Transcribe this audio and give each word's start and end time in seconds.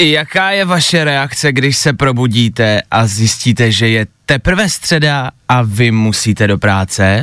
Jaká 0.00 0.50
je 0.50 0.64
vaše 0.64 1.04
reakce, 1.04 1.52
když 1.52 1.76
se 1.76 1.92
probudíte 1.92 2.82
a 2.90 3.06
zjistíte, 3.06 3.72
že 3.72 3.88
je 3.88 4.06
teprve 4.26 4.70
středa 4.70 5.30
a 5.48 5.62
vy 5.62 5.90
musíte 5.90 6.46
do 6.46 6.58
práce? 6.58 7.20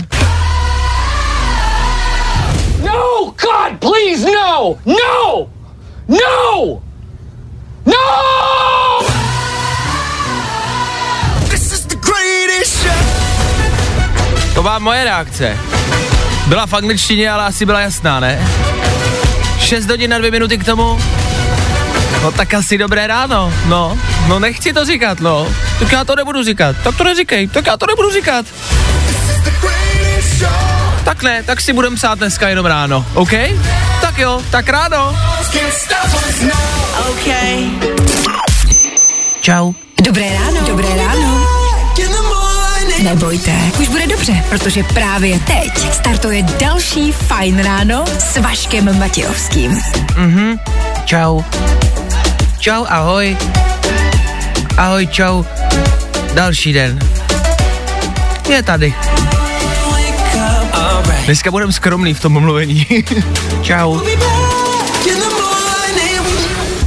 No! 2.85 3.25
God, 3.25 3.79
please, 3.79 4.25
no! 4.35 4.75
No! 4.85 5.47
No! 6.07 6.81
No! 7.85 7.93
To 14.53 14.61
byla 14.61 14.79
moje 14.79 15.03
reakce. 15.03 15.57
Byla 16.47 16.65
v 16.65 16.73
angličtině, 16.73 17.31
ale 17.31 17.45
asi 17.45 17.65
byla 17.65 17.79
jasná, 17.79 18.19
ne? 18.19 18.47
6 19.59 19.89
hodin 19.89 20.11
na 20.11 20.17
dvě 20.17 20.31
minuty 20.31 20.57
k 20.57 20.63
tomu? 20.63 20.99
No 22.23 22.31
tak 22.31 22.53
asi 22.53 22.77
dobré 22.77 23.07
ráno, 23.07 23.53
no. 23.65 23.99
No 24.27 24.39
nechci 24.39 24.73
to 24.73 24.85
říkat, 24.85 25.19
no. 25.19 25.47
Tak 25.79 25.91
já 25.91 26.05
to 26.05 26.15
nebudu 26.15 26.43
říkat. 26.43 26.75
Tak 26.83 26.97
to 26.97 27.03
neříkej, 27.03 27.47
tak 27.47 27.67
já 27.67 27.77
to 27.77 27.85
nebudu 27.87 28.11
říkat. 28.11 28.45
Tak 31.03 31.23
ne, 31.23 31.43
tak 31.43 31.61
si 31.61 31.73
budem 31.73 31.95
psát 31.95 32.17
dneska 32.17 32.49
jenom 32.49 32.65
ráno, 32.65 33.05
OK? 33.13 33.31
Tak 34.01 34.17
jo, 34.17 34.41
tak 34.49 34.69
ráno. 34.69 35.17
Okay. 37.11 37.69
Čau. 39.41 39.73
Dobré 40.03 40.33
ráno. 40.33 40.67
Dobré 40.67 40.87
ráno. 40.97 41.47
Nebojte, 43.03 43.51
už 43.79 43.87
bude 43.87 44.07
dobře, 44.07 44.43
protože 44.49 44.83
právě 44.83 45.39
teď 45.39 45.93
startuje 45.93 46.43
další 46.43 47.11
Fajn 47.11 47.63
ráno 47.63 48.05
s 48.19 48.37
Vaškem 48.37 48.99
Matějovským. 48.99 49.81
Čau. 51.05 51.41
Čau, 52.63 52.85
ahoj. 52.87 53.37
Ahoj, 54.77 55.07
čau. 55.07 55.43
Další 56.33 56.73
den. 56.73 56.99
Je 58.49 58.63
tady. 58.63 58.93
Dneska 61.25 61.51
budem 61.51 61.71
skromný 61.71 62.13
v 62.13 62.19
tom 62.19 62.39
mluvení. 62.39 62.87
čau. 63.61 63.99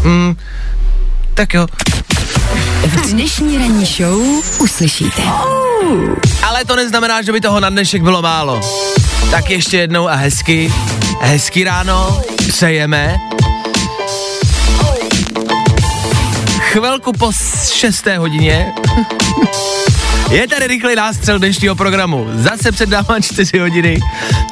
Mm, 0.03 0.37
tak 1.35 1.55
jo. 1.55 1.67
V 2.87 3.11
dnešní 3.11 3.59
ranní 3.59 3.87
show 3.87 4.21
uslyšíte. 4.59 5.23
Ale 6.43 6.65
to 6.65 6.77
neznamená, 6.77 7.23
že 7.23 7.33
by 7.33 7.41
toho 7.41 7.61
na 7.61 7.71
dnešek 7.71 8.03
bylo 8.03 8.23
málo. 8.23 8.61
Tak 9.31 9.51
ještě 9.51 9.77
jednou 9.77 10.09
a 10.09 10.15
hezky, 10.15 10.73
hezky 11.21 11.65
ráno, 11.65 12.21
přejeme. 12.49 13.17
Chvilku 16.79 17.13
po 17.13 17.33
s- 17.33 17.73
šesté 17.73 18.19
hodině 18.19 18.73
je 20.31 20.49
tady 20.49 20.67
rychlý 20.67 20.95
nástřel 20.95 21.39
dnešního 21.39 21.75
programu. 21.75 22.27
Zase 22.35 22.73
před 22.73 22.89
náma 22.89 23.21
4 23.21 23.59
hodiny. 23.59 24.01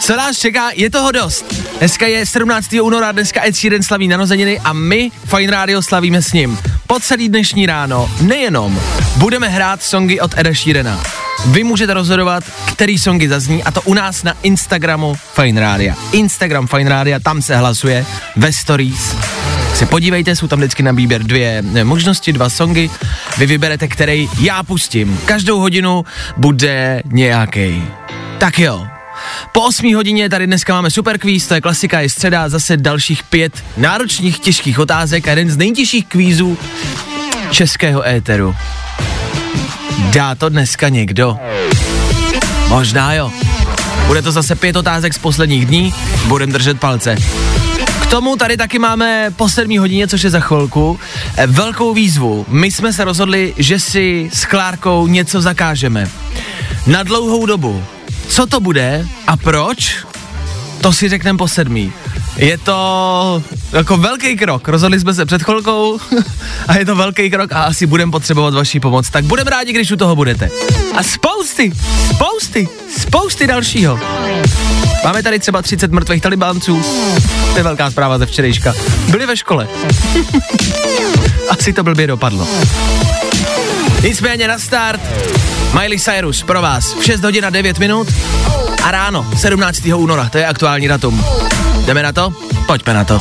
Co 0.01 0.17
nás 0.17 0.39
čeká, 0.39 0.71
je 0.75 0.91
toho 0.91 1.13
dost. 1.13 1.55
Dneska 1.79 2.07
je 2.07 2.27
17. 2.27 2.81
února, 2.83 3.13
dneska 3.13 3.41
Ed 3.45 3.57
Sheeran 3.57 3.83
slaví 3.83 4.09
narozeniny 4.09 4.61
a 4.61 4.73
my, 4.73 5.11
Fine 5.25 5.53
Radio, 5.53 5.83
slavíme 5.83 6.23
s 6.23 6.33
ním. 6.33 6.59
Po 6.87 7.01
celý 7.01 7.29
dnešní 7.29 7.67
ráno, 7.67 8.11
nejenom, 8.21 8.81
budeme 9.17 9.49
hrát 9.49 9.83
songy 9.83 10.21
od 10.21 10.35
Eda 10.37 10.55
Sheerana. 10.55 11.03
Vy 11.47 11.65
můžete 11.65 11.95
rozhodovat, 11.95 12.45
který 12.73 12.99
songy 12.99 13.29
zazní 13.29 13.65
a 13.65 13.71
to 13.71 13.83
u 13.83 13.95
nás 13.95 14.23
na 14.23 14.35
Instagramu 14.43 15.15
Fine 15.35 15.61
Radio. 15.61 15.95
Instagram 16.13 16.67
Fine 16.67 16.91
Radio, 16.91 17.19
tam 17.21 17.43
se 17.43 17.57
hlasuje 17.57 18.07
ve 18.37 18.53
stories 18.53 19.17
se 19.75 19.87
podívejte, 19.87 20.37
jsou 20.37 20.49
tam 20.49 20.59
vždycky 20.59 20.83
na 20.83 20.93
výběr 20.93 21.23
dvě 21.23 21.63
možnosti, 21.83 22.33
dva 22.33 22.51
songy. 22.51 22.91
Vy 23.39 23.47
vyberete, 23.47 23.89
který 23.89 24.29
já 24.41 24.63
pustím. 24.63 25.21
Každou 25.25 25.61
hodinu 25.61 26.05
bude 26.37 27.03
nějaký. 27.05 27.85
Tak 28.39 28.59
jo. 28.59 28.87
Po 29.53 29.61
8 29.61 29.95
hodině 29.95 30.29
tady 30.29 30.47
dneska 30.47 30.75
máme 30.75 30.91
super 30.91 31.19
kvíz, 31.19 31.47
to 31.47 31.55
je 31.55 31.61
klasika, 31.61 32.01
je 32.01 32.11
středa, 32.11 32.49
zase 32.49 32.77
dalších 32.77 33.23
pět 33.23 33.65
náročných 33.77 34.39
těžkých 34.39 34.79
otázek 34.79 35.29
a 35.29 35.31
jeden 35.31 35.51
z 35.51 35.57
nejtěžších 35.57 36.07
kvízů 36.07 36.59
českého 37.51 38.09
éteru. 38.09 38.55
Dá 40.13 40.35
to 40.35 40.49
dneska 40.49 40.89
někdo? 40.89 41.39
Možná 42.69 43.15
jo. 43.15 43.33
Bude 44.07 44.23
to 44.23 44.33
zase 44.33 44.55
pět 44.57 44.77
otázek 44.77 45.15
z 45.15 45.19
posledních 45.19 45.67
dní, 45.67 45.95
budem 46.27 46.53
držet 46.53 46.81
palce. 46.81 47.17
Tomu 48.15 48.37
tady 48.37 48.57
taky 48.57 48.79
máme 48.79 49.31
po 49.37 49.49
7 49.49 49.79
hodině, 49.79 50.09
což 50.09 50.23
je 50.23 50.31
za 50.31 50.41
chvilku, 50.41 51.01
eh, 51.37 51.47
velkou 51.47 51.95
výzvu. 51.95 52.47
My 52.49 52.71
jsme 52.71 52.93
se 52.93 53.05
rozhodli, 53.05 53.55
že 53.59 53.79
si 53.79 54.31
s 54.33 54.45
Klárkou 54.45 55.07
něco 55.07 55.41
zakážeme. 55.41 56.11
Na 56.87 57.03
dlouhou 57.03 57.47
dobu. 57.47 57.85
Co 58.29 58.47
to 58.47 58.61
bude 58.61 59.07
a 59.27 59.37
proč? 59.37 59.97
To 60.81 60.93
si 60.93 61.09
řekneme 61.09 61.39
po 61.39 61.49
sedmí. 61.49 61.93
Je 62.37 62.59
to 62.59 63.43
jako 63.73 63.97
velký 63.97 64.37
krok. 64.37 64.69
Rozhodli 64.69 65.01
jsme 65.01 65.15
se 65.15 65.27
před 65.27 65.43
chvilkou 65.43 65.99
a 66.69 66.77
je 66.77 66.85
to 66.85 66.97
velký 66.97 67.31
krok 67.31 67.53
a 67.53 67.63
asi 67.63 67.87
budeme 67.87 68.13
potřebovat 68.13 68.55
vaši 68.55 68.81
pomoc. 68.81 69.11
Tak 69.11 69.25
budeme 69.25 69.51
rádi, 69.51 69.73
když 69.73 69.91
u 69.91 69.97
toho 69.97 70.17
budete. 70.17 70.51
A 70.97 71.03
spousty, 71.03 71.73
spousty, 72.15 72.69
spousty 72.99 73.47
dalšího. 73.47 73.99
Máme 75.05 75.23
tady 75.23 75.39
třeba 75.39 75.63
30 75.63 75.93
mrtvých 75.93 76.23
talibánců. 76.23 76.83
To 77.53 77.57
je 77.57 77.63
velká 77.63 77.91
zpráva 77.91 78.19
ze 78.19 78.27
včerejška. 78.27 78.75
Byli 79.11 79.27
ve 79.27 79.37
škole. 79.37 79.69
Asi 81.49 81.73
to 81.73 81.83
blbě 81.83 82.07
dopadlo. 82.07 82.49
Nicméně 84.03 84.49
na 84.49 84.59
start 84.59 85.01
Miley 85.73 85.99
Cyrus 85.99 86.43
pro 86.43 86.63
vás 86.63 86.95
v 86.95 87.05
6 87.05 87.23
hodin 87.23 87.47
a 87.47 87.51
9 87.51 87.79
minut 87.79 88.09
a 88.83 88.91
ráno 88.91 89.27
17. 89.37 89.87
února, 89.97 90.29
to 90.29 90.39
je 90.39 90.47
aktuální 90.47 90.89
datum. 90.89 91.25
Jdeme 91.87 92.03
na 92.03 92.13
to? 92.13 92.33
Pojďme 92.67 92.95
na 92.95 93.05
to. 93.05 93.21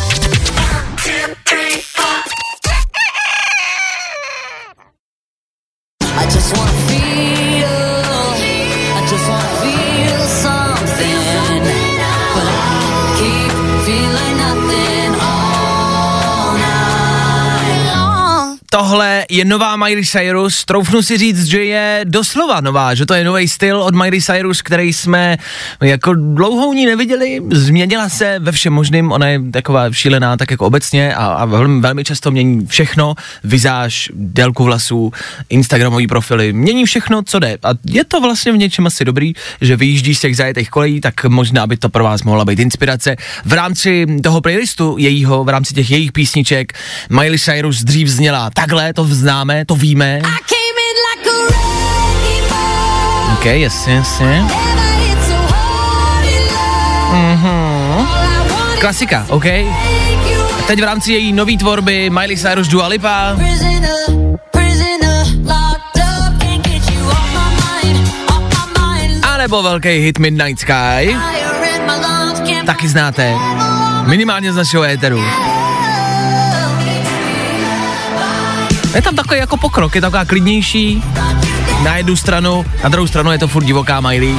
Tohle 18.73 19.25
je 19.29 19.45
nová 19.45 19.75
Miley 19.75 20.05
Cyrus, 20.05 20.65
troufnu 20.65 21.01
si 21.01 21.17
říct, 21.17 21.45
že 21.45 21.63
je 21.63 22.01
doslova 22.03 22.61
nová, 22.61 22.95
že 22.95 23.05
to 23.05 23.13
je 23.13 23.23
nový 23.23 23.47
styl 23.47 23.81
od 23.81 23.95
Miley 23.95 24.21
Cyrus, 24.21 24.61
který 24.61 24.93
jsme 24.93 25.37
jako 25.81 26.13
dlouho 26.13 26.67
u 26.67 26.73
ní 26.73 26.85
neviděli, 26.85 27.41
změnila 27.51 28.09
se 28.09 28.39
ve 28.39 28.51
všem 28.51 28.73
možným, 28.73 29.11
ona 29.11 29.27
je 29.27 29.39
taková 29.51 29.91
šílená 29.91 30.37
tak 30.37 30.51
jako 30.51 30.65
obecně 30.65 31.15
a, 31.15 31.25
a 31.25 31.45
velmi, 31.45 31.81
velmi 31.81 32.03
často 32.03 32.31
mění 32.31 32.65
všechno, 32.65 33.15
vizáž, 33.43 34.09
délku 34.13 34.63
vlasů, 34.63 35.11
Instagramový 35.49 36.07
profily, 36.07 36.53
mění 36.53 36.85
všechno, 36.85 37.21
co 37.23 37.39
jde. 37.39 37.57
A 37.63 37.69
je 37.85 38.03
to 38.03 38.21
vlastně 38.21 38.51
v 38.51 38.57
něčem 38.57 38.87
asi 38.87 39.05
dobrý, 39.05 39.33
že 39.61 39.75
vyjíždí 39.75 40.15
z 40.15 40.19
těch 40.19 40.37
zajetých 40.37 40.69
kolejí, 40.69 41.01
tak 41.01 41.25
možná 41.25 41.67
by 41.67 41.77
to 41.77 41.89
pro 41.89 42.03
vás 42.03 42.23
mohla 42.23 42.45
být 42.45 42.59
inspirace. 42.59 43.15
V 43.45 43.53
rámci 43.53 44.07
toho 44.23 44.41
playlistu 44.41 44.95
jejího, 44.99 45.43
v 45.43 45.49
rámci 45.49 45.73
těch 45.73 45.91
jejich 45.91 46.11
písniček, 46.11 46.73
Miley 47.09 47.39
Cyrus 47.39 47.83
dřív 47.83 48.07
zněla 48.07 48.49
takhle, 48.63 48.93
to 48.93 49.05
známe, 49.05 49.65
to 49.65 49.75
víme. 49.75 50.19
A 50.23 50.27
OK, 53.33 53.45
jasně, 53.45 53.93
jasně. 53.93 54.45
I 57.13 57.35
wanted 57.43 58.79
Klasika, 58.79 59.25
OK. 59.29 59.45
you 59.45 59.63
Teď 60.67 60.79
v 60.79 60.83
rámci 60.83 61.11
její 61.11 61.33
nový 61.33 61.57
tvorby 61.57 62.09
Miley 62.09 62.37
Cyrus 62.37 62.67
Dua 62.67 62.87
Lipa, 62.87 63.35
mind. 68.79 69.25
anebo 69.25 69.63
velký 69.63 69.89
hit 69.89 70.19
Midnight 70.19 70.59
Sky, 70.59 71.17
taky 72.65 72.87
znáte. 72.87 73.33
Minimálně 74.07 74.53
z 74.53 74.55
našeho 74.55 74.83
éteru. 74.83 75.23
Je 78.95 79.01
tam 79.01 79.15
takový 79.15 79.39
jako 79.39 79.57
pokrok, 79.57 79.95
je 79.95 80.01
taková 80.01 80.25
klidnější, 80.25 81.03
na 81.83 81.97
jednu 81.97 82.15
stranu, 82.15 82.65
na 82.83 82.89
druhou 82.89 83.07
stranu 83.07 83.31
je 83.31 83.39
to 83.39 83.47
furt 83.47 83.63
divoká 83.63 84.01
Miley. 84.01 84.35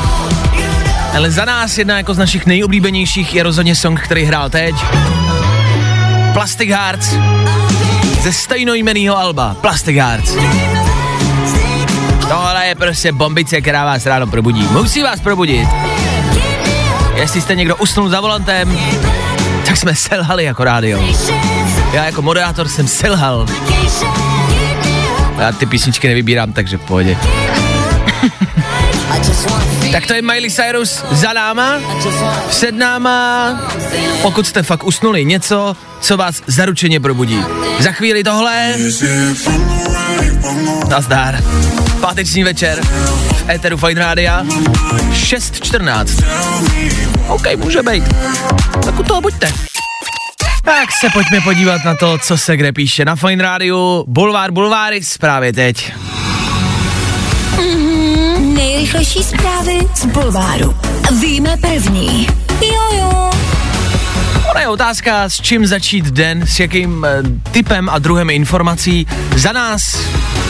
Ale 1.16 1.30
za 1.30 1.44
nás 1.44 1.78
jedna 1.78 1.96
jako 1.96 2.14
z 2.14 2.18
našich 2.18 2.46
nejoblíbenějších 2.46 3.34
je 3.34 3.42
rozhodně 3.42 3.76
song, 3.76 4.00
který 4.00 4.24
hrál 4.24 4.50
teď. 4.50 4.74
Plastic 6.32 6.70
Hearts 6.70 7.14
ze 8.20 8.32
stejnojmenýho 8.32 9.18
alba 9.18 9.56
Plastic 9.60 9.96
Hearts. 9.96 10.36
Tohle 12.28 12.66
je 12.66 12.74
prostě 12.74 13.12
bombice, 13.12 13.60
která 13.60 13.84
vás 13.84 14.06
ráno 14.06 14.26
probudí. 14.26 14.68
Musí 14.70 15.02
vás 15.02 15.20
probudit. 15.20 15.68
Jestli 17.14 17.40
jste 17.40 17.54
někdo 17.54 17.76
usnul 17.76 18.08
za 18.08 18.20
volantem, 18.20 18.78
tak 19.66 19.76
jsme 19.76 19.94
selhali 19.94 20.44
jako 20.44 20.64
rádio. 20.64 21.14
Já 21.92 22.04
jako 22.04 22.22
moderátor 22.22 22.68
jsem 22.68 22.88
selhal. 22.88 23.46
Já 25.38 25.52
ty 25.52 25.66
písničky 25.66 26.08
nevybírám, 26.08 26.52
takže 26.52 26.78
pohodě. 26.78 27.18
tak 29.92 30.06
to 30.06 30.14
je 30.14 30.22
Miley 30.22 30.50
Cyrus 30.50 31.04
za 31.10 31.32
náma, 31.32 31.80
před 32.48 32.74
náma, 32.74 33.48
pokud 34.22 34.46
jste 34.46 34.62
fakt 34.62 34.84
usnuli, 34.84 35.24
něco, 35.24 35.76
co 36.00 36.16
vás 36.16 36.42
zaručeně 36.46 37.00
probudí. 37.00 37.42
Za 37.80 37.92
chvíli 37.92 38.24
tohle. 38.24 38.74
Nazdar. 40.88 41.42
Páteční 42.00 42.44
večer 42.44 42.80
v 43.32 43.50
Eteru 43.50 43.76
Fine 43.76 44.00
Rádia 44.00 44.42
6.14. 44.44 46.24
OK, 47.28 47.56
může 47.56 47.82
být. 47.82 48.04
Tak 48.84 48.98
u 48.98 49.02
toho 49.02 49.20
buďte. 49.20 49.52
Tak 50.64 50.92
se 51.00 51.10
pojďme 51.12 51.40
podívat 51.40 51.84
na 51.84 51.94
to, 51.94 52.18
co 52.18 52.38
se 52.38 52.56
kde 52.56 52.72
píše 52.72 53.04
na 53.04 53.16
Fine 53.16 53.42
Rádiu. 53.42 54.04
Bulvár, 54.06 54.50
bulváry, 54.50 55.00
právě 55.20 55.52
teď. 55.52 55.92
Nejrychlejší 58.38 59.24
zprávy 59.24 59.78
z 59.94 60.06
Bulváru. 60.06 60.76
Víme 61.20 61.56
první. 61.56 62.26
Jojo. 62.60 63.33
Ona 64.54 64.60
je 64.60 64.68
otázka, 64.68 65.28
s 65.28 65.40
čím 65.40 65.66
začít 65.66 66.04
den, 66.04 66.46
s 66.46 66.60
jakým 66.60 67.04
eh, 67.04 67.22
typem 67.50 67.88
a 67.88 67.98
druhem 67.98 68.30
informací. 68.30 69.06
Za 69.36 69.52
nás 69.52 69.98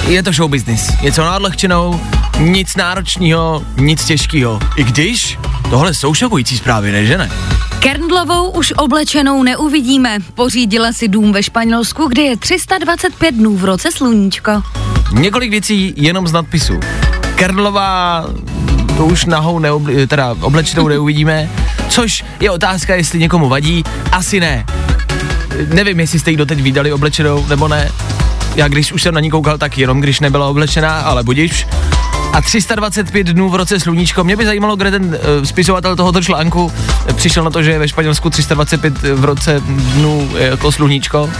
je 0.08 0.22
to 0.22 0.32
show 0.32 0.50
business. 0.50 1.00
Něco 1.02 1.24
na 1.24 1.36
odlehčenou, 1.36 2.00
nic 2.38 2.76
náročného, 2.76 3.64
nic 3.76 4.04
těžkého. 4.04 4.60
I 4.76 4.84
když 4.84 5.38
tohle 5.70 5.94
jsou 5.94 6.14
šokující 6.14 6.58
zprávy, 6.58 6.92
ne, 6.92 7.06
že 7.06 7.18
ne? 7.18 7.30
Kerndlovou 7.78 8.50
už 8.50 8.72
oblečenou 8.76 9.42
neuvidíme. 9.42 10.18
Pořídila 10.34 10.92
si 10.92 11.08
dům 11.08 11.32
ve 11.32 11.42
Španělsku, 11.42 12.06
kde 12.06 12.22
je 12.22 12.36
325 12.36 13.34
dnů 13.34 13.56
v 13.56 13.64
roce 13.64 13.92
sluníčko. 13.92 14.62
Několik 15.12 15.50
věcí 15.50 15.94
jenom 15.96 16.28
z 16.28 16.32
nadpisu. 16.32 16.80
Kernlová 17.34 18.26
to 18.96 19.06
už 19.06 19.24
nahou 19.24 19.58
neobli, 19.58 20.06
teda 20.06 20.36
oblečenou 20.40 20.88
neuvidíme, 20.88 21.50
což 21.88 22.24
je 22.40 22.50
otázka, 22.50 22.94
jestli 22.94 23.18
někomu 23.18 23.48
vadí, 23.48 23.84
asi 24.12 24.40
ne. 24.40 24.66
Nevím, 25.74 26.00
jestli 26.00 26.18
jste 26.18 26.30
ji 26.30 26.36
doteď 26.36 26.62
viděli 26.62 26.92
oblečenou, 26.92 27.46
nebo 27.46 27.68
ne. 27.68 27.90
Já 28.56 28.68
když 28.68 28.92
už 28.92 29.02
jsem 29.02 29.14
na 29.14 29.20
ní 29.20 29.30
koukal, 29.30 29.58
tak 29.58 29.78
jenom 29.78 30.00
když 30.00 30.20
nebyla 30.20 30.48
oblečená, 30.48 31.00
ale 31.00 31.22
budiš. 31.22 31.66
A 32.34 32.40
325 32.40 33.26
dnů 33.26 33.48
v 33.48 33.54
roce 33.54 33.80
sluníčko. 33.80 34.24
Mě 34.24 34.36
by 34.36 34.46
zajímalo, 34.46 34.76
kde 34.76 34.90
ten 34.90 35.04
uh, 35.04 35.44
spisovatel 35.44 35.96
tohoto 35.96 36.22
článku 36.22 36.72
eh, 37.06 37.12
přišel 37.12 37.44
na 37.44 37.50
to, 37.50 37.62
že 37.62 37.70
je 37.70 37.78
ve 37.78 37.88
Španělsku 37.88 38.30
325 38.30 39.02
v 39.02 39.24
roce 39.24 39.60
dnů 39.66 40.30
eh, 40.38 40.44
jako 40.44 40.72
sluníčko. 40.72 41.30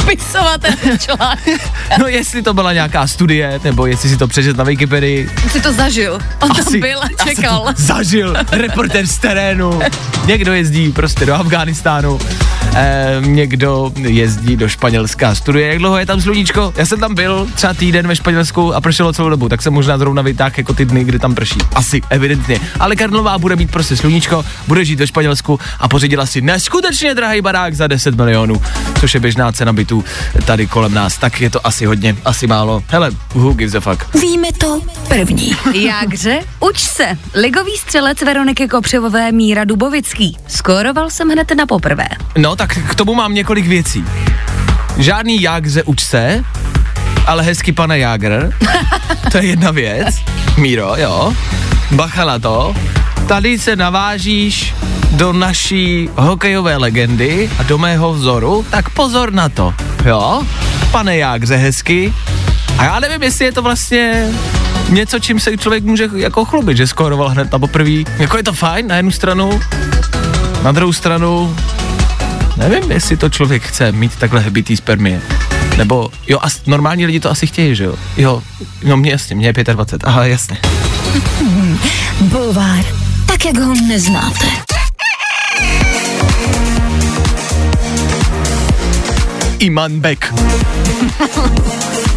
Spisovatel 0.00 0.96
článek. 0.98 1.70
No 1.98 2.06
jestli 2.06 2.42
to 2.42 2.54
byla 2.54 2.72
nějaká 2.72 3.06
studie, 3.06 3.60
nebo 3.64 3.86
jestli 3.86 4.08
si 4.08 4.16
to 4.16 4.28
přečet 4.28 4.56
na 4.56 4.64
Wikipedii. 4.64 5.30
Si 5.52 5.60
to 5.60 5.72
zažil. 5.72 6.18
On 6.40 6.50
tam 6.50 6.80
byl 6.80 6.98
a 6.98 7.04
asi 7.04 7.36
čekal. 7.36 7.64
to 7.64 7.82
zažil, 7.82 8.34
reporter 8.52 9.06
z 9.06 9.18
terénu. 9.18 9.80
Někdo 10.26 10.52
jezdí 10.52 10.92
prostě 10.92 11.26
do 11.26 11.34
Afghánistánu, 11.34 12.18
eh, 12.74 13.16
někdo 13.20 13.92
jezdí 13.96 14.56
do 14.56 14.68
Španělska 14.68 15.28
a 15.28 15.34
studuje. 15.34 15.68
Jak 15.68 15.78
dlouho 15.78 15.98
je 15.98 16.06
tam 16.06 16.20
sluníčko? 16.20 16.72
Já 16.76 16.86
jsem 16.86 17.00
tam 17.00 17.14
byl 17.14 17.46
třeba 17.54 17.74
týden 17.74 18.08
ve 18.08 18.16
Španělsku 18.16 18.74
a 18.74 18.80
pršelo 18.80 19.12
celou 19.12 19.28
dobu, 19.28 19.48
tak 19.48 19.62
jsem 19.62 19.72
možná 19.72 19.98
zrovna 19.98 20.22
vytáhl 20.38 20.54
jako 20.56 20.74
ty 20.74 20.84
dny, 20.84 21.04
kdy 21.04 21.18
tam 21.18 21.34
prší. 21.34 21.58
Asi, 21.74 22.02
evidentně. 22.10 22.60
Ale 22.80 22.96
Karlová 22.96 23.38
bude 23.38 23.56
mít 23.56 23.70
prostě 23.70 23.96
sluníčko, 23.96 24.44
bude 24.66 24.84
žít 24.84 25.00
ve 25.00 25.06
Španělsku 25.06 25.60
a 25.80 25.88
pořídila 25.88 26.26
si 26.26 26.40
neskutečně 26.40 27.14
drahý 27.14 27.40
barák 27.40 27.74
za 27.74 27.86
10 27.86 28.14
milionů, 28.14 28.62
což 29.00 29.14
je 29.14 29.20
běžná 29.20 29.52
cena 29.52 29.72
bytů 29.72 30.04
tady 30.44 30.66
kolem 30.66 30.94
nás. 30.94 31.18
Tak 31.18 31.40
je 31.40 31.50
to 31.50 31.66
asi 31.66 31.86
hodně, 31.86 32.16
asi 32.24 32.46
málo. 32.46 32.82
Hele, 32.88 33.10
who 33.34 33.52
gives 33.52 33.74
a 33.74 33.80
fuck? 33.80 34.14
Víme 34.14 34.48
to 34.58 34.80
první. 35.08 35.56
Jakže? 35.74 36.38
Uč 36.60 36.78
se. 36.78 37.18
Ligový 37.34 37.72
střelec 37.76 38.22
Veroniky 38.22 38.68
Kopřivové 38.68 39.32
Míra 39.32 39.64
Dubovický. 39.64 40.36
Skóroval 40.46 41.10
jsem 41.10 41.28
hned 41.28 41.52
na 41.56 41.66
poprvé. 41.66 42.08
No, 42.36 42.56
tak 42.56 42.78
k 42.90 42.94
tomu 42.94 43.14
mám 43.14 43.34
několik 43.34 43.66
věcí. 43.66 44.04
Žádný 44.98 45.42
Jágře 45.42 45.82
uč 45.82 46.00
se, 46.00 46.44
ale 47.28 47.42
hezky 47.42 47.72
pane 47.72 47.98
Jágr. 47.98 48.52
To 49.32 49.38
je 49.38 49.44
jedna 49.44 49.70
věc. 49.70 50.16
Míro, 50.56 50.94
jo. 50.96 51.32
Bacha 51.90 52.24
na 52.24 52.38
to. 52.38 52.74
Tady 53.26 53.58
se 53.58 53.76
navážíš 53.76 54.74
do 55.10 55.32
naší 55.32 56.10
hokejové 56.16 56.76
legendy 56.76 57.50
a 57.58 57.62
do 57.62 57.78
mého 57.78 58.12
vzoru, 58.12 58.66
tak 58.70 58.90
pozor 58.90 59.32
na 59.32 59.48
to, 59.48 59.74
jo? 60.04 60.42
Pane 60.90 61.16
Jágře, 61.16 61.56
hezky. 61.56 62.14
A 62.78 62.84
já 62.84 63.00
nevím, 63.00 63.22
jestli 63.22 63.44
je 63.44 63.52
to 63.52 63.62
vlastně 63.62 64.28
něco, 64.88 65.18
čím 65.18 65.40
se 65.40 65.56
člověk 65.56 65.84
může 65.84 66.08
jako 66.16 66.44
chlubit, 66.44 66.76
že 66.76 66.86
skóroval 66.86 67.28
hned 67.28 67.52
na 67.52 67.58
poprvé. 67.58 68.02
Jako 68.18 68.36
je 68.36 68.42
to 68.42 68.52
fajn 68.52 68.86
na 68.86 68.96
jednu 68.96 69.10
stranu, 69.10 69.60
na 70.62 70.72
druhou 70.72 70.92
stranu 70.92 71.56
Nevím, 72.58 72.90
jestli 72.90 73.16
to 73.16 73.28
člověk 73.28 73.62
chce 73.62 73.92
mít 73.92 74.16
takhle 74.16 74.40
hebitý 74.40 74.76
spermie. 74.76 75.20
Nebo, 75.78 76.10
jo, 76.26 76.38
as, 76.42 76.66
normální 76.66 77.06
lidi 77.06 77.20
to 77.20 77.30
asi 77.30 77.46
chtějí, 77.46 77.74
že 77.74 77.84
jo? 77.84 77.94
Jo, 78.16 78.42
no 78.84 78.96
mě 78.96 79.10
jasně, 79.10 79.36
mě 79.36 79.52
je 79.56 79.64
25, 79.64 80.08
aha, 80.08 80.24
jasně. 80.24 80.58
Bulvár. 82.20 82.84
Tak, 83.26 83.44
jak 83.44 83.58
ho 83.58 83.74
neznáte. 83.88 84.46
Iman 89.58 90.00
Beck. 90.00 90.34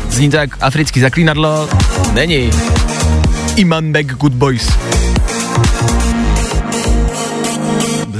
Zní 0.10 0.30
to 0.30 0.38
jak 0.38 0.58
africký 0.62 1.00
zaklínadlo. 1.00 1.70
Není. 2.14 2.50
Iman 3.56 3.92
Beck 3.92 4.14
Good 4.14 4.34
Boys. 4.34 4.70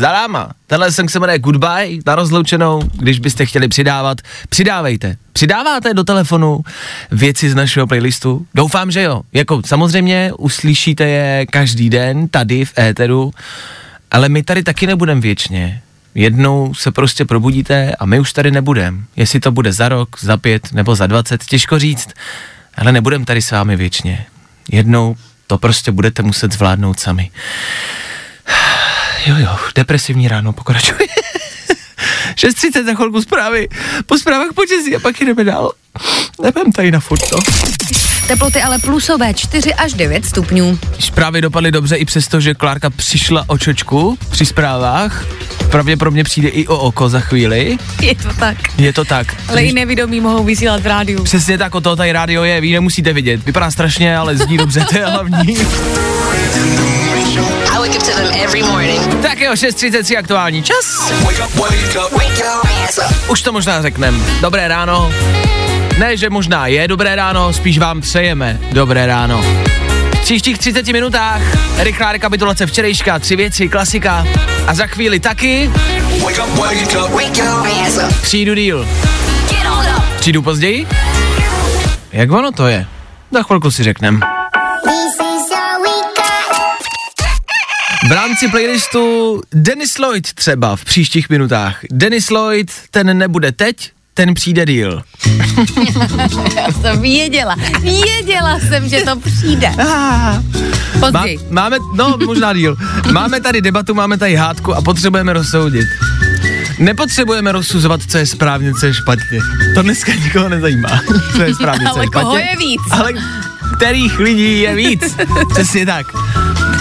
Za 0.02 0.12
náma. 0.12 0.50
Tenhle 0.68 0.92
song 0.92 1.12
se 1.12 1.20
jmenuje 1.20 1.40
Goodbye, 1.40 1.98
na 2.06 2.16
rozloučenou, 2.16 2.82
když 2.94 3.20
byste 3.20 3.46
chtěli 3.46 3.68
přidávat, 3.68 4.18
přidávejte. 4.50 5.18
Přidáváte 5.34 5.94
do 5.94 6.04
telefonu 6.04 6.60
věci 7.12 7.50
z 7.50 7.56
našeho 7.56 7.88
playlistu? 7.88 8.46
Doufám, 8.56 8.92
že 8.92 9.02
jo. 9.02 9.22
Jako 9.34 9.62
samozřejmě 9.66 10.32
uslyšíte 10.38 11.04
je 11.04 11.46
každý 11.46 11.90
den 11.90 12.28
tady 12.28 12.66
v 12.66 12.80
éteru, 12.80 13.32
ale 14.12 14.30
my 14.30 14.44
tady 14.44 14.64
taky 14.64 14.88
nebudeme 14.88 15.22
věčně. 15.22 15.82
Jednou 16.16 16.74
se 16.74 16.92
prostě 16.92 17.26
probudíte 17.26 17.96
a 18.00 18.06
my 18.06 18.20
už 18.20 18.34
tady 18.34 18.52
nebudeme. 18.52 18.98
Jestli 19.16 19.40
to 19.40 19.52
bude 19.52 19.74
za 19.74 19.90
rok, 19.90 20.10
za 20.20 20.38
pět 20.38 20.74
nebo 20.74 20.96
za 20.96 21.08
dvacet, 21.08 21.46
těžko 21.46 21.80
říct, 21.80 22.10
ale 22.76 22.92
nebudeme 22.92 23.26
tady 23.26 23.42
s 23.42 23.52
vámi 23.52 23.76
věčně. 23.76 24.26
Jednou 24.72 25.16
to 25.48 25.58
prostě 25.58 25.92
budete 25.92 26.24
muset 26.24 26.54
zvládnout 26.54 27.00
sami. 27.00 27.32
Jo, 29.26 29.36
jo, 29.38 29.58
depresivní 29.76 30.28
ráno 30.28 30.54
pokračuje. 30.54 31.00
6.30 32.36 32.86
za 32.86 32.94
chvilku 32.94 33.22
zprávy, 33.22 33.68
po 34.06 34.18
zprávách 34.18 34.54
počasí 34.56 34.96
a 34.96 35.00
pak 35.00 35.22
jdeme 35.22 35.44
dál. 35.44 35.72
Nebudem 36.44 36.72
tady 36.72 36.92
na 36.92 37.00
furt 37.00 37.30
to. 37.30 37.38
Teploty 38.28 38.62
ale 38.62 38.80
plusové 38.80 39.34
4 39.34 39.74
až 39.74 39.94
9 39.94 40.26
stupňů. 40.26 40.80
Zprávy 41.00 41.42
dopadly 41.42 41.72
dobře 41.72 41.96
i 41.96 42.06
přesto, 42.06 42.40
že 42.40 42.54
Klárka 42.54 42.90
přišla 42.90 43.44
o 43.48 43.58
čočku 43.58 44.18
při 44.30 44.46
zprávách. 44.46 45.26
Pravděpodobně 45.72 46.24
přijde 46.24 46.50
i 46.50 46.68
o 46.68 46.78
oko 46.78 47.10
za 47.10 47.20
chvíli. 47.20 47.78
Je 48.02 48.16
to 48.16 48.30
tak. 48.40 48.58
Je 48.78 48.94
to 48.94 49.06
tak. 49.06 49.36
Ale 49.48 49.64
i 49.64 49.74
nevědomí 49.74 50.22
mohou 50.22 50.44
vysílat 50.44 50.82
v 50.82 50.88
rádiu. 50.88 51.24
Přesně 51.24 51.58
tak, 51.58 51.76
o 51.76 51.82
toho 51.82 51.96
tady 51.96 52.12
rádio 52.12 52.44
je, 52.44 52.62
vy 52.62 52.72
nemusíte 52.72 53.14
vidět. 53.14 53.46
Vypadá 53.46 53.72
strašně, 53.72 54.18
ale 54.18 54.38
zní 54.38 54.58
dobře, 54.58 54.86
to 54.90 54.98
je 54.98 55.06
hlavní. 55.06 55.58
I 57.82 57.84
wake 57.84 57.98
up 57.98 58.04
to 58.04 58.12
them 58.12 58.34
every 58.44 58.64
morning. 58.64 59.22
tak 59.22 59.40
jo, 59.40 59.52
6.33 59.54 60.18
aktuální 60.18 60.64
čas. 60.64 61.12
Wake 61.24 61.46
up. 61.46 63.30
Už 63.30 63.42
to 63.42 63.52
možná 63.52 63.82
řeknem. 63.82 64.26
Dobré 64.42 64.68
ráno. 64.68 65.12
Ne, 65.98 66.18
že 66.18 66.30
možná 66.30 66.68
je 66.68 66.88
dobré 66.88 67.16
ráno, 67.16 67.54
spíš 67.54 67.78
vám 67.78 68.02
přejeme 68.02 68.60
dobré 68.72 69.06
ráno. 69.06 69.46
V 70.16 70.22
příštích 70.22 70.58
30 70.58 70.88
minutách 70.88 71.42
rychlá 71.78 72.12
rekapitulace 72.12 72.66
včerejška, 72.66 73.20
tři 73.20 73.36
věci, 73.36 73.70
klasika 73.70 74.28
a 74.68 74.74
za 74.74 74.88
chvíli 74.88 75.20
taky 75.20 75.72
Wake 76.24 76.40
up. 76.40 78.22
přijdu 78.22 78.54
díl. 78.56 78.88
Přijdu 80.20 80.42
později? 80.42 80.88
Jak 82.12 82.32
ono 82.32 82.52
to 82.52 82.68
je? 82.68 82.86
Za 83.32 83.44
chvilku 83.44 83.72
si 83.72 83.84
řeknem. 83.84 84.22
V 88.08 88.12
rámci 88.12 88.48
playlistu 88.48 89.42
Dennis 89.54 89.98
Lloyd 89.98 90.34
třeba 90.34 90.76
v 90.76 90.86
příštích 90.86 91.30
minutách. 91.30 91.80
Dennis 91.92 92.30
Lloyd, 92.30 92.72
ten 92.92 93.18
nebude 93.18 93.52
teď, 93.52 93.92
ten 94.14 94.34
přijde 94.34 94.66
díl. 94.66 95.02
Já 96.56 96.72
jsem 96.82 97.02
věděla, 97.02 97.56
věděla 97.82 98.60
jsem, 98.60 98.90
že 98.90 99.02
to 99.02 99.20
přijde. 99.20 99.72
Má, 101.12 101.24
máme, 101.50 101.78
no 101.96 102.18
možná 102.26 102.54
díl. 102.54 102.78
Máme 103.12 103.42
tady 103.42 103.62
debatu, 103.62 103.94
máme 103.94 104.18
tady 104.18 104.36
hádku 104.36 104.74
a 104.74 104.82
potřebujeme 104.82 105.34
rozsoudit. 105.34 105.88
Nepotřebujeme 106.80 107.52
rozsuzovat, 107.52 108.02
co 108.10 108.18
je 108.18 108.26
správně, 108.26 108.74
co 108.74 108.86
je 108.86 108.94
špatně. 108.94 109.40
To 109.76 109.82
dneska 109.82 110.14
nikoho 110.14 110.50
nezajímá, 110.50 111.02
co 111.36 111.42
je 111.42 111.56
správně, 111.56 111.86
co 111.86 111.96
Ale 111.96 112.04
je 112.06 112.10
koho 112.10 112.32
špatně. 112.38 112.50
je 112.52 112.58
víc? 112.58 112.82
Ale 112.92 113.14
kterých 113.76 114.20
lidí 114.20 114.62
je 114.62 114.76
víc. 114.76 115.16
Přesně 115.54 115.86
tak. 115.86 116.06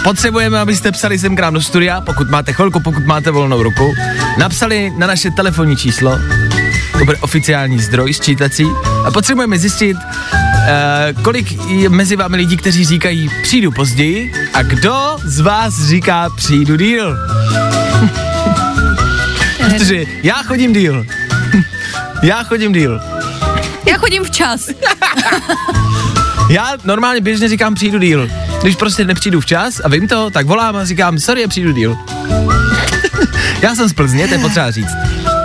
Potřebujeme, 0.05 0.61
abyste 0.61 0.93
psali 0.93 1.19
sem 1.19 1.37
k 1.37 1.41
nám 1.41 1.55
do 1.55 1.61
studia, 1.61 2.01
pokud 2.01 2.31
máte 2.31 2.53
chvilku, 2.53 2.81
pokud 2.81 3.05
máte 3.05 3.31
volnou 3.31 3.63
ruku. 3.63 3.95
Napsali 4.39 4.93
na 4.97 5.07
naše 5.07 5.31
telefonní 5.31 5.77
číslo, 5.77 6.19
to 6.99 7.05
bude 7.05 7.19
oficiální 7.19 7.79
zdroj 7.79 8.15
sčítací, 8.15 8.67
a 9.07 9.11
potřebujeme 9.11 9.59
zjistit, 9.59 9.97
uh, 9.97 11.23
kolik 11.23 11.53
je 11.69 11.89
mezi 11.89 12.17
vámi 12.17 12.37
lidí, 12.37 12.57
kteří 12.57 12.85
říkají 12.85 13.31
přijdu 13.43 13.71
později 13.71 14.33
a 14.55 14.63
kdo 14.63 15.17
z 15.25 15.41
vás 15.41 15.75
říká 15.89 16.29
přijdu 16.37 16.77
díl. 16.77 17.17
Protože 19.71 20.05
já 20.23 20.43
chodím 20.43 20.73
díl. 20.73 21.07
Já 22.23 22.43
chodím 22.43 22.73
díl. 22.73 23.01
Já 23.87 23.99
chodím 23.99 24.25
včas. 24.25 24.69
Já 26.51 26.77
normálně 26.85 27.21
běžně 27.21 27.49
říkám 27.49 27.75
přijdu 27.75 27.99
díl. 27.99 28.29
Když 28.63 28.77
prostě 28.77 29.05
nepřijdu 29.05 29.41
včas 29.41 29.81
a 29.85 29.89
vím 29.89 30.09
to, 30.09 30.31
tak 30.31 30.47
volám 30.47 30.77
a 30.77 30.85
říkám, 30.85 31.19
sorry, 31.19 31.47
přijdu 31.47 31.73
díl. 31.73 31.99
Já 33.63 33.75
jsem 33.75 33.89
z 33.89 33.93
Plzně, 33.93 34.29
to 34.29 34.35
je 34.35 34.41
potřeba 34.41 34.71
říct. 34.71 34.91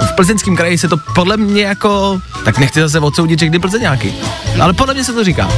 V 0.01 0.15
plzeňském 0.15 0.55
kraji 0.55 0.77
se 0.77 0.87
to 0.87 0.97
podle 0.97 1.37
mě 1.37 1.63
jako, 1.63 2.21
tak 2.45 2.57
nechci 2.57 2.79
zase 2.79 2.99
odsoudit 2.99 3.39
všechny 3.39 3.59
plzeňáky, 3.59 4.13
ale 4.61 4.73
podle 4.73 4.93
mě 4.93 5.03
se 5.03 5.13
to 5.13 5.23
říká. 5.23 5.49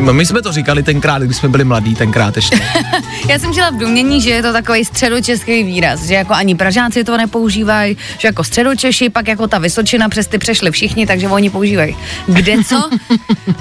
My 0.00 0.26
jsme 0.26 0.42
to 0.42 0.52
říkali 0.52 0.82
tenkrát, 0.82 1.22
když 1.22 1.36
jsme 1.36 1.48
byli 1.48 1.64
mladí, 1.64 1.94
tenkrát 1.94 2.36
ještě. 2.36 2.60
Já 3.28 3.38
jsem 3.38 3.52
žila 3.52 3.70
v 3.70 3.76
domění, 3.76 4.20
že 4.20 4.30
je 4.30 4.42
to 4.42 4.52
takový 4.52 4.84
středočeský 4.84 5.62
výraz, 5.64 6.02
že 6.02 6.14
jako 6.14 6.34
ani 6.34 6.54
Pražáci 6.54 7.04
to 7.04 7.16
nepoužívají, 7.16 7.96
že 8.18 8.28
jako 8.28 8.44
středočeši, 8.44 9.10
pak 9.10 9.28
jako 9.28 9.46
ta 9.46 9.58
Vysočina 9.58 10.08
přes 10.08 10.26
ty 10.26 10.38
přešli 10.38 10.70
všichni, 10.70 11.06
takže 11.06 11.28
oni 11.28 11.50
používají. 11.50 11.96
Kde 12.26 12.64
co? 12.64 12.90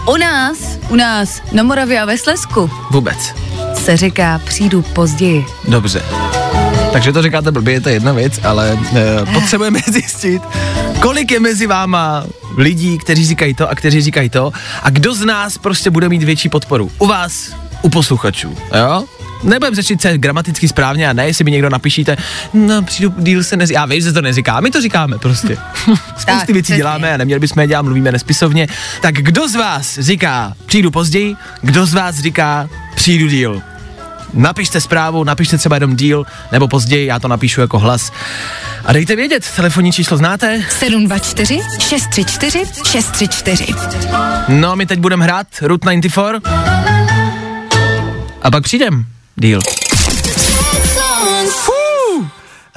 U 0.13 0.17
nás, 0.17 0.57
u 0.89 0.95
nás 0.95 1.41
na 1.51 1.63
Moravě 1.63 2.01
a 2.01 2.05
ve 2.05 2.17
Slesku 2.17 2.69
Vůbec. 2.91 3.17
se 3.73 3.97
říká 3.97 4.41
přijdu 4.45 4.81
později. 4.81 5.45
Dobře. 5.67 6.01
Takže 6.95 7.11
to 7.11 7.21
říkáte 7.21 7.51
blbě, 7.51 7.81
to 7.81 7.89
je 7.89 7.95
jedna 7.95 8.11
věc, 8.11 8.39
ale 8.43 8.79
e, 8.95 9.25
potřebujeme 9.33 9.79
zjistit, 9.91 10.41
kolik 11.01 11.31
je 11.31 11.39
mezi 11.39 11.67
váma 11.67 12.23
lidí, 12.57 12.97
kteří 12.97 13.25
říkají 13.25 13.53
to 13.53 13.69
a 13.69 13.75
kteří 13.75 14.01
říkají 14.01 14.29
to 14.29 14.51
a 14.83 14.89
kdo 14.89 15.15
z 15.15 15.25
nás 15.25 15.57
prostě 15.57 15.89
bude 15.89 16.09
mít 16.09 16.23
větší 16.23 16.49
podporu. 16.49 16.91
U 16.99 17.07
vás, 17.07 17.51
u 17.81 17.89
posluchačů, 17.89 18.57
jo? 18.77 19.03
Nebudem 19.43 19.75
řešit, 19.75 20.01
co 20.01 20.07
je 20.07 20.17
gramaticky 20.17 20.67
správně 20.67 21.09
a 21.09 21.13
ne, 21.13 21.27
jestli 21.27 21.43
mi 21.43 21.51
někdo 21.51 21.69
napíšíte, 21.69 22.17
no 22.53 22.81
přijdu, 22.81 23.13
díl 23.17 23.43
se 23.43 23.57
neříká, 23.57 23.79
já 23.79 23.85
vím, 23.85 24.01
že 24.01 24.07
se 24.07 24.13
to 24.13 24.21
neříká, 24.21 24.59
my 24.59 24.71
to 24.71 24.81
říkáme 24.81 25.17
prostě. 25.17 25.57
Spousty 25.85 26.25
Tak, 26.25 26.47
věcí 26.47 26.61
přesně. 26.61 26.77
děláme 26.77 27.13
a 27.13 27.17
neměli 27.17 27.39
bychom 27.39 27.61
je 27.61 27.67
dělat, 27.67 27.81
mluvíme 27.81 28.11
nespisovně. 28.11 28.67
Tak 29.01 29.15
kdo 29.15 29.47
z 29.47 29.55
vás 29.55 29.99
říká, 29.99 30.53
přijdu 30.65 30.91
později, 30.91 31.35
kdo 31.61 31.85
z 31.85 31.93
vás 31.93 32.19
říká, 32.19 32.69
přijdu 32.95 33.27
díl? 33.27 33.61
Napište 34.35 34.81
zprávu, 34.81 35.23
napište 35.23 35.57
třeba 35.57 35.75
jenom 35.75 35.95
díl, 35.95 36.25
nebo 36.51 36.67
později, 36.67 37.05
já 37.05 37.19
to 37.19 37.27
napíšu 37.27 37.61
jako 37.61 37.79
hlas. 37.79 38.11
A 38.85 38.93
dejte 38.93 39.15
vědět, 39.15 39.51
telefonní 39.55 39.91
číslo 39.91 40.17
znáte? 40.17 40.63
724 40.69 41.59
634 41.79 42.63
634. 42.85 43.73
No, 44.47 44.75
my 44.75 44.85
teď 44.85 44.99
budeme 44.99 45.25
hrát 45.25 45.47
Route 45.61 45.85
94. 45.85 46.39
A 48.41 48.51
pak 48.51 48.63
přijdem. 48.63 49.05
Díl. 49.35 49.59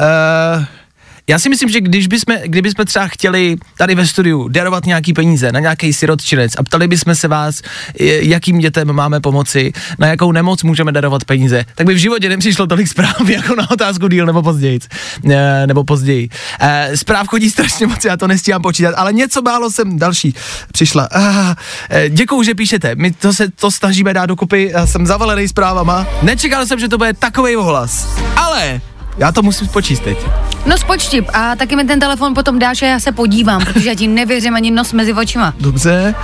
Uh, 0.01 0.65
já 1.29 1.39
si 1.39 1.49
myslím, 1.49 1.69
že 1.69 1.81
když 1.81 2.07
bychom, 2.07 2.37
kdybychom 2.45 2.85
třeba 2.85 3.09
chtěli 3.09 3.57
tady 3.79 3.95
ve 3.95 4.07
studiu 4.07 4.49
darovat 4.49 4.87
nějaký 4.87 5.13
peníze 5.13 5.53
na 5.53 5.61
nějaký 5.61 5.93
sirotčinec 5.93 6.53
a 6.59 6.63
ptali 6.63 6.89
bychom 6.89 7.15
se 7.15 7.29
vás, 7.29 7.63
jakým 8.21 8.59
dětem 8.59 8.93
máme 8.93 9.21
pomoci, 9.21 9.73
na 9.99 10.07
jakou 10.07 10.33
nemoc 10.33 10.63
můžeme 10.63 10.93
darovat 10.93 11.25
peníze, 11.25 11.65
tak 11.75 11.87
by 11.87 11.95
v 11.95 11.97
životě 11.97 12.29
nepřišlo 12.29 12.67
tolik 12.67 12.89
zpráv 12.89 13.21
jako 13.29 13.55
na 13.55 13.71
otázku 13.71 14.09
díl 14.09 14.27
nebo 14.27 14.43
později. 14.43 14.79
Eh, 15.31 15.67
nebo 15.67 15.85
později. 15.85 16.29
Eh, 16.61 16.97
zpráv 16.97 17.27
chodí 17.27 17.51
strašně 17.51 17.87
moc, 17.87 18.05
já 18.05 18.17
to 18.17 18.29
nestíhám 18.29 18.63
počítat, 18.63 18.95
ale 18.97 19.13
něco 19.13 19.43
málo 19.43 19.71
jsem 19.71 19.99
další 19.99 20.35
přišla. 20.73 21.09
Ah, 21.13 21.55
eh, 21.91 22.11
děkuju, 22.11 22.43
že 22.43 22.55
píšete, 22.55 22.95
my 22.95 23.11
to 23.13 23.33
se 23.33 23.49
to 23.51 23.71
snažíme 23.71 24.15
dát 24.15 24.27
dokupy, 24.27 24.71
já 24.73 24.87
jsem 24.87 25.07
zavalený 25.07 25.49
zprávama. 25.49 26.07
Nečekal 26.23 26.67
jsem, 26.67 26.81
že 26.81 26.89
to 26.89 26.99
bude 26.99 27.13
takový 27.13 27.57
ohlas, 27.57 28.09
ale 28.37 28.81
já 29.19 29.33
to 29.33 29.43
musím 29.43 29.67
spočíst 29.67 30.03
teď. 30.03 30.19
No 30.67 30.79
spočti 30.79 31.27
a 31.33 31.57
taky 31.57 31.77
mi 31.77 31.85
ten 31.85 32.01
telefon 32.01 32.35
potom 32.35 32.59
dáš 32.59 32.83
a 32.83 32.87
já 32.87 33.01
se 33.01 33.13
podívám, 33.13 33.65
protože 33.65 33.89
já 33.89 33.95
ti 33.95 34.09
nevěřím 34.09 34.55
ani 34.55 34.71
nos 34.71 34.93
mezi 34.93 35.13
očima. 35.13 35.55
Dobře. 35.61 36.15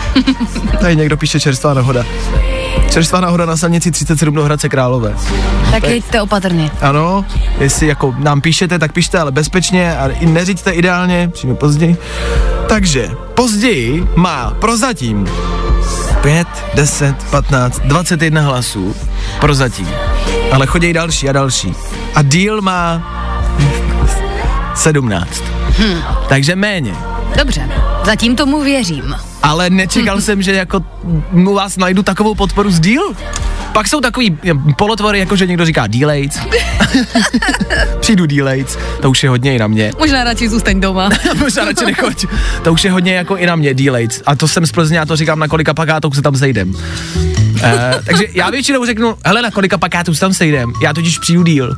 Tady 0.80 0.96
někdo 0.96 1.16
píše 1.16 1.40
čerstvá 1.40 1.74
náhoda. 1.74 2.04
Čerstvá 2.90 3.20
náhoda 3.20 3.46
na 3.46 3.56
silnici 3.56 3.90
37 3.90 4.34
do 4.34 4.44
Hradce 4.44 4.68
Králové. 4.68 5.14
Tak 5.70 5.84
jeďte 5.84 6.22
opatrně. 6.22 6.70
Ano, 6.80 7.24
jestli 7.60 7.86
jako 7.86 8.14
nám 8.18 8.40
píšete, 8.40 8.78
tak 8.78 8.92
pište, 8.92 9.18
ale 9.18 9.32
bezpečně 9.32 9.96
a 9.96 10.08
i 10.08 10.26
neříďte 10.26 10.70
ideálně, 10.70 11.30
přijme 11.32 11.54
později. 11.54 11.96
Takže, 12.68 13.10
později 13.34 14.08
má 14.16 14.50
prozatím 14.60 15.26
5, 16.24 16.46
10, 16.74 17.14
15, 17.30 17.80
21 17.84 18.42
hlasů. 18.42 18.94
Prozatím. 19.40 19.88
Ale 20.52 20.66
chodí 20.66 20.92
další 20.92 21.28
a 21.28 21.32
další. 21.32 21.74
A 22.14 22.22
díl 22.22 22.60
má 22.62 23.02
17. 24.74 25.42
Takže 26.28 26.56
méně. 26.56 26.94
Dobře, 27.38 27.68
zatím 28.04 28.36
tomu 28.36 28.62
věřím. 28.62 29.16
Ale 29.42 29.70
nečekal 29.70 30.20
jsem, 30.20 30.42
že 30.42 30.52
jako 30.54 30.84
u 31.32 31.54
vás 31.54 31.76
najdu 31.76 32.02
takovou 32.02 32.34
podporu 32.34 32.70
z 32.70 32.80
díl. 32.80 33.02
Pak 33.74 33.88
jsou 33.88 34.00
takový 34.00 34.38
polotvory, 34.78 35.18
jako 35.18 35.36
že 35.36 35.46
někdo 35.46 35.64
říká 35.64 35.86
delays. 35.86 36.38
Přijdu 38.00 38.26
delays, 38.26 38.78
to 39.02 39.10
už 39.10 39.22
je 39.22 39.28
hodně 39.28 39.54
i 39.54 39.58
na 39.58 39.66
mě. 39.66 39.92
Možná 39.98 40.24
radši 40.24 40.48
zůstaň 40.48 40.80
doma. 40.80 41.08
Možná 41.38 41.64
radši 41.64 41.84
nechoď. 41.84 42.26
To 42.62 42.72
už 42.72 42.84
je 42.84 42.90
hodně 42.90 43.14
jako 43.14 43.36
i 43.36 43.46
na 43.46 43.56
mě 43.56 43.74
delays. 43.74 44.22
A 44.26 44.36
to 44.36 44.48
jsem 44.48 44.66
z 44.66 44.72
Plzně, 44.72 44.98
já 44.98 45.06
to 45.06 45.16
říkám 45.16 45.38
na 45.38 45.48
kolika 45.48 45.74
pakátů 45.74 46.12
se 46.12 46.22
tam 46.22 46.36
sejdem. 46.36 46.74
Uh, 46.74 46.80
takže 48.06 48.24
já 48.32 48.50
většinou 48.50 48.86
řeknu, 48.86 49.14
hele, 49.24 49.42
na 49.42 49.50
kolika 49.50 49.78
pakátů 49.78 50.14
se 50.14 50.20
tam 50.20 50.34
sejdem, 50.34 50.72
já 50.82 50.92
totiž 50.92 51.18
přijdu 51.18 51.42
díl. 51.42 51.76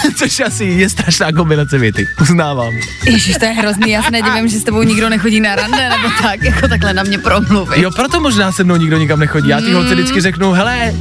Což 0.16 0.40
asi 0.40 0.64
je 0.64 0.88
strašná 0.88 1.32
kombinace 1.32 1.78
věty, 1.78 2.06
uznávám. 2.22 2.72
Ježíš, 3.04 3.36
to 3.38 3.44
je 3.44 3.50
hrozný, 3.50 3.90
já 3.90 4.02
se 4.02 4.10
nedivím, 4.10 4.48
že 4.48 4.58
s 4.58 4.64
tebou 4.64 4.82
nikdo 4.82 5.08
nechodí 5.08 5.40
na 5.40 5.56
rande, 5.56 5.88
nebo 5.88 6.08
tak, 6.22 6.42
jako 6.42 6.68
takhle 6.68 6.94
na 6.94 7.02
mě 7.02 7.18
promluvit. 7.18 7.82
Jo, 7.82 7.90
proto 7.90 8.20
možná 8.20 8.52
se 8.52 8.64
mnou 8.64 8.76
nikdo 8.76 8.98
nikam 8.98 9.20
nechodí. 9.20 9.48
Já 9.48 9.60
ty 9.60 9.72
holce 9.72 9.94
vždycky 9.94 10.20
řeknu, 10.20 10.52
hele, 10.52 10.94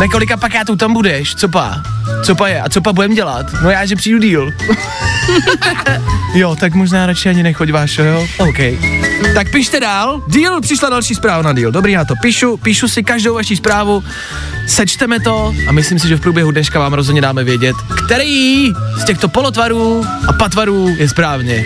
na 0.00 0.08
kolika 0.08 0.36
pakátů 0.36 0.76
tam 0.76 0.92
budeš, 0.92 1.34
co 1.34 1.48
pa? 1.48 1.82
Co 2.22 2.34
pa 2.34 2.48
je? 2.48 2.60
A 2.60 2.68
co 2.68 2.80
pa 2.80 2.92
budem 2.92 3.14
dělat? 3.14 3.46
No 3.62 3.70
já, 3.70 3.86
že 3.86 3.96
přijdu 3.96 4.18
díl. 4.18 4.52
jo, 6.34 6.56
tak 6.56 6.74
možná 6.74 7.06
radši 7.06 7.28
ani 7.28 7.42
nechoď 7.42 7.70
váš, 7.70 7.98
jo? 7.98 8.26
OK. 8.38 8.58
Tak 9.34 9.50
pište 9.50 9.80
dál. 9.80 10.22
Díl, 10.28 10.60
přišla 10.60 10.90
další 10.90 11.14
zpráva 11.14 11.42
na 11.42 11.52
díl. 11.52 11.72
Dobrý, 11.72 11.92
já 11.92 12.04
to 12.04 12.14
píšu, 12.22 12.56
píšu 12.56 12.88
si 12.88 13.02
každou 13.02 13.34
vaši 13.34 13.56
zprávu, 13.56 14.04
sečteme 14.66 15.20
to 15.20 15.54
a 15.68 15.72
myslím 15.72 15.98
si, 15.98 16.08
že 16.08 16.16
v 16.16 16.20
průběhu 16.20 16.50
dneška 16.50 16.78
vám 16.78 16.92
rozhodně 16.92 17.20
dáme 17.20 17.44
vědět, 17.44 17.76
který 18.04 18.72
z 18.96 19.04
těchto 19.04 19.28
polotvarů 19.28 20.04
a 20.28 20.32
patvarů 20.32 20.88
je 20.98 21.08
správně. 21.08 21.64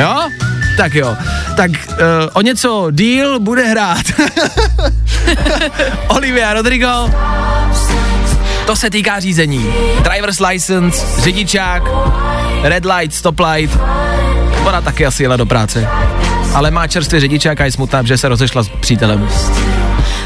Jo? 0.00 0.30
Tak 0.78 0.94
jo. 0.94 1.16
Tak 1.56 1.70
uh, 1.70 1.96
o 2.32 2.40
něco 2.40 2.86
díl 2.90 3.40
bude 3.40 3.62
hrát. 3.62 4.06
Olivia 6.08 6.52
Rodrigo. 6.52 7.10
To 8.66 8.76
se 8.76 8.90
týká 8.90 9.20
řízení. 9.20 9.66
Driver's 10.02 10.40
license, 10.40 11.22
řidičák, 11.22 11.82
red 12.62 12.84
light, 12.84 13.14
stop 13.14 13.40
light. 13.40 13.78
Ona 14.66 14.80
taky 14.80 15.06
asi 15.06 15.22
jela 15.22 15.36
do 15.36 15.46
práce. 15.46 15.88
Ale 16.54 16.70
má 16.70 16.86
čerstvý 16.86 17.20
řidičák 17.20 17.60
a 17.60 17.64
je 17.64 17.72
smutná, 17.72 18.02
že 18.02 18.18
se 18.18 18.28
rozešla 18.28 18.62
s 18.62 18.68
přítelem. 18.68 19.28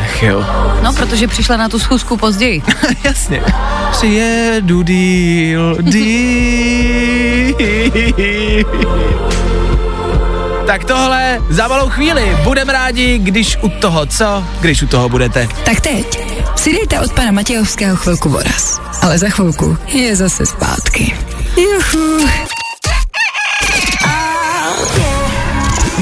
Ach 0.02 0.23
jo. 0.23 0.47
No, 0.82 0.92
protože 0.92 1.28
přišla 1.28 1.56
na 1.56 1.68
tu 1.68 1.78
schůzku 1.78 2.16
později. 2.16 2.62
Jasně. 3.04 3.42
Přijedu 3.90 4.82
díl, 4.82 5.76
díl. 5.82 7.56
Tak 10.66 10.85
tohle 10.85 11.40
za 11.50 11.69
malou 11.69 11.88
chvíli. 11.88 12.37
Budeme 12.45 12.73
rádi, 12.73 13.19
když 13.19 13.59
u 13.62 13.69
toho, 13.69 14.07
co? 14.07 14.45
Když 14.61 14.83
u 14.83 14.87
toho 14.87 15.09
budete. 15.09 15.49
Tak 15.64 15.81
teď 15.81 16.21
si 16.57 16.73
dejte 16.73 17.00
od 17.00 17.12
pana 17.12 17.33
Matějovského 17.33 17.97
chvilku 17.97 18.28
voraz. 18.28 18.81
Ale 19.02 19.19
za 19.19 19.28
chvilku 19.28 19.78
je 19.87 20.16
zase 20.16 20.47
zpátky. 20.47 21.16
Juhu. 21.57 22.28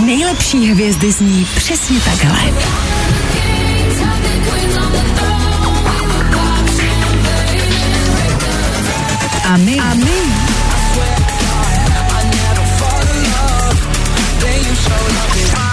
Nejlepší 0.07 0.73
hvězdy 0.73 1.13
zní 1.13 1.47
přesně 1.57 2.01
takhle. 2.01 2.39
A 9.45 9.57
my, 9.57 9.79
a 9.81 9.95
my 9.95 10.30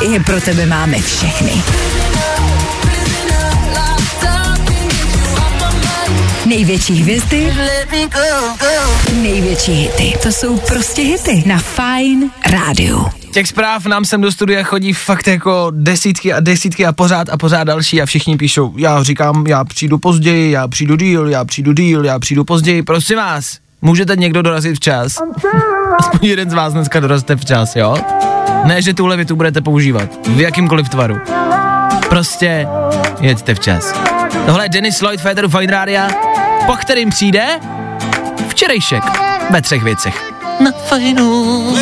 je 0.02 0.20
pro 0.20 0.42
tebe 0.42 0.66
máme 0.66 1.02
všechny. 1.02 1.52
Největší 6.46 6.94
hvězdy, 6.94 7.54
největší 9.22 9.72
hity. 9.72 10.18
To 10.24 10.32
jsou 10.32 10.58
prostě 10.60 11.02
hity 11.02 11.44
na 11.46 11.58
Fine 11.58 12.30
Rádiu. 12.52 13.06
Těch 13.32 13.48
zpráv 13.48 13.86
nám 13.86 14.06
sem 14.06 14.22
do 14.22 14.32
studia 14.32 14.64
chodí 14.64 14.94
fakt 14.94 15.28
jako 15.28 15.72
desítky 15.72 16.34
a 16.34 16.40
desítky 16.40 16.86
a 16.86 16.94
pořád 16.94 17.30
a 17.30 17.38
pořád 17.38 17.64
další 17.64 18.02
a 18.02 18.06
všichni 18.06 18.38
píšou, 18.38 18.74
já 18.78 19.04
říkám, 19.04 19.48
já 19.48 19.64
přijdu 19.64 19.98
později, 19.98 20.52
já 20.52 20.68
přijdu 20.68 20.96
díl, 20.96 21.28
já 21.28 21.46
přijdu 21.46 21.74
díl, 21.74 22.06
já 22.06 22.20
přijdu 22.20 22.44
později, 22.44 22.84
prosím 22.84 23.18
vás, 23.18 23.58
můžete 23.82 24.16
někdo 24.16 24.42
dorazit 24.42 24.76
včas? 24.76 25.18
Aspoň 26.00 26.20
jeden 26.30 26.50
z 26.50 26.54
vás 26.54 26.74
dneska 26.74 27.00
dorazíte 27.00 27.36
včas, 27.36 27.76
jo? 27.76 27.96
Ne, 28.64 28.82
že 28.82 28.94
tuhle 28.94 29.16
větu 29.16 29.36
budete 29.36 29.62
používat 29.62 30.10
v 30.28 30.40
jakýmkoliv 30.40 30.90
tvaru. 30.90 31.18
Prostě 32.10 32.68
jeďte 33.22 33.56
včas. 33.56 33.94
Tohle 34.46 34.66
je 34.66 34.70
Dennis 34.70 35.02
Lloyd 35.02 35.22
Federu 35.22 35.50
Fine 35.50 35.72
Rádia, 35.72 36.10
po 36.66 36.76
kterým 36.76 37.10
přijde 37.10 37.46
včerejšek 38.48 39.04
ve 39.50 39.62
třech 39.62 39.84
věcech. 39.84 40.34
Na 40.60 40.72
fajnu. 40.72 41.76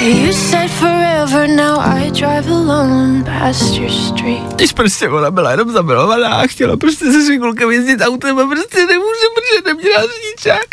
You 0.00 0.32
said 0.32 0.70
forever, 0.70 1.17
now 1.26 1.80
I 1.80 2.10
drive 2.10 2.48
alone 2.48 3.24
past 3.24 3.74
your 3.74 3.90
street. 3.90 4.54
Když 4.54 4.72
prostě 4.72 5.08
ona 5.08 5.30
byla 5.30 5.50
jenom 5.50 5.72
zamilovaná 5.72 6.28
a 6.28 6.46
chtěla 6.46 6.76
prostě 6.76 7.12
se 7.12 7.24
svým 7.24 7.40
klukem 7.40 7.70
jezdit 7.70 8.00
autem 8.00 8.38
a 8.38 8.46
prostě 8.46 8.78
nemůže, 8.86 9.26
protože 9.34 9.74
neměla 9.74 10.02
řidičák. 10.02 10.66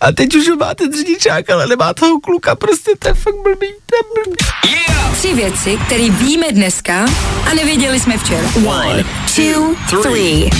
A 0.00 0.12
teď 0.12 0.34
už 0.34 0.48
máte 0.60 0.84
řidičák, 0.96 1.50
ale 1.50 1.66
nemá 1.66 1.94
toho 1.94 2.20
kluka, 2.20 2.54
prostě 2.54 2.90
to 2.98 3.08
je 3.08 3.14
fakt 3.14 3.42
blbý, 3.42 3.66
to 3.86 3.96
je 3.96 4.24
blbý. 4.24 4.36
Tři 5.12 5.34
věci, 5.34 5.78
které 5.86 6.10
víme 6.10 6.46
dneska 6.52 7.06
a 7.50 7.54
nevěděli 7.54 8.00
jsme 8.00 8.18
včera. 8.18 8.48
One, 8.66 9.04
two, 9.36 9.74
three. 10.02 10.50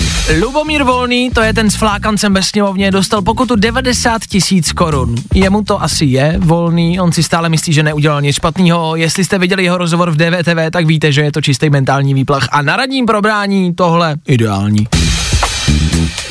Lubomír 0.40 0.83
Volný, 0.83 1.31
to 1.31 1.40
je 1.40 1.54
ten 1.54 1.71
s 1.71 1.75
flákancem 1.75 2.35
ve 2.35 2.43
sněmovně, 2.43 2.90
dostal 2.90 3.23
pokutu 3.23 3.57
90 3.57 4.23
tisíc 4.26 4.73
korun. 4.73 5.14
Jemu 5.35 5.64
to 5.64 5.83
asi 5.83 6.04
je 6.04 6.35
volný, 6.38 7.00
on 7.00 7.12
si 7.12 7.23
stále 7.23 7.49
myslí, 7.49 7.73
že 7.73 7.83
neudělal 7.83 8.23
nic 8.23 8.37
špatného. 8.37 8.97
Jestli 9.14 9.25
jste 9.25 9.38
viděli 9.38 9.64
jeho 9.64 9.78
rozhovor 9.78 10.11
v 10.11 10.16
DVTV, 10.16 10.71
tak 10.71 10.87
víte, 10.87 11.12
že 11.12 11.23
je 11.23 11.33
to 11.33 11.40
čistý 11.40 11.71
mentální 11.71 12.14
výplach. 12.14 12.49
A 12.52 12.62
na 12.62 12.76
radním 12.76 13.06
probrání 13.06 13.75
tohle 13.75 14.16
ideální. 14.26 14.88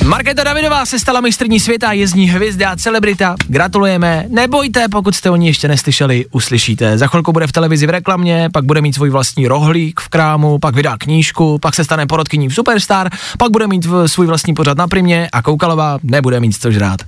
Markéta 0.05 0.43
Davidová 0.43 0.85
se 0.85 0.99
stala 0.99 1.21
mistrní 1.21 1.59
světa, 1.59 1.91
je 1.91 2.07
z 2.07 2.13
ní 2.13 2.29
hvězda 2.29 2.69
a 2.69 2.75
celebrita. 2.75 3.35
Gratulujeme, 3.47 4.25
nebojte, 4.29 4.87
pokud 4.87 5.15
jste 5.15 5.29
o 5.29 5.35
ní 5.35 5.47
ještě 5.47 5.67
neslyšeli, 5.67 6.25
uslyšíte. 6.31 6.97
Za 6.97 7.07
chvilku 7.07 7.31
bude 7.31 7.47
v 7.47 7.51
televizi 7.51 7.87
v 7.87 7.89
reklamě, 7.89 8.49
pak 8.53 8.65
bude 8.65 8.81
mít 8.81 8.95
svůj 8.95 9.09
vlastní 9.09 9.47
rohlík 9.47 9.99
v 9.99 10.09
krámu, 10.09 10.59
pak 10.59 10.75
vydá 10.75 10.97
knížku, 10.97 11.59
pak 11.59 11.75
se 11.75 11.83
stane 11.83 12.05
porodkyní 12.05 12.49
v 12.49 12.55
Superstar, 12.55 13.09
pak 13.37 13.51
bude 13.51 13.67
mít 13.67 13.87
svůj 14.05 14.27
vlastní 14.27 14.53
pořad 14.53 14.77
na 14.77 14.87
primě 14.87 15.29
a 15.33 15.41
Koukalová 15.41 15.99
nebude 16.03 16.39
mít 16.39 16.61
co 16.61 16.71
žrát. 16.71 17.01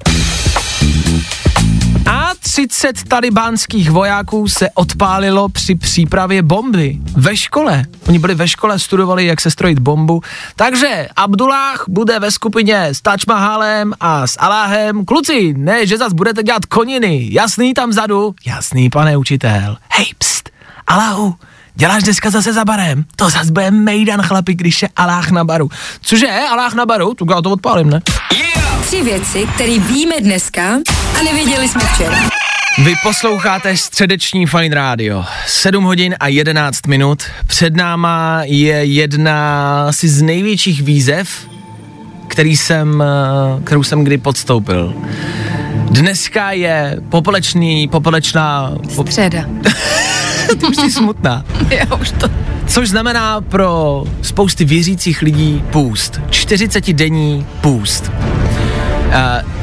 A 2.05 2.31
30 2.39 3.03
talibánských 3.03 3.91
vojáků 3.91 4.47
se 4.47 4.69
odpálilo 4.73 5.49
při 5.49 5.75
přípravě 5.75 6.41
bomby 6.41 6.97
ve 7.15 7.37
škole. 7.37 7.85
Oni 8.07 8.19
byli 8.19 8.35
ve 8.35 8.47
škole, 8.47 8.79
studovali, 8.79 9.25
jak 9.25 9.41
se 9.41 9.51
strojit 9.51 9.79
bombu. 9.79 10.21
Takže 10.55 11.07
Abdullah 11.15 11.83
bude 11.87 12.19
ve 12.19 12.31
skupině 12.31 12.83
s 12.83 13.01
Taj 13.01 13.17
Mahalem 13.27 13.93
a 13.99 14.27
s 14.27 14.37
Aláhem. 14.39 15.05
Kluci, 15.05 15.53
ne, 15.57 15.87
že 15.87 15.97
zas 15.97 16.13
budete 16.13 16.43
dělat 16.43 16.65
koniny. 16.65 17.27
Jasný 17.31 17.73
tam 17.73 17.89
vzadu? 17.89 18.35
Jasný, 18.45 18.89
pane 18.89 19.17
učitel. 19.17 19.77
Hej, 19.89 20.05
pst, 20.17 20.49
Aláhu, 20.87 21.35
děláš 21.75 22.03
dneska 22.03 22.29
zase 22.29 22.53
za 22.53 22.65
barem? 22.65 23.05
To 23.15 23.29
zas 23.29 23.49
bude 23.49 23.71
mejdan 23.71 24.21
chlapi, 24.21 24.53
když 24.53 24.81
je 24.81 24.89
Aláh 24.95 25.31
na 25.31 25.43
baru. 25.43 25.69
Cože, 26.01 26.39
Aláh 26.51 26.73
na 26.73 26.85
baru? 26.85 27.13
Tu 27.13 27.25
já 27.29 27.41
to 27.41 27.51
odpálím, 27.51 27.89
ne? 27.89 28.01
Tři 28.85 29.03
věci, 29.03 29.47
které 29.55 29.79
víme 29.79 30.15
dneska 30.21 30.79
a 31.19 31.23
nevěděli 31.23 31.67
jsme 31.67 31.81
včera. 31.81 32.17
Vy 32.83 32.93
posloucháte 33.03 33.77
středeční 33.77 34.45
Fine 34.45 34.75
Radio. 34.75 35.25
7 35.47 35.83
hodin 35.83 36.15
a 36.19 36.27
11 36.27 36.87
minut. 36.87 37.23
Před 37.47 37.75
náma 37.75 38.41
je 38.43 38.85
jedna 38.85 39.85
asi 39.87 40.07
z 40.07 40.21
největších 40.21 40.81
výzev, 40.81 41.29
který 42.27 42.57
jsem, 42.57 43.03
kterou 43.63 43.83
jsem 43.83 44.03
kdy 44.03 44.17
podstoupil. 44.17 44.93
Dneska 45.91 46.51
je 46.51 46.97
popolečný, 47.09 47.87
popolečná, 47.87 48.73
pop, 48.95 49.07
Středa. 49.07 49.45
ty 50.59 50.65
už 50.65 50.75
jsi 50.75 50.91
smutná. 50.91 51.45
Já 51.69 51.95
už 51.95 52.11
to... 52.11 52.29
Což 52.67 52.89
znamená 52.89 53.41
pro 53.41 54.03
spousty 54.21 54.65
věřících 54.65 55.21
lidí 55.21 55.63
půst. 55.71 56.21
40-denní 56.29 57.45
půst. 57.61 58.11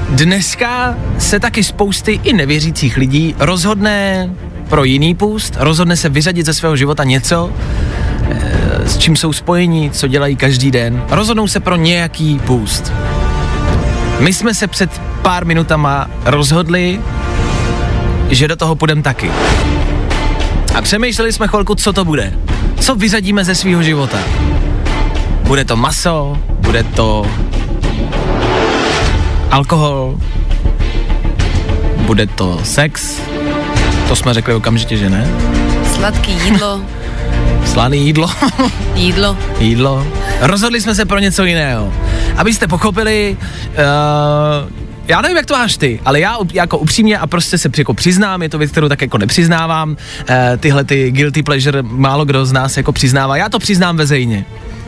Dneska 0.08 0.96
se 1.18 1.40
taky 1.40 1.64
spousty 1.64 2.20
i 2.22 2.32
nevěřících 2.32 2.96
lidí 2.96 3.34
rozhodne 3.38 4.30
pro 4.68 4.84
jiný 4.84 5.14
půst, 5.14 5.56
rozhodne 5.58 5.96
se 5.96 6.08
vyřadit 6.08 6.46
ze 6.46 6.54
svého 6.54 6.76
života 6.76 7.04
něco, 7.04 7.52
eh, 8.30 8.88
s 8.88 8.98
čím 8.98 9.16
jsou 9.16 9.32
spojení, 9.32 9.90
co 9.90 10.08
dělají 10.08 10.36
každý 10.36 10.70
den. 10.70 11.02
Rozhodnou 11.10 11.48
se 11.48 11.60
pro 11.60 11.76
nějaký 11.76 12.38
půst. 12.38 12.92
My 14.20 14.32
jsme 14.32 14.54
se 14.54 14.66
před 14.66 15.00
pár 15.22 15.46
minutama 15.46 16.10
rozhodli, 16.24 17.00
že 18.30 18.48
do 18.48 18.56
toho 18.56 18.76
půjdeme 18.76 19.02
taky. 19.02 19.30
A 20.74 20.82
přemýšleli 20.82 21.32
jsme 21.32 21.48
chvilku, 21.48 21.74
co 21.74 21.92
to 21.92 22.04
bude. 22.04 22.38
Co 22.80 22.94
vyřadíme 22.94 23.44
ze 23.44 23.54
svého 23.54 23.82
života. 23.82 24.18
Bude 25.42 25.64
to 25.64 25.76
maso, 25.76 26.38
bude 26.60 26.82
to 26.82 27.26
alkohol, 29.52 30.18
bude 31.96 32.26
to 32.26 32.60
sex, 32.64 33.20
to 34.08 34.16
jsme 34.16 34.34
řekli 34.34 34.54
okamžitě, 34.54 34.96
že 34.96 35.10
ne. 35.10 35.28
Sladký 35.94 36.32
jídlo, 36.44 36.80
Slaný 37.64 38.06
jídlo, 38.06 38.30
jídlo. 38.94 39.36
jídlo. 39.58 40.06
Rozhodli 40.40 40.80
jsme 40.80 40.94
se 40.94 41.04
pro 41.04 41.18
něco 41.18 41.44
jiného. 41.44 41.92
Abyste 42.36 42.66
pochopili, 42.68 43.36
uh, 43.68 44.70
já 45.08 45.20
nevím, 45.20 45.36
jak 45.36 45.46
to 45.46 45.54
máš 45.54 45.76
ty, 45.76 46.00
ale 46.04 46.20
já 46.20 46.36
jako 46.52 46.78
upřímně 46.78 47.18
a 47.18 47.26
prostě 47.26 47.58
se 47.58 47.70
jako 47.78 47.94
přiznám, 47.94 48.42
je 48.42 48.48
to 48.48 48.58
věc, 48.58 48.70
kterou 48.70 48.88
tak 48.88 49.02
jako 49.02 49.18
nepřiznávám, 49.18 49.90
uh, 49.90 49.96
tyhle 50.58 50.84
ty 50.84 51.10
guilty 51.10 51.42
pleasure 51.42 51.82
málo 51.82 52.24
kdo 52.24 52.46
z 52.46 52.52
nás 52.52 52.76
jako 52.76 52.92
přiznává, 52.92 53.36
já 53.36 53.48
to 53.48 53.58
přiznám 53.58 53.96
veřejně. 53.96 54.44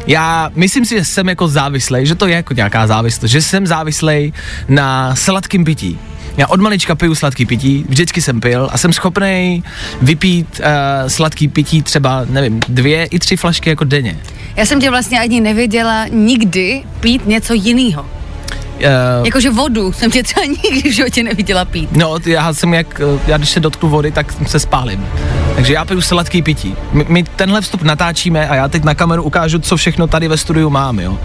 Já 0.07 0.51
myslím 0.55 0.85
si, 0.85 0.99
že 0.99 1.05
jsem 1.05 1.29
jako 1.29 1.49
závislej, 1.49 2.07
že 2.07 2.15
to 2.15 2.27
je 2.27 2.35
jako 2.35 2.55
nějaká 2.55 2.87
závislost, 2.87 3.31
že 3.31 3.43
jsem 3.43 3.67
závislej 3.67 4.33
na 4.69 5.17
sladkým 5.17 5.65
pití. 5.65 5.99
Já 6.37 6.47
od 6.47 6.61
malička 6.61 6.95
piju 6.95 7.15
sladký 7.15 7.47
pití, 7.47 7.85
vždycky 7.89 8.23
jsem 8.23 8.41
pil 8.41 8.69
a 8.73 8.79
jsem 8.79 8.93
schopný 8.93 9.65
vypít 10.03 10.61
uh, 10.61 11.09
sladký 11.09 11.49
pití 11.49 11.83
třeba, 11.83 12.27
nevím, 12.29 12.61
dvě 12.69 13.05
i 13.05 13.19
tři 13.19 13.37
flašky 13.37 13.71
jako 13.71 13.85
denně. 13.85 14.19
Já 14.57 14.67
jsem 14.67 14.81
tě 14.81 14.91
vlastně 14.91 15.21
ani 15.21 15.41
nevěděla 15.41 16.07
nikdy 16.11 16.83
pít 17.01 17.27
něco 17.27 17.55
jiného. 17.55 18.03
Uh, 18.03 19.27
Jakože 19.27 19.51
vodu 19.51 19.93
jsem 19.93 20.11
tě 20.11 20.23
třeba 20.23 20.47
nikdy 20.47 20.91
v 20.91 20.95
životě 20.95 21.23
neviděla 21.23 21.65
pít. 21.65 21.93
No, 21.93 22.17
já 22.27 22.55
jsem 22.55 22.75
jak, 22.75 23.01
eh, 23.01 23.21
já 23.27 23.37
když 23.37 23.51
se 23.51 23.61
dotknu 23.61 23.89
vody, 23.89 24.13
tak 24.13 24.35
se 24.47 24.59
spálím. 24.59 25.07
Takže 25.55 25.73
já 25.73 25.85
piju 25.85 26.01
sladký 26.01 26.43
pití. 26.43 26.77
My, 26.93 27.07
my 27.09 27.23
tenhle 27.23 27.61
vstup 27.61 27.83
natáčíme 27.83 28.49
a 28.49 28.55
já 28.55 28.69
teď 28.69 28.85
na 28.85 28.95
kameru 28.95 29.23
ukážu, 29.23 29.59
co 29.59 29.77
všechno 29.77 30.07
tady 30.07 30.29
ve 30.29 30.37
studiu 30.37 30.71
mám, 30.71 30.99
jo. 30.99 31.19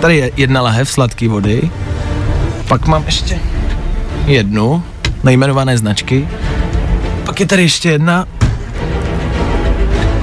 Tady 0.00 0.16
je 0.16 0.30
jedna 0.36 0.62
lahev 0.62 0.90
sladké 0.90 1.28
vody, 1.28 1.70
pak 2.68 2.86
mám 2.86 3.02
ještě 3.06 3.38
jednu 4.26 4.82
nejmenované 5.24 5.78
značky, 5.78 6.28
pak 7.24 7.40
je 7.40 7.46
tady 7.46 7.62
ještě 7.62 7.90
jedna 7.90 8.26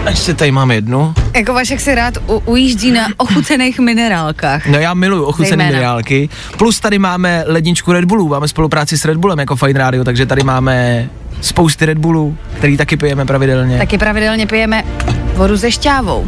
Ještě 0.10 0.34
tady 0.34 0.52
mám 0.52 0.72
jednu. 0.72 1.14
Jako 1.36 1.54
Vašek 1.54 1.80
si 1.80 1.96
rád 1.96 2.14
u, 2.28 2.42
ujíždí 2.46 2.92
na 2.92 3.08
ochucených 3.18 3.80
minerálkách. 3.80 4.68
No 4.68 4.80
já 4.80 4.94
miluju 4.94 5.24
ochucené 5.24 5.50
Zejména. 5.50 5.70
minerálky. 5.70 6.30
Plus 6.58 6.80
tady 6.80 7.00
máme 7.00 7.44
ledničku 7.48 7.92
Red 7.92 8.06
Bullu, 8.06 8.28
máme 8.28 8.48
spolupráci 8.48 8.98
s 8.98 9.06
Red 9.06 9.18
Bullem 9.18 9.40
jako 9.40 9.56
Fine 9.56 9.80
Radio, 9.80 10.04
takže 10.04 10.26
tady 10.26 10.44
máme 10.44 11.10
spousty 11.46 11.86
Red 11.86 11.98
Bullů, 11.98 12.38
který 12.58 12.78
taky 12.78 12.98
pijeme 12.98 13.26
pravidelně. 13.26 13.78
Taky 13.78 13.98
pravidelně 13.98 14.48
pijeme 14.48 14.84
vodu 15.36 15.58
se 15.58 15.72
šťávou. 15.72 16.28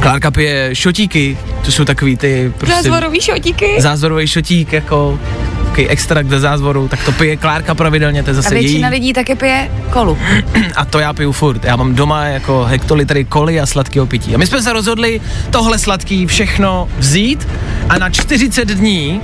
Klárka 0.00 0.30
pije 0.30 0.70
šotíky, 0.74 1.38
to 1.64 1.72
jsou 1.72 1.84
takový 1.84 2.16
ty 2.16 2.52
prostě 2.58 2.74
Zázvorový 2.76 3.20
šotíky. 3.20 3.76
zázvorový 3.80 4.26
šotík, 4.26 4.72
jako 4.72 5.18
takový 5.64 5.88
extrakt 5.88 6.28
ze 6.28 6.40
zázvoru, 6.40 6.88
tak 6.88 7.04
to 7.04 7.12
pije 7.12 7.36
Klárka 7.36 7.74
pravidelně, 7.74 8.22
to 8.22 8.30
je 8.30 8.32
A 8.32 8.42
zase 8.42 8.54
její. 8.54 8.64
většina 8.66 8.88
lidí 8.88 9.12
taky 9.12 9.34
pije 9.34 9.70
kolu. 9.90 10.18
A 10.76 10.84
to 10.84 10.98
já 10.98 11.12
piju 11.12 11.32
furt. 11.32 11.64
Já 11.64 11.76
mám 11.76 11.94
doma 11.94 12.24
jako 12.24 12.64
hektolitry 12.64 13.24
koly 13.24 13.60
a 13.60 13.66
sladkého 13.66 14.06
pití. 14.06 14.34
A 14.34 14.38
my 14.38 14.46
jsme 14.46 14.62
se 14.62 14.72
rozhodli 14.72 15.20
tohle 15.50 15.78
sladký 15.78 16.26
všechno 16.26 16.88
vzít 16.98 17.48
a 17.88 17.98
na 17.98 18.10
40 18.10 18.68
dní 18.68 19.20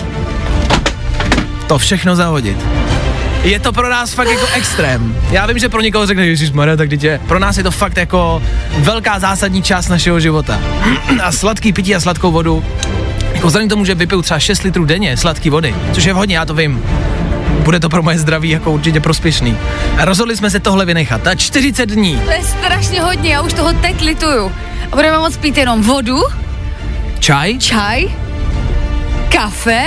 to 1.67 1.79
všechno 1.79 2.17
zahodit. 2.17 2.57
Je 3.45 3.61
to 3.61 3.73
pro 3.73 3.91
nás 3.91 4.15
fakt 4.15 4.29
jako 4.29 4.47
extrém. 4.55 5.17
Já 5.31 5.47
vím, 5.47 5.59
že 5.59 5.69
pro 5.69 5.81
někoho 5.81 6.07
řekne, 6.07 6.27
Ježíš 6.27 6.51
Maria, 6.51 6.77
tak 6.77 6.89
dítě. 6.89 7.21
Pro 7.29 7.39
nás 7.39 7.57
je 7.57 7.63
to 7.63 7.71
fakt 7.71 7.97
jako 7.97 8.43
velká 8.79 9.19
zásadní 9.19 9.63
část 9.63 9.89
našeho 9.89 10.21
života. 10.21 10.61
A 11.23 11.33
sladký 11.33 11.73
pití 11.73 11.95
a 11.95 12.01
sladkou 12.01 12.31
vodu. 12.33 12.65
Jako 13.35 13.47
vzhledem 13.47 13.69
k 13.69 13.71
tomu, 13.73 13.85
že 13.85 13.95
vypiju 13.95 14.23
třeba 14.23 14.41
6 14.41 14.63
litrů 14.63 14.85
denně 14.85 15.17
sladké 15.17 15.51
vody, 15.51 15.75
což 15.93 16.05
je 16.05 16.13
hodně, 16.13 16.37
já 16.37 16.45
to 16.45 16.55
vím. 16.55 16.83
Bude 17.65 17.81
to 17.81 17.89
pro 17.89 18.03
moje 18.03 18.19
zdraví 18.19 18.51
jako 18.51 18.73
určitě 18.73 19.01
prospěšný. 19.01 19.57
A 19.99 20.05
rozhodli 20.05 20.37
jsme 20.37 20.51
se 20.51 20.61
tohle 20.61 20.85
vynechat. 20.85 21.25
Na 21.25 21.35
40 21.35 21.89
dní. 21.91 22.21
To 22.25 22.31
je 22.31 22.43
strašně 22.43 23.03
hodně, 23.03 23.33
já 23.33 23.43
už 23.43 23.53
toho 23.53 23.73
teď 23.73 24.03
lituju. 24.03 24.53
A 24.93 24.97
budeme 24.97 25.19
moc 25.19 25.37
pít 25.37 25.57
jenom 25.57 25.83
vodu, 25.83 26.19
Čaj? 27.19 27.59
čaj, 27.59 28.05
kafe 29.29 29.83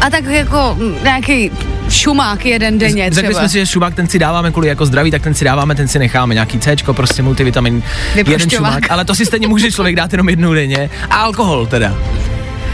a 0.00 0.10
tak 0.10 0.24
jako 0.24 0.76
nějaký 1.02 1.50
šumák 1.88 2.46
jeden 2.46 2.78
denně 2.78 3.10
Řekli 3.10 3.28
třeba. 3.28 3.40
jsme 3.40 3.48
si, 3.48 3.58
že 3.58 3.66
šumák 3.66 3.94
ten 3.94 4.08
si 4.08 4.18
dáváme 4.18 4.50
kvůli 4.50 4.68
jako 4.68 4.86
zdraví, 4.86 5.10
tak 5.10 5.22
ten 5.22 5.34
si 5.34 5.44
dáváme, 5.44 5.74
ten 5.74 5.88
si 5.88 5.98
necháme. 5.98 6.34
Nějaký 6.34 6.58
C, 6.58 6.76
prostě 6.92 7.22
multivitamin, 7.22 7.82
jeden 8.14 8.50
šumák, 8.50 8.90
ale 8.90 9.04
to 9.04 9.14
si 9.14 9.26
stejně 9.26 9.48
může 9.48 9.72
člověk 9.72 9.96
dát 9.96 10.12
jenom 10.12 10.28
jednou 10.28 10.54
denně. 10.54 10.90
A 11.10 11.16
alkohol 11.16 11.66
teda. 11.66 11.94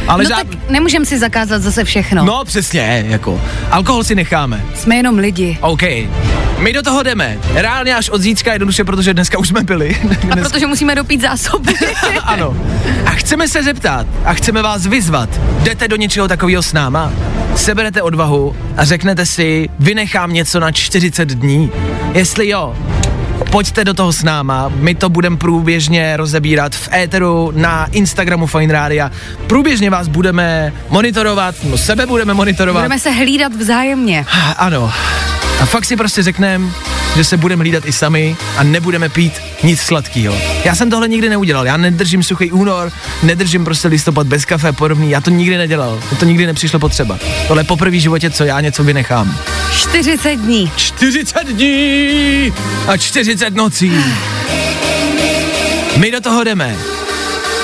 Ale 0.08 0.22
No 0.24 0.28
žád... 0.28 0.36
tak 0.36 0.70
nemůžeme 0.70 1.04
si 1.06 1.18
zakázat 1.18 1.62
zase 1.62 1.84
všechno. 1.84 2.24
No 2.24 2.44
přesně, 2.44 3.04
jako. 3.08 3.40
Alkohol 3.70 4.04
si 4.04 4.14
necháme. 4.14 4.64
Jsme 4.74 4.96
jenom 4.96 5.18
lidi. 5.18 5.58
OK. 5.60 5.82
My 6.58 6.72
do 6.72 6.82
toho 6.82 7.02
jdeme. 7.02 7.38
Reálně 7.54 7.96
až 7.96 8.08
od 8.08 8.20
zítřka 8.20 8.52
jednoduše, 8.52 8.84
protože 8.84 9.14
dneska 9.14 9.38
už 9.38 9.48
jsme 9.48 9.62
byli. 9.62 9.96
A 10.30 10.36
protože 10.36 10.66
musíme 10.66 10.94
dopít 10.94 11.20
zásoby. 11.20 11.74
ano. 12.24 12.56
A 13.06 13.10
chceme 13.10 13.48
se 13.48 13.62
zeptat 13.62 14.06
a 14.24 14.34
chceme 14.34 14.62
vás 14.62 14.86
vyzvat. 14.86 15.28
Jdete 15.62 15.88
do 15.88 15.96
něčeho 15.96 16.28
takového 16.28 16.62
s 16.62 16.72
náma? 16.72 17.12
Seberete 17.56 18.02
odvahu 18.02 18.56
a 18.76 18.84
řeknete 18.84 19.26
si, 19.26 19.68
vynechám 19.78 20.32
něco 20.32 20.60
na 20.60 20.72
40 20.72 21.28
dní. 21.28 21.70
Jestli 22.12 22.48
jo, 22.48 22.76
pojďte 23.52 23.84
do 23.84 23.94
toho 23.94 24.12
s 24.12 24.22
náma, 24.22 24.72
my 24.74 24.94
to 24.94 25.08
budeme 25.08 25.36
průběžně 25.36 26.16
rozebírat 26.16 26.74
v 26.74 26.88
éteru 26.92 27.52
na 27.54 27.86
Instagramu 27.92 28.46
Fine 28.46 28.72
Rádia. 28.72 29.10
Průběžně 29.46 29.90
vás 29.90 30.08
budeme 30.08 30.72
monitorovat, 30.88 31.54
no 31.64 31.78
sebe 31.78 32.06
budeme 32.06 32.34
monitorovat. 32.34 32.82
Budeme 32.82 32.98
se 32.98 33.10
hlídat 33.10 33.52
vzájemně. 33.52 34.26
Ano. 34.56 34.92
A 35.60 35.66
fakt 35.66 35.84
si 35.84 35.96
prostě 35.96 36.22
řekneme, 36.22 36.66
že 37.16 37.24
se 37.24 37.36
budeme 37.36 37.62
hlídat 37.62 37.86
i 37.86 37.92
sami 37.92 38.36
a 38.56 38.62
nebudeme 38.62 39.08
pít 39.08 39.32
nic 39.62 39.80
sladkého. 39.80 40.36
Já 40.64 40.74
jsem 40.74 40.90
tohle 40.90 41.08
nikdy 41.08 41.28
neudělal. 41.28 41.66
Já 41.66 41.76
nedržím 41.76 42.22
suchý 42.22 42.52
únor, 42.52 42.92
nedržím 43.22 43.64
prostě 43.64 43.88
listopad 43.88 44.26
bez 44.26 44.44
kafe 44.44 44.68
a 44.68 44.72
podobný. 44.72 45.10
Já 45.10 45.20
to 45.20 45.30
nikdy 45.30 45.56
nedělal. 45.56 46.00
Mně 46.10 46.18
to 46.18 46.24
nikdy 46.24 46.46
nepřišlo 46.46 46.78
potřeba. 46.78 47.18
Tohle 47.48 47.60
je 47.60 47.66
poprvé 47.66 47.96
v 47.96 48.00
životě, 48.00 48.30
co 48.30 48.44
já 48.44 48.60
něco 48.60 48.84
vynechám. 48.84 49.38
40 49.72 50.36
dní. 50.36 50.72
40 50.76 51.46
dní 51.46 52.52
a 52.88 52.96
40 52.96 53.54
nocí. 53.54 53.92
My 55.96 56.10
do 56.10 56.20
toho 56.20 56.44
jdeme. 56.44 56.76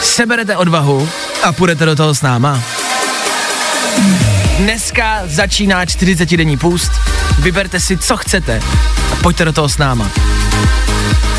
Seberete 0.03 0.57
odvahu 0.57 1.09
a 1.43 1.53
půjdete 1.53 1.85
do 1.85 1.97
toho 1.97 2.15
s 2.15 2.23
náma. 2.23 2.63
Dneska 4.59 5.23
začíná 5.25 5.87
40 5.87 6.37
denní 6.37 6.57
půst. 6.57 6.93
Vyberte 7.39 7.81
si, 7.81 7.97
co 7.97 8.17
chcete 8.17 8.63
pojďte 9.29 9.45
do 9.45 9.53
toho 9.53 9.69
s 9.69 9.79
náma. 9.79 10.11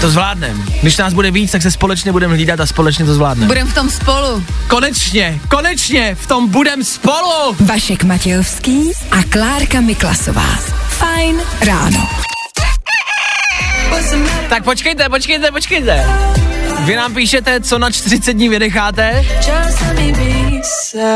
To 0.02 0.10
zvládnem. 0.10 0.65
Když 0.82 0.97
nás 0.97 1.13
bude 1.13 1.32
víc, 1.32 1.52
tak 1.52 1.62
se 1.62 1.71
společně 1.71 2.12
budeme 2.12 2.34
hlídat 2.34 2.60
a 2.60 2.65
společně 2.65 3.06
to 3.06 3.13
zvládneme. 3.13 3.47
Budeme 3.47 3.69
v 3.69 3.73
tom 3.73 3.89
spolu. 3.89 4.43
Konečně, 4.67 5.39
konečně, 5.47 6.15
v 6.15 6.28
tom 6.28 6.47
budem 6.47 6.84
spolu! 6.84 7.56
Vašek 7.60 8.04
Matějovský 8.04 8.91
a 9.12 9.23
Klárka 9.23 9.82
Miklasová. 9.82 10.60
Fajn 10.88 11.41
ráno. 11.62 12.10
Tak 14.49 14.63
počkejte, 14.63 15.10
počkejte, 15.10 15.52
počkejte. 15.52 16.06
Vy 16.86 16.95
nám 16.95 17.13
píšete, 17.13 17.62
co 17.62 17.80
na 17.80 17.91
40 17.91 18.34
dní 18.34 18.49
vynecháte? 18.49 19.25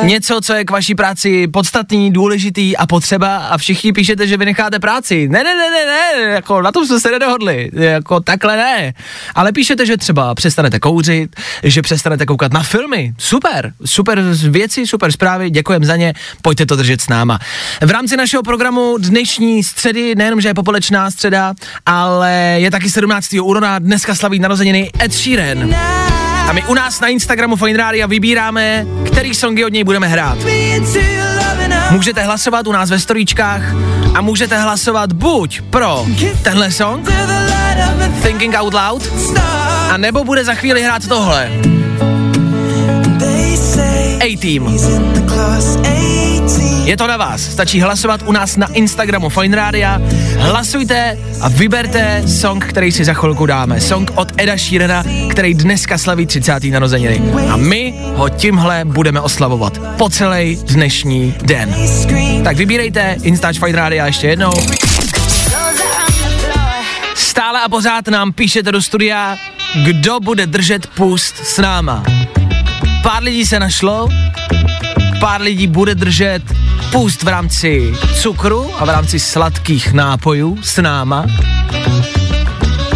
Něco, 0.03 0.41
co 0.41 0.53
je 0.53 0.65
k 0.65 0.71
vaší 0.71 0.95
práci 0.95 1.47
podstatný, 1.47 2.12
důležitý 2.12 2.77
a 2.77 2.88
potřeba 2.88 3.38
a 3.38 3.58
všichni 3.58 3.93
píšete, 3.93 4.27
že 4.27 4.38
vynecháte 4.38 4.79
práci. 4.79 5.27
Ne, 5.27 5.43
ne, 5.43 5.56
ne, 5.56 5.69
ne, 5.69 5.86
ne, 5.86 6.34
jako 6.34 6.62
na 6.62 6.71
tom 6.71 6.88
jsme 6.88 6.99
se 6.99 7.12
nedohodli, 7.12 7.69
jako 7.73 8.19
takhle 8.19 8.58
ne. 8.58 8.93
Ale 9.36 9.51
píšete, 9.51 9.86
že 9.86 9.97
třeba 9.97 10.36
přestanete 10.36 10.79
kouřit, 10.79 11.36
že 11.63 11.82
přestanete 11.82 12.25
koukat 12.25 12.53
na 12.53 12.63
filmy. 12.63 13.13
Super, 13.17 13.73
super 13.86 14.21
věci, 14.49 14.88
super 14.88 15.12
zprávy, 15.12 15.49
děkujem 15.49 15.84
za 15.84 15.95
ně, 15.95 16.13
pojďte 16.41 16.65
to 16.65 16.75
držet 16.75 17.01
s 17.01 17.10
náma. 17.10 17.39
V 17.82 17.91
rámci 17.91 18.17
našeho 18.17 18.43
programu 18.43 18.97
dnešní 18.97 19.63
středy, 19.63 20.15
nejenom, 20.15 20.41
že 20.41 20.47
je 20.47 20.53
popolečná 20.53 21.12
středa, 21.12 21.53
ale 21.86 22.56
je 22.58 22.71
taky 22.71 22.89
17. 22.89 23.34
února, 23.41 23.79
dneska 23.79 24.15
slaví 24.15 24.39
narozeniny 24.39 24.91
Ed 25.01 25.13
Sheeran. 25.13 25.69
A 26.47 26.51
my 26.53 26.63
u 26.67 26.73
nás 26.73 26.99
na 26.99 27.08
Instagramu 27.08 27.56
Fine 27.56 27.77
Radio 27.77 28.08
vybíráme, 28.08 28.86
který 29.06 29.34
songy 29.34 29.65
od 29.65 29.73
něj 29.73 29.84
budeme 29.84 30.08
hrát. 30.08 30.38
Můžete 31.91 32.23
hlasovat 32.23 32.67
u 32.67 32.71
nás 32.71 32.89
ve 32.89 32.99
storíčkách 32.99 33.62
a 34.15 34.21
můžete 34.21 34.58
hlasovat 34.58 35.13
buď 35.13 35.62
pro 35.62 36.06
tenhle 36.43 36.71
song, 36.71 37.10
Thinking 38.21 38.56
Out 38.56 38.73
Loud, 38.73 39.10
a 39.91 39.97
nebo 39.97 40.23
bude 40.23 40.45
za 40.45 40.53
chvíli 40.53 40.84
hrát 40.84 41.08
tohle. 41.08 41.49
A-Team. 44.23 44.79
Je 46.86 46.97
to 46.97 47.07
na 47.07 47.17
vás, 47.17 47.41
stačí 47.41 47.81
hlasovat 47.81 48.21
u 48.25 48.31
nás 48.31 48.57
na 48.57 48.67
Instagramu 48.67 49.29
Fine 49.29 49.55
Radio. 49.55 49.89
Hlasujte 50.38 51.17
a 51.41 51.49
vyberte 51.49 52.23
song, 52.27 52.65
který 52.65 52.91
si 52.91 53.05
za 53.05 53.13
chvilku 53.13 53.45
dáme. 53.45 53.81
Song 53.81 54.12
od 54.15 54.31
Eda 54.38 54.57
Sheerana, 54.57 55.03
který 55.29 55.53
dneska 55.53 55.97
slaví 55.97 56.25
30. 56.25 56.63
narozeniny. 56.63 57.21
A 57.49 57.57
my 57.57 57.93
ho 58.15 58.29
tímhle 58.29 58.86
budeme 58.86 59.21
oslavovat 59.21 59.81
po 59.97 60.09
celý 60.09 60.55
dnešní 60.55 61.36
den. 61.41 61.75
Tak 62.43 62.57
vybírejte 62.57 63.17
Instač 63.23 63.59
Fine 63.59 63.71
Radio 63.71 64.05
ještě 64.05 64.27
jednou. 64.27 64.53
Stále 67.15 67.62
a 67.62 67.69
pořád 67.69 68.07
nám 68.07 68.33
píšete 68.33 68.71
do 68.71 68.81
studia, 68.81 69.38
kdo 69.86 70.19
bude 70.19 70.47
držet 70.47 70.88
pust 70.88 71.36
s 71.38 71.57
náma. 71.57 72.03
Pár 73.13 73.23
lidí 73.23 73.45
se 73.45 73.60
našlo, 73.60 74.10
pár 75.19 75.41
lidí 75.41 75.67
bude 75.67 75.95
držet 75.95 76.43
půst 76.91 77.23
v 77.23 77.28
rámci 77.28 77.93
cukru 78.13 78.71
a 78.80 78.86
v 78.86 78.89
rámci 78.89 79.19
sladkých 79.19 79.93
nápojů 79.93 80.58
s 80.62 80.82
náma. 80.82 81.26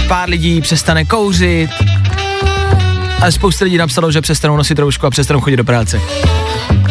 Pár 0.07 0.29
lidí 0.29 0.61
přestane 0.61 1.05
kouřit 1.05 1.69
a 3.21 3.31
spousta 3.31 3.65
lidí 3.65 3.77
napsalo, 3.77 4.11
že 4.11 4.21
přestanou 4.21 4.57
nosit 4.57 4.79
roušku 4.79 5.05
a 5.05 5.09
přestanou 5.09 5.41
chodit 5.41 5.57
do 5.57 5.63
práce. 5.63 6.01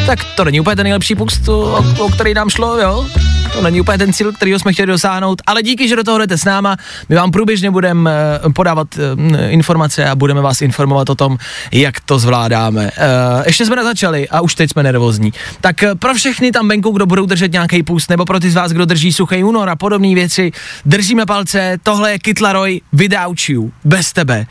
Tak 0.07 0.19
to 0.37 0.45
není 0.45 0.61
úplně 0.61 0.77
ten 0.77 0.85
nejlepší 0.85 1.15
půst, 1.15 1.49
o, 1.49 1.85
o 1.99 2.09
který 2.09 2.35
nám 2.35 2.51
šlo, 2.51 2.79
jo? 2.79 3.07
To 3.53 3.63
není 3.63 3.81
úplně 3.81 3.99
ten 3.99 4.13
cíl, 4.13 4.33
který 4.33 4.53
jsme 4.53 4.73
chtěli 4.73 4.87
dosáhnout, 4.87 5.43
ale 5.47 5.63
díky, 5.63 5.89
že 5.89 5.97
do 5.97 6.05
toho 6.05 6.19
jdete 6.19 6.39
s 6.39 6.45
náma, 6.45 6.77
my 7.09 7.17
vám 7.17 7.31
průběžně 7.31 7.71
budeme 7.71 8.11
uh, 8.45 8.53
podávat 8.53 8.89
uh, 8.97 9.03
informace 9.49 10.09
a 10.09 10.15
budeme 10.15 10.41
vás 10.41 10.63
informovat 10.63 11.11
o 11.11 11.15
tom, 11.15 11.39
jak 11.73 12.01
to 12.01 12.19
zvládáme. 12.19 12.85
Uh, 12.85 13.43
ještě 13.47 13.67
jsme 13.67 13.77
nezačali 13.77 14.29
a 14.29 14.41
už 14.41 14.55
teď 14.55 14.71
jsme 14.71 14.83
nervózní. 14.83 15.33
Tak 15.61 15.77
pro 15.99 16.15
všechny 16.15 16.53
tam 16.53 16.69
venku, 16.69 16.91
kdo 16.91 17.07
budou 17.07 17.27
držet 17.27 17.53
nějaký 17.53 17.83
půst, 17.83 18.11
nebo 18.11 18.25
pro 18.25 18.41
ty 18.41 18.51
z 18.51 18.55
vás, 18.55 18.73
kdo 18.73 18.85
drží 18.85 19.13
suchý 19.13 19.45
únor 19.45 19.69
a 19.69 19.77
podobné 19.77 20.15
věci, 20.15 20.53
držíme 20.85 21.27
palce, 21.27 21.79
tohle 21.83 22.13
je 22.13 22.19
Kytlaroj, 22.19 22.81
without 22.93 23.49
you, 23.49 23.73
bez 23.85 24.13
tebe. 24.13 24.47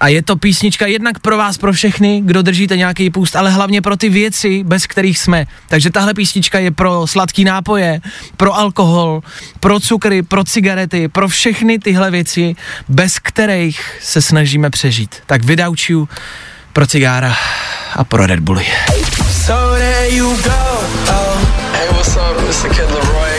A 0.00 0.08
je 0.08 0.22
to 0.22 0.36
písnička 0.36 0.86
jednak 0.86 1.18
pro 1.18 1.36
vás, 1.36 1.58
pro 1.58 1.72
všechny, 1.72 2.22
kdo 2.24 2.42
držíte 2.42 2.76
nějaký 2.76 3.10
půst, 3.10 3.36
ale 3.36 3.50
hlavně 3.50 3.82
pro 3.82 3.96
ty 3.96 4.08
věci, 4.08 4.64
bez 4.64 4.86
kterých 4.86 5.18
jsme. 5.18 5.46
Takže 5.68 5.90
tahle 5.90 6.14
písnička 6.14 6.58
je 6.58 6.70
pro 6.70 7.06
sladký 7.06 7.44
nápoje, 7.44 8.00
pro 8.36 8.56
alkohol, 8.56 9.22
pro 9.60 9.80
cukry, 9.80 10.22
pro 10.22 10.44
cigarety, 10.44 11.08
pro 11.08 11.28
všechny 11.28 11.78
tyhle 11.78 12.10
věci, 12.10 12.56
bez 12.88 13.18
kterých 13.18 13.80
se 14.00 14.22
snažíme 14.22 14.70
přežít. 14.70 15.16
Tak 15.26 15.44
vydaučuju 15.44 16.08
pro 16.72 16.86
cigára 16.86 17.36
a 17.96 18.04
pro 18.04 18.26
Red 18.26 18.40
Bulli. 18.40 18.66
So 19.30 19.78
there 19.78 20.10
you 20.10 20.36
go. 20.36 20.50
Oh. 21.08 21.38
Hey, 21.72 21.88
what's 21.88 22.16
up? 22.16 22.40
Mr. 22.48 22.68
Kid 22.74 22.90
Leroy. 22.90 23.29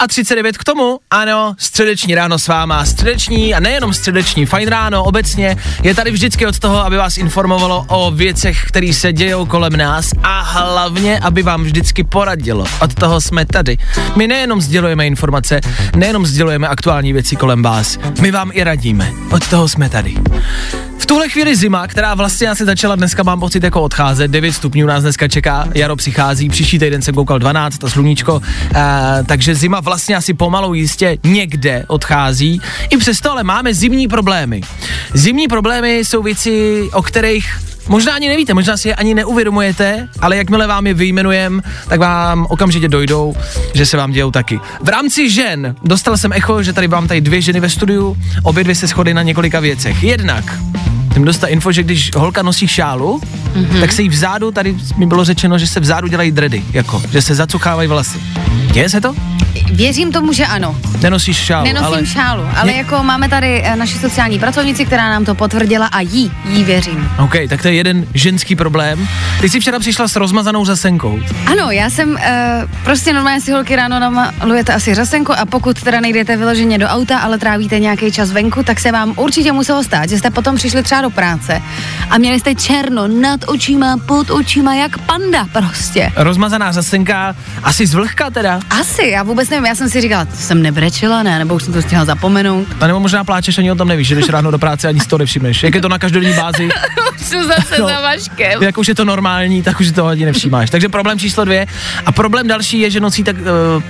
A 0.00 0.06
39 0.06 0.58
k 0.58 0.64
tomu, 0.64 0.98
ano, 1.10 1.54
středeční 1.58 2.14
ráno 2.14 2.38
s 2.38 2.48
váma, 2.48 2.84
středeční 2.84 3.54
a 3.54 3.60
nejenom 3.60 3.94
středeční, 3.94 4.46
fajn 4.46 4.68
ráno 4.68 5.04
obecně 5.04 5.56
je 5.82 5.94
tady 5.94 6.10
vždycky 6.10 6.46
od 6.46 6.58
toho, 6.58 6.84
aby 6.84 6.96
vás 6.96 7.16
informovalo 7.16 7.84
o 7.88 8.10
věcech, 8.10 8.64
které 8.66 8.92
se 8.92 9.12
dějou 9.12 9.46
kolem 9.46 9.76
nás 9.76 10.10
a 10.22 10.40
hlavně, 10.40 11.18
aby 11.18 11.42
vám 11.42 11.62
vždycky 11.62 12.04
poradilo. 12.04 12.64
Od 12.80 12.94
toho 12.94 13.20
jsme 13.20 13.46
tady. 13.46 13.76
My 14.16 14.28
nejenom 14.28 14.60
sdělujeme 14.60 15.06
informace, 15.06 15.60
nejenom 15.96 16.26
sdělujeme 16.26 16.68
aktuální 16.68 17.12
věci 17.12 17.36
kolem 17.36 17.62
vás, 17.62 17.98
my 18.20 18.30
vám 18.30 18.50
i 18.52 18.64
radíme. 18.64 19.12
Od 19.30 19.48
toho 19.48 19.68
jsme 19.68 19.88
tady. 19.88 20.14
V 21.00 21.06
tuhle 21.06 21.28
chvíli 21.28 21.56
zima, 21.56 21.86
která 21.86 22.14
vlastně 22.14 22.48
asi 22.48 22.64
začala 22.64 22.96
dneska, 22.96 23.22
mám 23.22 23.40
pocit 23.40 23.62
jako 23.62 23.82
odcházet, 23.82 24.30
9 24.30 24.52
stupňů 24.52 24.86
nás 24.86 25.02
dneska 25.02 25.28
čeká, 25.28 25.68
jaro 25.74 25.96
přichází, 25.96 26.48
příští 26.48 26.78
týden 26.78 27.02
jsem 27.02 27.14
koukal 27.14 27.38
12, 27.38 27.78
to 27.78 27.90
sluníčko, 27.90 28.40
eh, 28.74 28.80
takže 29.26 29.54
zima 29.54 29.80
vlastně 29.80 30.16
asi 30.16 30.34
pomalu 30.34 30.74
jistě 30.74 31.18
někde 31.24 31.84
odchází. 31.86 32.60
I 32.90 32.96
přesto 32.96 33.32
ale 33.32 33.44
máme 33.44 33.74
zimní 33.74 34.08
problémy. 34.08 34.60
Zimní 35.14 35.48
problémy 35.48 35.98
jsou 35.98 36.22
věci, 36.22 36.82
o 36.92 37.02
kterých 37.02 37.46
Možná 37.88 38.14
ani 38.14 38.28
nevíte, 38.28 38.54
možná 38.54 38.76
si 38.76 38.88
je 38.88 38.94
ani 38.94 39.14
neuvědomujete, 39.14 40.08
ale 40.20 40.36
jakmile 40.36 40.66
vám 40.66 40.86
je 40.86 40.94
vyjmenujem, 40.94 41.62
tak 41.88 42.00
vám 42.00 42.46
okamžitě 42.48 42.88
dojdou, 42.88 43.34
že 43.74 43.86
se 43.86 43.96
vám 43.96 44.12
dějou 44.12 44.30
taky. 44.30 44.60
V 44.82 44.88
rámci 44.88 45.30
žen 45.30 45.74
dostal 45.82 46.16
jsem 46.16 46.32
echo, 46.32 46.62
že 46.62 46.72
tady 46.72 46.88
mám 46.88 47.08
tady 47.08 47.20
dvě 47.20 47.40
ženy 47.40 47.60
ve 47.60 47.70
studiu, 47.70 48.16
obě 48.42 48.64
dvě 48.64 48.74
se 48.74 48.86
shodly 48.86 49.14
na 49.14 49.22
několika 49.22 49.60
věcech. 49.60 50.02
Jednak 50.02 50.44
jsem 51.12 51.24
dostal 51.24 51.50
info, 51.50 51.72
že 51.72 51.82
když 51.82 52.10
holka 52.16 52.42
nosí 52.42 52.68
šálu, 52.68 53.20
mm-hmm. 53.20 53.80
tak 53.80 53.92
se 53.92 54.02
jí 54.02 54.08
vzadu, 54.08 54.50
tady 54.50 54.76
mi 54.96 55.06
bylo 55.06 55.24
řečeno, 55.24 55.58
že 55.58 55.66
se 55.66 55.80
vzadu 55.80 56.08
dělají 56.08 56.30
dredy, 56.30 56.62
jako, 56.72 57.02
že 57.12 57.22
se 57.22 57.34
zacuchávají 57.34 57.88
vlasy. 57.88 58.18
Děje 58.72 58.88
se 58.88 59.00
to? 59.00 59.14
Věřím 59.72 60.12
tomu, 60.12 60.32
že 60.32 60.46
ano. 60.46 60.76
Nenosíš 61.02 61.36
šálu, 61.36 61.66
Nenosím 61.66 61.86
ale... 61.86 62.06
šálu, 62.06 62.42
ale 62.56 62.72
Ně- 62.72 62.78
jako 62.78 63.02
máme 63.02 63.28
tady 63.28 63.62
eh, 63.64 63.76
naši 63.76 63.98
sociální 63.98 64.38
pracovnici, 64.38 64.84
která 64.84 65.10
nám 65.10 65.24
to 65.24 65.34
potvrdila 65.34 65.86
a 65.86 66.00
jí, 66.00 66.32
jí 66.48 66.64
věřím. 66.64 67.10
OK, 67.18 67.34
tak 67.48 67.62
to 67.62 67.68
je 67.68 67.74
jeden 67.74 68.06
ženský 68.14 68.56
problém. 68.56 69.08
Ty 69.40 69.48
jsi 69.48 69.60
včera 69.60 69.78
přišla 69.78 70.08
s 70.08 70.16
rozmazanou 70.16 70.64
zasenkou. 70.64 71.20
Ano, 71.46 71.70
já 71.70 71.90
jsem 71.90 72.10
uh, 72.10 72.18
prostě 72.84 73.12
normálně 73.12 73.40
si 73.40 73.52
holky 73.52 73.76
ráno 73.76 74.00
namalujete 74.00 74.74
asi 74.74 74.94
řasenku 74.94 75.32
a 75.32 75.46
pokud 75.46 75.82
teda 75.82 76.00
nejdete 76.00 76.36
vyloženě 76.36 76.78
do 76.78 76.86
auta, 76.86 77.18
ale 77.18 77.38
trávíte 77.38 77.78
nějaký 77.78 78.12
čas 78.12 78.30
venku, 78.30 78.62
tak 78.62 78.80
se 78.80 78.92
vám 78.92 79.14
určitě 79.16 79.52
muselo 79.52 79.84
stát, 79.84 80.10
že 80.10 80.18
jste 80.18 80.30
potom 80.30 80.56
přišli 80.56 80.82
třeba 80.82 80.99
do 81.02 81.10
práce 81.10 81.62
a 82.10 82.18
měli 82.18 82.40
jste 82.40 82.54
černo 82.54 83.08
nad 83.08 83.40
očima, 83.46 83.96
pod 84.06 84.30
očima, 84.30 84.74
jak 84.74 84.98
panda 84.98 85.46
prostě. 85.52 86.12
Rozmazaná 86.16 86.72
zasenka, 86.72 87.36
asi 87.62 87.86
z 87.86 87.94
vlhka 87.94 88.30
teda. 88.30 88.60
Asi, 88.70 89.08
já 89.08 89.22
vůbec 89.22 89.48
nevím, 89.48 89.66
já 89.66 89.74
jsem 89.74 89.88
si 89.90 90.00
říkala, 90.00 90.24
to 90.24 90.36
jsem 90.36 90.62
nebrečela, 90.62 91.22
ne, 91.22 91.38
nebo 91.38 91.54
už 91.54 91.62
jsem 91.62 91.72
to 91.72 91.82
stihla 91.82 92.04
zapomenout. 92.04 92.66
A 92.80 92.86
nebo 92.86 93.00
možná 93.00 93.24
pláčeš, 93.24 93.58
ani 93.58 93.72
o 93.72 93.74
tom 93.74 93.88
nevíš, 93.88 94.08
že 94.08 94.14
jdeš 94.14 94.28
ráno 94.28 94.50
do 94.50 94.58
práce 94.58 94.88
ani 94.88 95.00
si 95.00 95.08
to 95.08 95.18
nevšimneš. 95.18 95.62
Jak 95.62 95.74
je 95.74 95.80
to 95.80 95.88
na 95.88 95.98
každodenní 95.98 96.34
bázi, 96.36 96.68
Už 97.20 97.46
zase 97.46 97.76
No. 97.78 97.88
za 97.88 98.00
vaškem. 98.00 98.62
jak 98.62 98.78
už 98.78 98.88
je 98.88 98.94
to 98.94 99.04
normální, 99.04 99.62
tak 99.62 99.80
už 99.80 99.92
to 99.92 100.06
ani 100.06 100.24
nevšímáš. 100.24 100.70
Takže 100.70 100.88
problém 100.88 101.18
číslo 101.18 101.44
dvě. 101.44 101.66
A 102.06 102.12
problém 102.12 102.46
další 102.48 102.80
je, 102.80 102.90
že 102.90 103.00
nosí 103.00 103.24
tak 103.24 103.36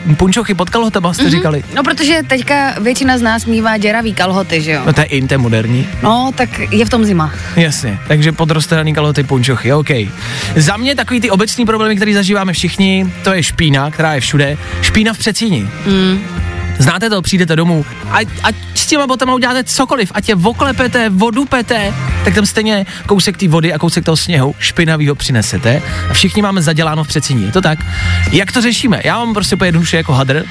uh, 0.06 0.14
punčochy 0.14 0.54
pod 0.54 0.70
kalhotama, 0.70 1.12
jste 1.12 1.24
mm-hmm. 1.24 1.30
říkali. 1.30 1.64
No, 1.76 1.82
protože 1.82 2.20
teďka 2.26 2.74
většina 2.80 3.18
z 3.18 3.22
nás 3.22 3.44
mívá 3.46 3.76
děravý 3.76 4.14
kalhoty, 4.14 4.62
že 4.62 4.72
jo? 4.72 4.82
No 4.86 4.92
to 4.92 5.00
je 5.00 5.06
in, 5.06 5.28
to 5.28 5.34
je 5.34 5.38
moderní. 5.38 5.88
No, 6.02 6.30
tak 6.34 6.58
je 6.70 6.84
v 6.84 6.88
tom 6.90 6.99
zima. 7.04 7.32
Jasně, 7.56 7.98
takže 8.08 8.32
podrosteraný 8.32 8.94
kalhoty, 8.94 9.22
punčochy, 9.22 9.72
OK. 9.72 9.90
Za 10.56 10.76
mě 10.76 10.94
takový 10.94 11.20
ty 11.20 11.30
obecní 11.30 11.66
problémy, 11.66 11.96
které 11.96 12.14
zažíváme 12.14 12.52
všichni, 12.52 13.12
to 13.24 13.34
je 13.34 13.42
špína, 13.42 13.90
která 13.90 14.14
je 14.14 14.20
všude. 14.20 14.56
Špína 14.82 15.12
v 15.12 15.18
přecíni. 15.18 15.68
Mm. 15.86 16.20
Znáte 16.78 17.10
to, 17.10 17.22
přijdete 17.22 17.56
domů, 17.56 17.84
ať, 18.10 18.28
ať 18.42 18.54
s 18.74 18.86
těma 18.86 19.06
botama 19.06 19.34
uděláte 19.34 19.64
cokoliv, 19.64 20.12
ať 20.14 20.28
je 20.28 20.34
oklepete, 20.34 21.08
vodu 21.10 21.44
pete, 21.44 21.94
tak 22.24 22.34
tam 22.34 22.46
stejně 22.46 22.86
kousek 23.06 23.36
té 23.36 23.48
vody 23.48 23.72
a 23.72 23.78
kousek 23.78 24.04
toho 24.04 24.16
sněhu 24.16 24.54
špinavýho 24.58 25.14
přinesete 25.14 25.82
a 26.10 26.12
všichni 26.12 26.42
máme 26.42 26.62
zaděláno 26.62 27.04
v 27.04 27.08
přecíni, 27.08 27.44
je 27.44 27.52
to 27.52 27.60
tak? 27.60 27.78
Jak 28.32 28.52
to 28.52 28.60
řešíme? 28.60 29.00
Já 29.04 29.18
mám 29.18 29.34
prostě 29.34 29.56
jednoduše 29.64 29.96
jako 29.96 30.12
hadr, 30.12 30.44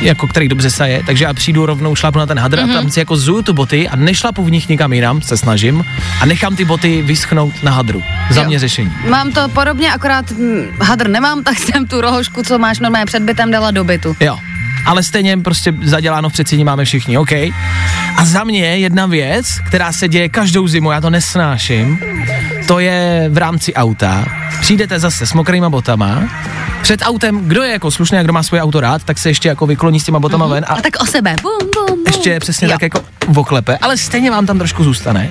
jako 0.00 0.26
který 0.26 0.48
dobře 0.48 0.70
saje, 0.70 1.02
takže 1.06 1.24
já 1.24 1.34
přijdu 1.34 1.66
rovnou, 1.66 1.94
šlapu 1.94 2.18
na 2.18 2.26
ten 2.26 2.38
hadr 2.38 2.58
mm-hmm. 2.58 2.70
a 2.70 2.74
tam 2.74 2.90
si 2.90 2.98
jako 2.98 3.16
zuju 3.16 3.42
tu 3.42 3.52
boty 3.52 3.88
a 3.88 3.96
nešlapu 3.96 4.44
v 4.44 4.50
nich 4.50 4.68
nikam 4.68 4.92
jinam, 4.92 5.22
se 5.22 5.36
snažím, 5.36 5.84
a 6.20 6.26
nechám 6.26 6.56
ty 6.56 6.64
boty 6.64 7.02
vyschnout 7.02 7.62
na 7.62 7.72
hadru. 7.72 8.02
Za 8.30 8.40
Jo. 8.40 8.46
mě 8.46 8.58
řešení. 8.58 8.92
Mám 9.08 9.32
to 9.32 9.48
podobně, 9.48 9.92
akorát 9.92 10.30
hm, 10.30 10.62
hadr 10.80 11.08
nemám, 11.08 11.42
tak 11.44 11.58
jsem 11.58 11.86
tu 11.86 12.00
rohošku, 12.00 12.42
co 12.42 12.58
máš 12.58 12.78
normálně 12.78 13.06
před 13.06 13.22
bytem, 13.22 13.50
dala 13.50 13.70
do 13.70 13.84
bytu. 13.84 14.16
Jo. 14.20 14.38
Ale 14.86 15.02
stejně 15.02 15.36
prostě 15.36 15.74
zaděláno 15.82 16.28
v 16.28 16.32
přecíni 16.32 16.64
máme 16.64 16.84
všichni, 16.84 17.18
OK? 17.18 17.32
A 18.16 18.24
za 18.24 18.44
mě 18.44 18.64
jedna 18.64 19.06
věc, 19.06 19.46
která 19.66 19.92
se 19.92 20.08
děje 20.08 20.28
každou 20.28 20.68
zimu, 20.68 20.90
já 20.90 21.00
to 21.00 21.10
nesnáším, 21.10 21.98
to 22.70 22.78
je 22.78 23.26
v 23.32 23.38
rámci 23.38 23.74
auta. 23.74 24.24
Přijdete 24.60 24.98
zase 24.98 25.26
s 25.26 25.32
mokrýma 25.32 25.70
botama, 25.70 26.22
před 26.82 27.02
autem, 27.02 27.48
kdo 27.48 27.62
je 27.62 27.72
jako 27.72 27.90
slušný 27.90 28.18
a 28.18 28.22
kdo 28.22 28.32
má 28.32 28.42
svoje 28.42 28.62
auto 28.62 28.80
rád, 28.80 29.04
tak 29.04 29.18
se 29.18 29.30
ještě 29.30 29.48
jako 29.48 29.66
vykloní 29.66 30.00
s 30.00 30.04
těma 30.04 30.18
botama 30.18 30.46
ven 30.46 30.64
a 30.68 30.74
A 30.74 30.80
tak 30.80 31.02
o 31.02 31.06
sebe. 31.06 31.36
Bum, 31.42 31.58
bum, 31.58 31.86
bum. 31.96 32.04
ještě 32.06 32.40
přesně 32.40 32.66
Jo. 32.66 32.72
tak 32.72 32.82
jako 32.82 33.00
voklepe, 33.28 33.78
ale 33.78 33.96
stejně 33.96 34.30
vám 34.30 34.46
tam 34.46 34.58
trošku 34.58 34.84
zůstane. 34.84 35.30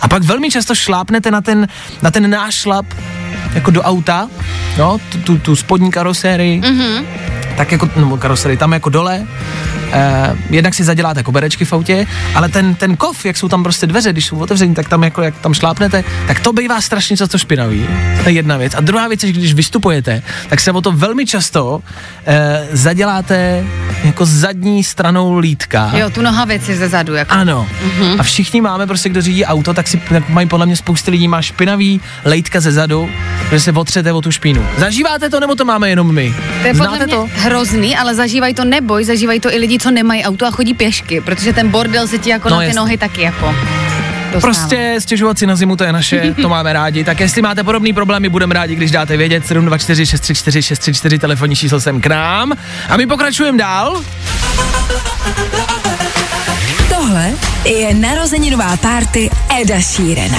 A 0.00 0.08
pak 0.08 0.22
velmi 0.22 0.50
často 0.50 0.74
šlápnete 0.74 1.30
na 1.30 1.40
ten, 1.40 1.68
na 2.02 2.10
ten 2.10 2.30
nášlap 2.30 2.86
jako 3.54 3.70
do 3.70 3.82
auta, 3.82 4.28
no, 4.78 4.98
tu, 5.08 5.18
tu, 5.18 5.38
tu 5.38 5.56
spodní 5.56 5.90
karosérii, 5.90 6.60
mm-hmm. 6.60 7.04
Tak 7.58 7.72
jako, 7.72 7.90
nebo 7.96 8.16
karosérii, 8.16 8.56
tam 8.56 8.72
jako 8.72 8.88
dole, 8.88 9.26
Eh, 9.92 10.36
jednak 10.50 10.74
si 10.74 10.84
zaděláte 10.84 11.22
koberečky 11.22 11.64
v 11.64 11.72
autě, 11.72 12.06
ale 12.34 12.48
ten, 12.48 12.74
ten 12.74 12.96
kov, 12.96 13.24
jak 13.24 13.36
jsou 13.36 13.48
tam 13.48 13.62
prostě 13.62 13.86
dveře, 13.86 14.12
když 14.12 14.26
jsou 14.26 14.38
otevření, 14.38 14.74
tak 14.74 14.88
tam 14.88 15.02
jako, 15.02 15.22
jak 15.22 15.38
tam 15.38 15.54
šlápnete, 15.54 16.04
tak 16.26 16.40
to 16.40 16.52
bývá 16.52 16.80
strašně 16.80 17.16
často 17.16 17.38
špinavý. 17.38 17.86
To 18.22 18.28
je 18.28 18.34
jedna 18.34 18.56
věc. 18.56 18.74
A 18.74 18.80
druhá 18.80 19.08
věc 19.08 19.22
je, 19.22 19.26
že 19.26 19.32
když 19.32 19.54
vystupujete, 19.54 20.22
tak 20.48 20.60
se 20.60 20.72
o 20.72 20.80
to 20.80 20.92
velmi 20.92 21.26
často 21.26 21.80
eh, 22.26 22.68
zaděláte 22.72 23.64
jako 24.04 24.26
zadní 24.26 24.84
stranou 24.84 25.38
lítka. 25.38 25.90
Jo, 25.94 26.10
tu 26.10 26.22
nohavici 26.22 26.76
ze 26.76 26.88
zadu, 26.88 27.14
jako. 27.14 27.32
Ano. 27.32 27.68
Mm-hmm. 27.86 28.16
A 28.18 28.22
všichni 28.22 28.60
máme 28.60 28.86
prostě, 28.86 29.08
kdo 29.08 29.22
řídí 29.22 29.44
auto, 29.44 29.74
tak 29.74 29.88
si 29.88 29.96
tak 29.96 30.28
mají 30.28 30.48
podle 30.48 30.66
mě 30.66 30.76
spousty 30.76 31.10
lidí 31.10 31.28
má 31.28 31.42
špinavý 31.42 32.00
lejtka 32.24 32.60
ze 32.60 32.72
zadu, 32.72 33.10
že 33.50 33.60
se 33.60 33.72
otřete 33.72 34.12
o 34.12 34.20
tu 34.20 34.30
špínu. 34.30 34.66
Zažíváte 34.78 35.30
to, 35.30 35.40
nebo 35.40 35.54
to 35.54 35.64
máme 35.64 35.90
jenom 35.90 36.14
my? 36.14 36.34
To 36.62 36.66
je 36.66 36.74
podle 36.74 36.88
Znáte 36.88 37.06
mě 37.06 37.14
to? 37.14 37.28
Hrozný, 37.48 37.96
ale 37.96 38.14
zažívají 38.14 38.54
to 38.54 38.64
neboj, 38.64 39.04
zažívají 39.04 39.40
to 39.40 39.52
i 39.52 39.58
lidi, 39.58 39.78
co 39.78 39.90
nemají 39.90 40.24
auto 40.24 40.46
a 40.46 40.50
chodí 40.50 40.74
pěšky, 40.74 41.20
protože 41.20 41.52
ten 41.52 41.68
bordel 41.68 42.06
se 42.06 42.18
ti 42.18 42.30
jako 42.30 42.48
No 42.48 42.60
na 42.60 42.66
ty 42.68 42.74
nohy 42.74 42.98
taky 42.98 43.22
jako 43.22 43.54
dostává. 44.32 44.40
Prostě 44.40 44.96
stěžovat 44.98 45.38
si 45.38 45.46
na 45.46 45.56
zimu, 45.56 45.76
to 45.76 45.84
je 45.84 45.92
naše, 45.92 46.34
to 46.42 46.48
máme 46.48 46.72
rádi. 46.72 47.04
Tak 47.04 47.20
jestli 47.20 47.42
máte 47.42 47.64
podobný 47.64 47.92
problémy, 47.92 48.28
budeme 48.28 48.54
rádi, 48.54 48.74
když 48.74 48.90
dáte 48.90 49.16
vědět 49.16 49.46
724 49.46 50.06
634 50.06 50.62
634 50.62 51.18
telefonní 51.18 51.56
číslo 51.56 51.80
sem 51.80 52.00
k 52.00 52.06
nám. 52.06 52.52
A 52.88 52.96
my 52.96 53.06
pokračujeme 53.06 53.58
dál. 53.58 54.02
Tohle 56.88 57.32
je 57.64 57.94
narozeninová 57.94 58.76
párty 58.76 59.30
Eda 59.60 59.80
Sheerana. 59.80 60.38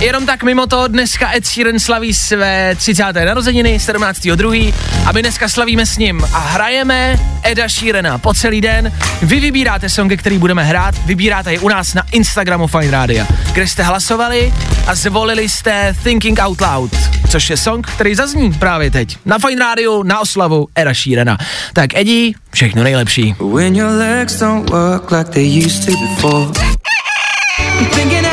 Jenom 0.00 0.26
tak 0.26 0.42
mimo 0.42 0.66
to, 0.66 0.88
dneska 0.88 1.34
Ed 1.34 1.46
Sheeran 1.46 1.78
slaví 1.78 2.14
své 2.14 2.74
30. 2.74 3.02
narozeniny, 3.12 3.76
17.2. 3.76 4.74
a 5.06 5.12
my 5.12 5.22
dneska 5.22 5.48
slavíme 5.48 5.86
s 5.86 5.98
ním 5.98 6.24
a 6.32 6.38
hrajeme 6.38 7.18
Eda 7.42 7.68
Sheerana 7.68 8.18
po 8.18 8.34
celý 8.34 8.60
den. 8.60 8.92
Vy 9.22 9.40
vybíráte 9.40 9.88
songy, 9.88 10.16
který 10.16 10.38
budeme 10.38 10.64
hrát, 10.64 10.94
vybíráte 11.06 11.52
je 11.52 11.58
u 11.58 11.68
nás 11.68 11.94
na 11.94 12.02
Instagramu 12.12 12.66
Fine 12.66 12.90
Radio, 12.90 13.26
kde 13.52 13.66
jste 13.66 13.82
hlasovali 13.82 14.52
a 14.86 14.94
zvolili 14.94 15.48
jste 15.48 15.94
Thinking 16.02 16.38
Out 16.38 16.60
Loud, 16.60 16.90
což 17.28 17.50
je 17.50 17.56
song, 17.56 17.86
který 17.86 18.14
zazní 18.14 18.52
právě 18.52 18.90
teď. 18.90 19.18
Na 19.24 19.38
Fine 19.38 19.60
Radio, 19.60 20.02
na 20.02 20.20
oslavu 20.20 20.68
Era 20.74 20.94
Sheerana. 20.94 21.38
Tak 21.72 21.94
Edi, 21.94 22.34
všechno 22.52 22.82
nejlepší. 22.82 23.34
When 23.54 23.76
your 23.76 23.90
legs 23.90 24.38
don't 24.38 24.70
work 24.70 25.10
like 25.10 25.30
they 25.30 25.64
used 25.66 25.84
to 25.86 25.92
before. 25.92 26.76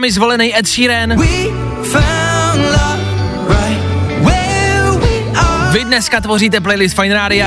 Vámi 0.00 0.12
zvolený 0.12 0.58
Ed 0.58 0.66
Sheeran. 0.68 1.16
Vy 5.72 5.84
dneska 5.84 6.20
tvoříte 6.20 6.60
playlist 6.60 6.96
Fine 6.96 7.14
Radio. 7.14 7.46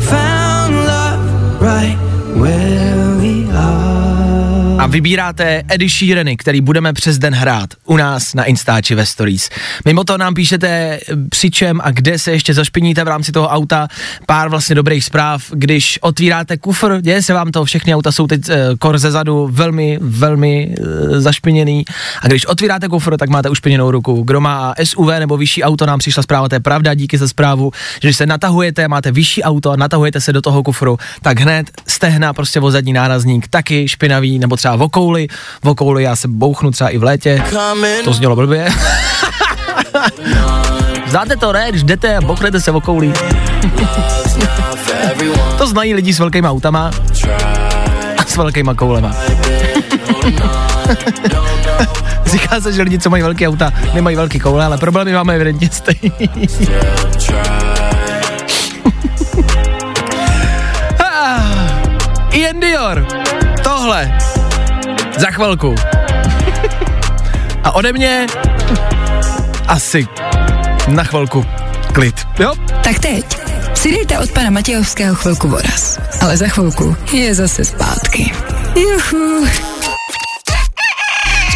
Found 0.00 0.74
love 0.74 1.18
right. 1.60 2.91
A 4.82 4.86
vybíráte 4.86 5.62
Edy 5.68 5.88
Sheerany, 5.88 6.36
který 6.36 6.60
budeme 6.60 6.92
přes 6.92 7.18
den 7.18 7.34
hrát 7.34 7.70
u 7.86 7.96
nás 7.96 8.34
na 8.34 8.44
Instači 8.44 8.94
ve 8.94 9.06
Stories. 9.06 9.50
Mimo 9.84 10.04
to 10.04 10.18
nám 10.18 10.34
píšete 10.34 11.00
při 11.28 11.50
čem 11.50 11.80
a 11.84 11.90
kde 11.90 12.18
se 12.18 12.32
ještě 12.32 12.54
zašpiníte 12.54 13.04
v 13.04 13.08
rámci 13.08 13.32
toho 13.32 13.48
auta. 13.48 13.88
Pár 14.26 14.48
vlastně 14.48 14.74
dobrých 14.74 15.04
zpráv, 15.04 15.42
když 15.50 15.98
otvíráte 16.02 16.56
kufr, 16.56 17.00
děje 17.00 17.22
se 17.22 17.34
vám 17.34 17.50
to, 17.50 17.64
všechny 17.64 17.94
auta 17.94 18.12
jsou 18.12 18.26
teď 18.26 18.48
uh, 18.48 18.54
kor 18.78 18.98
ze 18.98 19.10
zadu 19.10 19.48
velmi, 19.52 19.98
velmi 20.00 20.74
uh, 20.80 20.86
zašpiněný 21.20 21.84
a 22.22 22.26
když 22.26 22.46
otvíráte 22.46 22.88
kufr, 22.88 23.16
tak 23.16 23.28
máte 23.28 23.48
ušpiněnou 23.48 23.90
ruku. 23.90 24.22
Kdo 24.22 24.40
má 24.40 24.74
SUV 24.84 25.08
nebo 25.18 25.36
vyšší 25.36 25.62
auto, 25.62 25.86
nám 25.86 25.98
přišla 25.98 26.22
zpráva, 26.22 26.48
to 26.48 26.54
je 26.54 26.60
pravda, 26.60 26.94
díky 26.94 27.18
za 27.18 27.28
zprávu, 27.28 27.72
že 28.02 28.08
když 28.08 28.16
se 28.16 28.26
natahujete, 28.26 28.88
máte 28.88 29.12
vyšší 29.12 29.42
auto 29.42 29.70
a 29.70 29.76
natahujete 29.76 30.20
se 30.20 30.32
do 30.32 30.42
toho 30.42 30.62
kufru, 30.62 30.98
tak 31.22 31.40
hned 31.40 31.70
stehna 31.86 32.32
prostě 32.32 32.60
o 32.60 32.70
zadní 32.70 32.92
nárazník 32.92 33.48
taky 33.48 33.88
špinavý, 33.88 34.38
nebo 34.38 34.56
třeba 34.56 34.71
v 34.76 34.82
okouli, 34.82 35.28
v 35.64 35.68
okouli 35.68 36.02
já 36.02 36.16
se 36.16 36.28
bouchnu 36.28 36.70
třeba 36.70 36.90
i 36.90 36.98
v 36.98 37.02
létě, 37.02 37.42
to 38.04 38.12
znělo 38.12 38.36
blbě. 38.36 38.68
Znáte 41.06 41.36
to, 41.36 41.52
ne? 41.52 41.66
Když 41.68 41.82
jdete 41.82 42.16
a 42.16 42.20
bochnete 42.20 42.60
se 42.60 42.70
v 42.70 42.76
okoulí. 42.76 43.12
to 45.58 45.66
znají 45.66 45.94
lidi 45.94 46.12
s 46.14 46.18
velkýma 46.18 46.50
autama 46.50 46.90
a 48.18 48.24
s 48.26 48.36
velkýma 48.36 48.74
koulema. 48.74 49.12
Říká 52.26 52.60
se, 52.60 52.72
že 52.72 52.82
lidi, 52.82 52.98
co 52.98 53.10
mají 53.10 53.22
velké 53.22 53.48
auta, 53.48 53.72
nemají 53.94 54.16
velké 54.16 54.38
koule, 54.38 54.64
ale 54.64 54.78
problémy 54.78 55.12
máme 55.12 55.34
evidentně 55.34 55.70
stejný. 55.72 56.12
Ah, 60.98 61.42
Ian 62.32 62.60
Dior. 62.60 63.06
Tohle. 63.62 64.18
Za 65.18 65.30
chvilku. 65.30 65.74
A 67.64 67.74
ode 67.74 67.92
mě 67.92 68.26
asi 69.68 70.06
na 70.88 71.04
chvilku 71.04 71.46
klid. 71.92 72.14
Jo? 72.38 72.54
Tak 72.84 72.98
teď 72.98 73.24
si 73.74 73.90
dejte 73.92 74.18
od 74.18 74.32
pana 74.32 74.50
Matějovského 74.50 75.14
chvilku 75.14 75.48
voraz. 75.48 75.98
Ale 76.20 76.36
za 76.36 76.48
chvilku 76.48 76.96
je 77.12 77.34
zase 77.34 77.64
zpátky. 77.64 78.32
Juhu. 78.76 79.46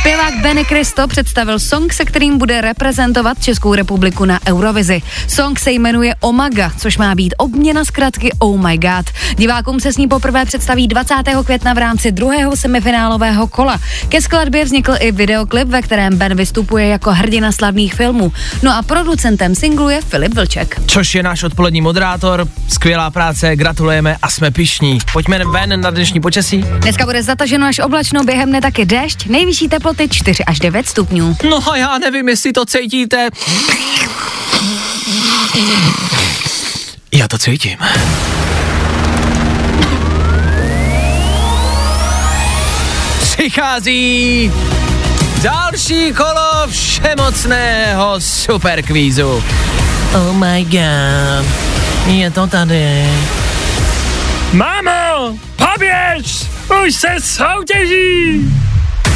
Zpěvák 0.06 0.34
Benny 0.42 0.64
Kristo 0.64 1.08
představil 1.08 1.58
song, 1.58 1.92
se 1.92 2.04
kterým 2.04 2.38
bude 2.38 2.60
reprezentovat 2.60 3.42
Českou 3.42 3.74
republiku 3.74 4.24
na 4.24 4.40
Eurovizi. 4.48 5.02
Song 5.28 5.58
se 5.58 5.72
jmenuje 5.72 6.14
Omaga, 6.20 6.72
což 6.78 6.98
má 6.98 7.14
být 7.14 7.34
obměna 7.38 7.84
zkratky 7.84 8.30
Oh 8.38 8.60
My 8.60 8.78
God. 8.78 9.06
Divákům 9.36 9.80
se 9.80 9.92
s 9.92 9.96
ní 9.96 10.08
poprvé 10.08 10.44
představí 10.44 10.88
20. 10.88 11.14
května 11.44 11.74
v 11.74 11.78
rámci 11.78 12.12
druhého 12.12 12.56
semifinálového 12.56 13.46
kola. 13.46 13.80
Ke 14.08 14.20
skladbě 14.20 14.64
vznikl 14.64 14.94
i 15.00 15.12
videoklip, 15.12 15.68
ve 15.68 15.82
kterém 15.82 16.16
Ben 16.16 16.36
vystupuje 16.36 16.86
jako 16.86 17.12
hrdina 17.12 17.52
slavných 17.52 17.94
filmů. 17.94 18.32
No 18.62 18.76
a 18.76 18.82
producentem 18.82 19.54
singlu 19.54 19.88
je 19.88 20.00
Filip 20.00 20.34
Vlček. 20.34 20.80
Což 20.86 21.14
je 21.14 21.22
náš 21.22 21.42
odpolední 21.42 21.80
moderátor. 21.80 22.48
Skvělá 22.68 23.10
práce, 23.10 23.56
gratulujeme 23.56 24.16
a 24.22 24.30
jsme 24.30 24.50
pišní. 24.50 24.98
Pojďme 25.12 25.44
ven 25.44 25.80
na 25.80 25.90
dnešní 25.90 26.20
počasí. 26.20 26.64
Dneska 26.78 27.04
bude 27.04 27.22
zataženo 27.22 27.66
až 27.66 27.78
oblačno, 27.78 28.24
během 28.24 28.52
ne 28.52 28.60
taky 28.60 28.84
déšť, 28.84 29.26
nejvyšší 29.26 29.68
teploty 29.96 30.08
4 30.08 30.44
až 30.44 30.58
9 30.58 30.88
stupňů. 30.88 31.36
No 31.50 31.72
a 31.72 31.76
já 31.76 31.98
nevím, 31.98 32.28
jestli 32.28 32.52
to 32.52 32.66
cítíte. 32.66 33.28
Já 37.12 37.28
to 37.28 37.38
cítím. 37.38 37.78
Přichází 43.20 44.52
další 45.42 46.12
kolo 46.12 46.66
všemocného 46.68 48.14
superkvízu. 48.18 49.44
Oh 50.14 50.32
my 50.32 50.64
god, 50.64 51.46
je 52.06 52.30
to 52.30 52.46
tady. 52.46 53.08
Mámo, 54.52 55.38
poběž! 55.56 56.46
Už 56.86 56.94
se 56.94 57.08
soutěží! 57.20 58.65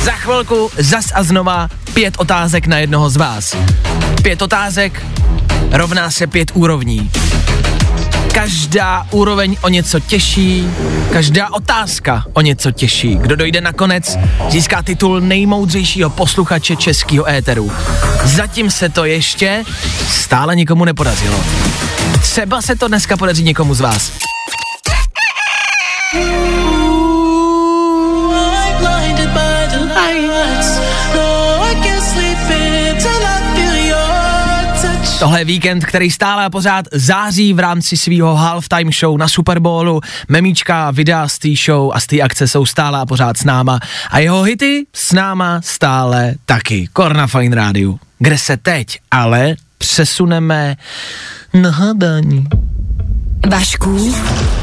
Za 0.04 0.12
chvilku 0.12 0.70
zas 0.78 1.04
a 1.14 1.22
znova 1.22 1.68
pět 1.94 2.14
otázek 2.18 2.66
na 2.66 2.78
jednoho 2.78 3.10
z 3.10 3.16
vás. 3.16 3.56
Pět 4.22 4.42
otázek 4.42 5.06
rovná 5.70 6.10
se 6.10 6.26
pět 6.26 6.50
úrovní. 6.54 7.10
Každá 8.34 9.06
úroveň 9.10 9.56
o 9.62 9.68
něco 9.68 10.00
těžší, 10.00 10.66
každá 11.12 11.52
otázka 11.52 12.24
o 12.32 12.40
něco 12.40 12.70
těžší. 12.70 13.16
Kdo 13.16 13.36
dojde 13.36 13.60
nakonec, 13.60 14.18
získá 14.48 14.82
titul 14.82 15.20
nejmoudřejšího 15.20 16.10
posluchače 16.10 16.76
českého 16.76 17.28
éteru. 17.28 17.72
Zatím 18.24 18.70
se 18.70 18.88
to 18.88 19.04
ještě 19.04 19.64
stále 20.08 20.56
nikomu 20.56 20.84
nepodařilo. 20.84 21.40
Třeba 22.20 22.62
se 22.62 22.76
to 22.76 22.88
dneska 22.88 23.16
podaří 23.16 23.42
někomu 23.42 23.74
z 23.74 23.80
vás. 23.80 24.12
Tohle 35.20 35.40
je 35.40 35.44
víkend, 35.44 35.84
který 35.84 36.10
stále 36.10 36.44
a 36.44 36.50
pořád 36.50 36.84
září 36.92 37.52
v 37.52 37.58
rámci 37.58 37.96
svého 37.96 38.34
halftime 38.34 38.90
show 39.00 39.18
na 39.18 39.28
Super 39.28 39.58
Bowlu. 39.58 40.00
Memíčka, 40.28 40.90
videa 40.90 41.28
z 41.28 41.38
té 41.38 41.48
show 41.64 41.90
a 41.94 42.00
z 42.00 42.06
té 42.06 42.20
akce 42.20 42.48
jsou 42.48 42.66
stále 42.66 42.98
a 43.00 43.06
pořád 43.06 43.36
s 43.36 43.44
náma. 43.44 43.80
A 44.10 44.18
jeho 44.18 44.42
hity 44.42 44.86
s 44.92 45.12
náma 45.12 45.60
stále 45.64 46.34
taky. 46.46 46.88
Korna 46.92 47.26
Fine 47.26 47.56
Radio. 47.56 47.94
Kde 48.18 48.38
se 48.38 48.56
teď 48.56 48.98
ale 49.10 49.54
přesuneme 49.78 50.76
na 51.54 51.70
hádání. 51.70 52.44
Vašku, 53.48 54.12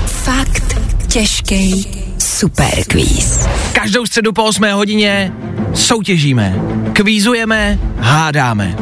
fakt 0.05 0.77
těžký 1.07 1.87
superkvíz. 2.17 3.47
Každou 3.73 4.05
středu 4.05 4.33
po 4.33 4.43
8 4.43 4.63
hodině 4.71 5.31
soutěžíme, 5.73 6.55
kvízujeme, 6.93 7.79
hádáme. 7.99 8.75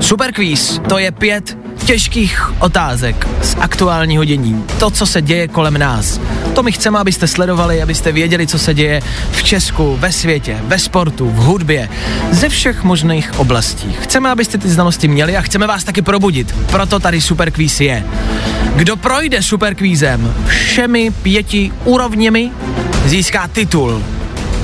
Superkvíz, 0.00 0.80
to 0.88 0.98
je 0.98 1.10
pět 1.10 1.58
těžkých 1.84 2.52
otázek 2.58 3.28
z 3.42 3.56
aktuálního 3.60 4.24
dění. 4.24 4.64
To, 4.78 4.90
co 4.90 5.06
se 5.06 5.22
děje 5.22 5.48
kolem 5.48 5.78
nás. 5.78 6.20
To 6.54 6.62
my 6.62 6.72
chceme, 6.72 6.98
abyste 6.98 7.26
sledovali, 7.26 7.82
abyste 7.82 8.12
věděli, 8.12 8.46
co 8.46 8.58
se 8.58 8.74
děje 8.74 9.02
v 9.30 9.42
Česku, 9.42 9.96
ve 9.96 10.12
světě, 10.12 10.58
ve 10.62 10.78
sportu, 10.78 11.30
v 11.30 11.36
hudbě, 11.36 11.88
ze 12.30 12.48
všech 12.48 12.84
možných 12.84 13.38
oblastí. 13.38 13.92
Chceme, 14.00 14.30
abyste 14.30 14.58
ty 14.58 14.68
znalosti 14.68 15.08
měli 15.08 15.36
a 15.36 15.42
chceme 15.42 15.66
vás 15.66 15.84
taky 15.84 16.02
probudit. 16.02 16.54
Proto 16.70 17.00
tady 17.00 17.20
Superkvíz 17.20 17.80
je. 17.80 18.04
Kdo 18.76 18.96
projde 18.96 19.42
Superkvízem 19.42 20.34
všemi 20.46 21.10
pěti 21.10 21.72
úrovněmi, 21.84 22.50
získá 23.04 23.48
titul 23.48 24.02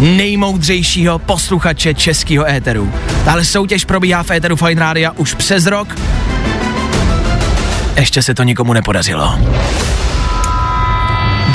nejmoudřejšího 0.01 1.19
posluchače 1.19 1.95
českého 1.95 2.49
éteru. 2.51 2.93
Tahle 3.25 3.45
soutěž 3.45 3.85
probíhá 3.85 4.23
v 4.23 4.31
éteru 4.31 4.57
Fine 4.57 4.81
Radio 4.81 5.13
už 5.17 5.35
přes 5.35 5.67
rok. 5.67 5.97
Ještě 7.97 8.23
se 8.23 8.35
to 8.35 8.43
nikomu 8.43 8.73
nepodařilo. 8.73 9.39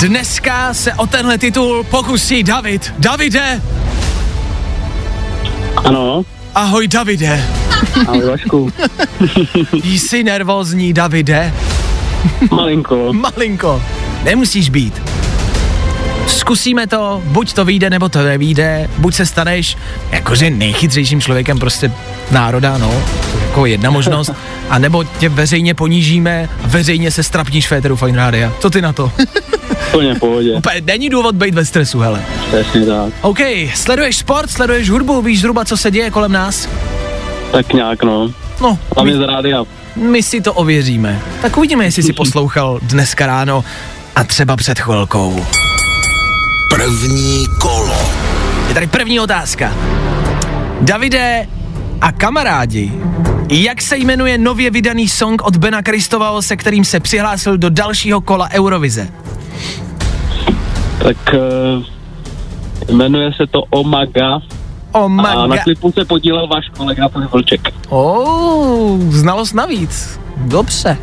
Dneska 0.00 0.74
se 0.74 0.94
o 0.94 1.06
tenhle 1.06 1.38
titul 1.38 1.84
pokusí 1.84 2.42
David. 2.42 2.94
Davide! 2.98 3.62
Ano, 5.76 6.24
Ahoj 6.54 6.88
Davide. 6.88 7.44
ahoj 8.08 8.24
Vašku. 8.24 8.72
Jsi 9.84 10.24
nervózní, 10.24 10.92
Davide? 10.92 11.54
Malinko. 12.50 13.12
Malinko. 13.12 13.82
Nemusíš 14.24 14.70
být. 14.70 15.02
Zkusíme 16.26 16.86
to, 16.86 17.22
buď 17.24 17.52
to 17.52 17.64
vyjde, 17.64 17.90
nebo 17.90 18.08
to 18.08 18.22
nevyjde, 18.22 18.88
buď 18.98 19.14
se 19.14 19.26
staneš 19.26 19.76
jakože 20.10 20.50
nejchytřejším 20.50 21.20
člověkem 21.20 21.58
prostě 21.58 21.92
národa, 22.30 22.78
no, 22.78 23.02
to 23.32 23.38
je 23.38 23.44
jako 23.44 23.66
jedna 23.66 23.90
možnost, 23.90 24.30
a 24.70 24.78
nebo 24.78 25.04
tě 25.04 25.28
veřejně 25.28 25.74
ponížíme 25.74 26.48
a 26.64 26.66
veřejně 26.66 27.10
se 27.10 27.22
strapníš 27.22 27.68
Féteru 27.68 27.96
Fine 27.96 28.16
Rádia. 28.18 28.52
Co 28.60 28.70
ty 28.70 28.82
na 28.82 28.92
to? 28.92 29.12
Plně 29.90 30.14
v 30.14 30.18
pohodě. 30.18 30.52
Úplně 30.54 30.80
není 30.84 31.08
důvod 31.08 31.34
být 31.34 31.54
ve 31.54 31.64
stresu, 31.64 31.98
hele. 31.98 32.22
Přesně 32.48 32.86
tak. 32.86 33.12
OK, 33.20 33.38
sleduješ 33.74 34.16
sport, 34.16 34.50
sleduješ 34.50 34.90
hudbu, 34.90 35.22
víš 35.22 35.40
zhruba, 35.40 35.64
co 35.64 35.76
se 35.76 35.90
děje 35.90 36.10
kolem 36.10 36.32
nás? 36.32 36.68
Tak 37.52 37.72
nějak, 37.72 38.02
no. 38.02 38.30
No, 38.60 38.78
Hlavně 38.94 39.12
my, 39.12 39.18
z 39.18 39.26
rádia. 39.26 39.64
my 39.96 40.22
si 40.22 40.40
to 40.40 40.52
ověříme. 40.52 41.20
Tak 41.42 41.56
uvidíme, 41.56 41.84
jestli 41.84 42.02
si 42.02 42.12
poslouchal 42.12 42.78
dneska 42.82 43.26
ráno 43.26 43.64
a 44.16 44.24
třeba 44.24 44.56
před 44.56 44.78
chvilkou. 44.78 45.46
První 46.70 47.44
kolo. 47.60 47.98
Je 48.68 48.74
tady 48.74 48.86
první 48.86 49.20
otázka. 49.20 49.72
Davide 50.80 51.46
a 52.00 52.12
kamarádi, 52.12 52.92
jak 53.50 53.82
se 53.82 53.96
jmenuje 53.96 54.38
nově 54.38 54.70
vydaný 54.70 55.08
song 55.08 55.42
od 55.42 55.56
Bena 55.56 55.82
Kristovao, 55.82 56.42
se 56.42 56.56
kterým 56.56 56.84
se 56.84 57.00
přihlásil 57.00 57.58
do 57.58 57.70
dalšího 57.70 58.20
kola 58.20 58.48
Eurovize? 58.52 59.08
Tak 60.98 61.34
uh, 62.88 62.96
jmenuje 62.96 63.32
se 63.32 63.46
to 63.46 63.62
Omaga. 63.70 64.40
Oh 64.92 65.08
my 65.08 65.22
A 65.22 65.46
na 65.46 65.56
klipu 65.56 65.92
se 65.92 66.04
podílel 66.04 66.46
váš 66.46 66.68
kolega 66.76 67.08
Filip 67.08 67.32
Vlček. 67.32 67.60
Oh, 67.88 69.00
znalost 69.10 69.52
navíc. 69.52 70.20
Dobře. 70.36 70.98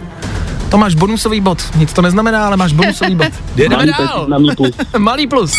To 0.74 0.78
máš 0.78 0.96
bonusový 0.98 1.38
bod. 1.42 1.62
Nic 1.76 1.94
to 1.94 2.02
neznamená, 2.02 2.48
ale 2.48 2.58
máš 2.58 2.74
bonusový 2.74 3.16
bod. 3.16 3.28
Jedeme 3.56 3.76
Malý 3.86 3.92
dál. 4.00 4.28
mý 4.40 4.50
plus. 4.56 4.72
Malý 4.98 5.28
plus. 5.28 5.52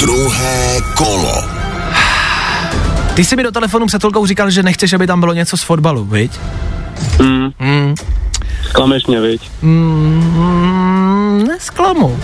Druhé 0.00 0.78
kolo. 0.96 1.34
Ty 3.14 3.24
jsi 3.24 3.36
mi 3.36 3.42
do 3.42 3.52
telefonu 3.52 3.86
před 3.86 4.00
chvilkou 4.02 4.26
říkal, 4.26 4.50
že 4.50 4.62
nechceš, 4.62 4.92
aby 4.92 5.06
tam 5.06 5.20
bylo 5.20 5.32
něco 5.32 5.56
z 5.56 5.62
fotbalu, 5.62 6.04
viď? 6.04 6.32
Mm, 7.22 7.50
Mm. 7.60 7.94
klameš 8.72 9.06
mě, 9.06 9.20
viď? 9.20 9.50
Mm, 9.62 11.44
nesklamu. 11.48 12.18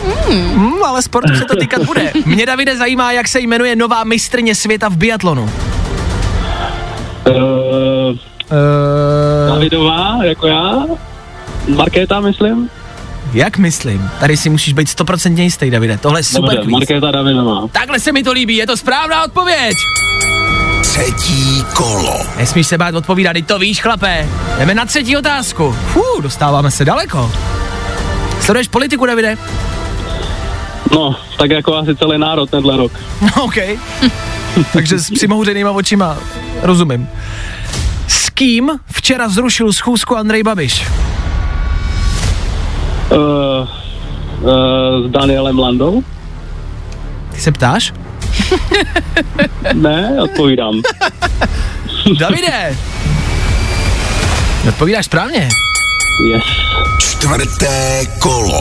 Mm, 0.54 0.82
ale 0.84 1.02
sportu 1.02 1.34
se 1.34 1.44
to 1.44 1.56
týkat 1.56 1.82
bude. 1.82 2.12
Mě, 2.26 2.46
Davide, 2.46 2.76
zajímá, 2.76 3.12
jak 3.12 3.28
se 3.28 3.40
jmenuje 3.40 3.76
nová 3.76 4.04
mistrně 4.04 4.54
světa 4.54 4.88
v 4.88 4.96
biatlonu. 4.96 5.50
Uh, 7.28 8.16
Uh, 8.50 9.54
Davidová, 9.54 10.18
jako 10.24 10.46
já. 10.46 10.84
Markéta, 11.76 12.20
myslím. 12.20 12.70
jak 13.32 13.58
myslím? 13.58 14.10
Tady 14.20 14.36
si 14.36 14.50
musíš 14.50 14.72
být 14.74 14.88
stoprocentně 14.88 15.44
jistý, 15.44 15.70
Davide. 15.70 15.98
Tohle 15.98 16.20
je 16.20 16.24
super 16.24 16.56
Dobře. 16.56 16.70
Markéta 16.70 17.10
Davidová. 17.10 17.68
Takhle 17.72 18.00
se 18.00 18.12
mi 18.12 18.22
to 18.22 18.32
líbí, 18.32 18.56
je 18.56 18.66
to 18.66 18.76
správná 18.76 19.24
odpověď. 19.24 19.76
Třetí 20.82 21.64
kolo. 21.74 22.18
Nesmíš 22.36 22.66
se 22.66 22.78
bát 22.78 22.94
odpovídat, 22.94 23.32
ty 23.32 23.42
to 23.42 23.58
víš, 23.58 23.82
chlapé. 23.82 24.28
Jdeme 24.58 24.74
na 24.74 24.84
třetí 24.86 25.16
otázku. 25.16 25.76
Fú, 25.86 26.20
dostáváme 26.20 26.70
se 26.70 26.84
daleko. 26.84 27.32
Sleduješ 28.40 28.68
politiku, 28.68 29.06
Davide? 29.06 29.38
No, 30.92 31.16
tak 31.38 31.50
jako 31.50 31.76
asi 31.76 31.96
celý 31.96 32.18
národ 32.18 32.50
tenhle 32.50 32.76
rok. 32.76 32.92
OK. 33.40 33.54
Takže 34.72 34.98
s 34.98 35.10
přimohuřenýma 35.10 35.70
očima 35.70 36.16
rozumím. 36.62 37.08
S 38.08 38.30
kým 38.30 38.70
včera 38.92 39.28
zrušil 39.28 39.72
schůzku 39.72 40.16
Andrej 40.16 40.42
Babiš? 40.42 40.84
Uh, 43.10 43.68
uh, 44.42 45.08
s 45.08 45.10
Danielem 45.10 45.58
Landou? 45.58 46.02
Ty 47.34 47.40
se 47.40 47.52
ptáš? 47.52 47.92
Ne, 49.72 50.22
odpovídám. 50.22 50.74
Davide! 52.18 52.76
Odpovídáš 54.68 55.04
správně. 55.04 55.48
Yes. 56.32 56.42
Čtvrté 56.98 58.04
kolo. 58.18 58.60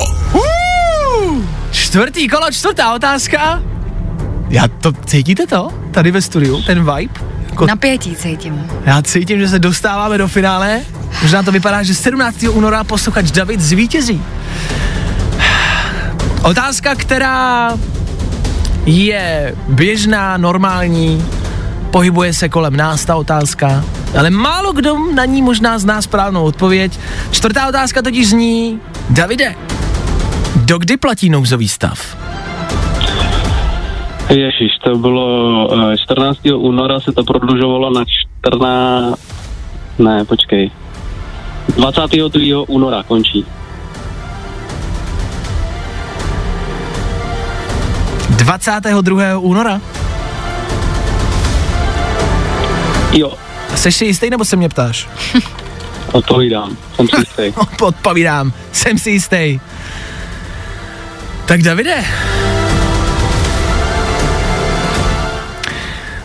Čtvrtý 1.71 2.27
kolo, 2.27 2.51
čtvrtá 2.51 2.93
otázka. 2.93 3.63
Já 4.49 4.67
to, 4.67 4.91
cítíte 5.05 5.47
to? 5.47 5.69
Tady 5.91 6.11
ve 6.11 6.21
studiu, 6.21 6.61
ten 6.61 6.79
vibe? 6.79 7.13
Jako, 7.49 7.65
Napětí 7.65 8.15
cítím. 8.15 8.67
já 8.85 9.01
cítím, 9.01 9.39
že 9.39 9.47
se 9.47 9.59
dostáváme 9.59 10.17
do 10.17 10.27
finále. 10.27 10.81
Možná 11.21 11.43
to 11.43 11.51
vypadá, 11.51 11.83
že 11.83 11.93
17. 11.95 12.43
února 12.51 12.83
posluchač 12.83 13.31
David 13.31 13.61
zvítězí. 13.61 14.21
Otázka, 16.43 16.95
která 16.95 17.77
je 18.85 19.55
běžná, 19.67 20.37
normální, 20.37 21.25
pohybuje 21.91 22.33
se 22.33 22.49
kolem 22.49 22.75
nás 22.75 23.05
ta 23.05 23.15
otázka, 23.15 23.83
ale 24.19 24.29
málo 24.29 24.73
kdo 24.73 24.97
na 25.13 25.25
ní 25.25 25.41
možná 25.41 25.79
zná 25.79 26.01
správnou 26.01 26.43
odpověď. 26.43 26.99
Čtvrtá 27.31 27.67
otázka 27.67 28.01
totiž 28.01 28.29
zní, 28.29 28.79
Davide, 29.09 29.55
dokdy 30.55 30.97
platí 30.97 31.29
nouzový 31.29 31.67
stav? 31.67 32.17
Ježíš, 34.29 34.71
to 34.83 34.95
bylo 34.95 35.67
uh, 35.67 35.95
14. 35.95 36.39
února 36.55 36.99
se 36.99 37.11
to 37.11 37.23
prodlužovalo 37.23 37.93
na 37.93 38.03
14... 38.41 39.19
Ne, 39.99 40.25
počkej. 40.25 40.71
22. 41.75 42.63
února 42.67 43.03
končí. 43.03 43.45
22. 48.47 49.37
února? 49.39 49.81
Jo, 53.11 53.33
Seš 53.75 53.95
si 53.95 54.05
jistý, 54.05 54.29
nebo 54.29 54.45
se 54.45 54.55
mě 54.55 54.69
ptáš? 54.69 55.07
odpovídám. 56.11 56.77
Jsem 56.95 57.07
si 57.07 57.15
jistý. 57.19 57.53
Odpovídám, 57.81 58.53
jsem 58.71 58.97
si 58.97 59.09
jistý. 59.11 59.59
Tak 61.45 61.61
Davide. 61.61 62.03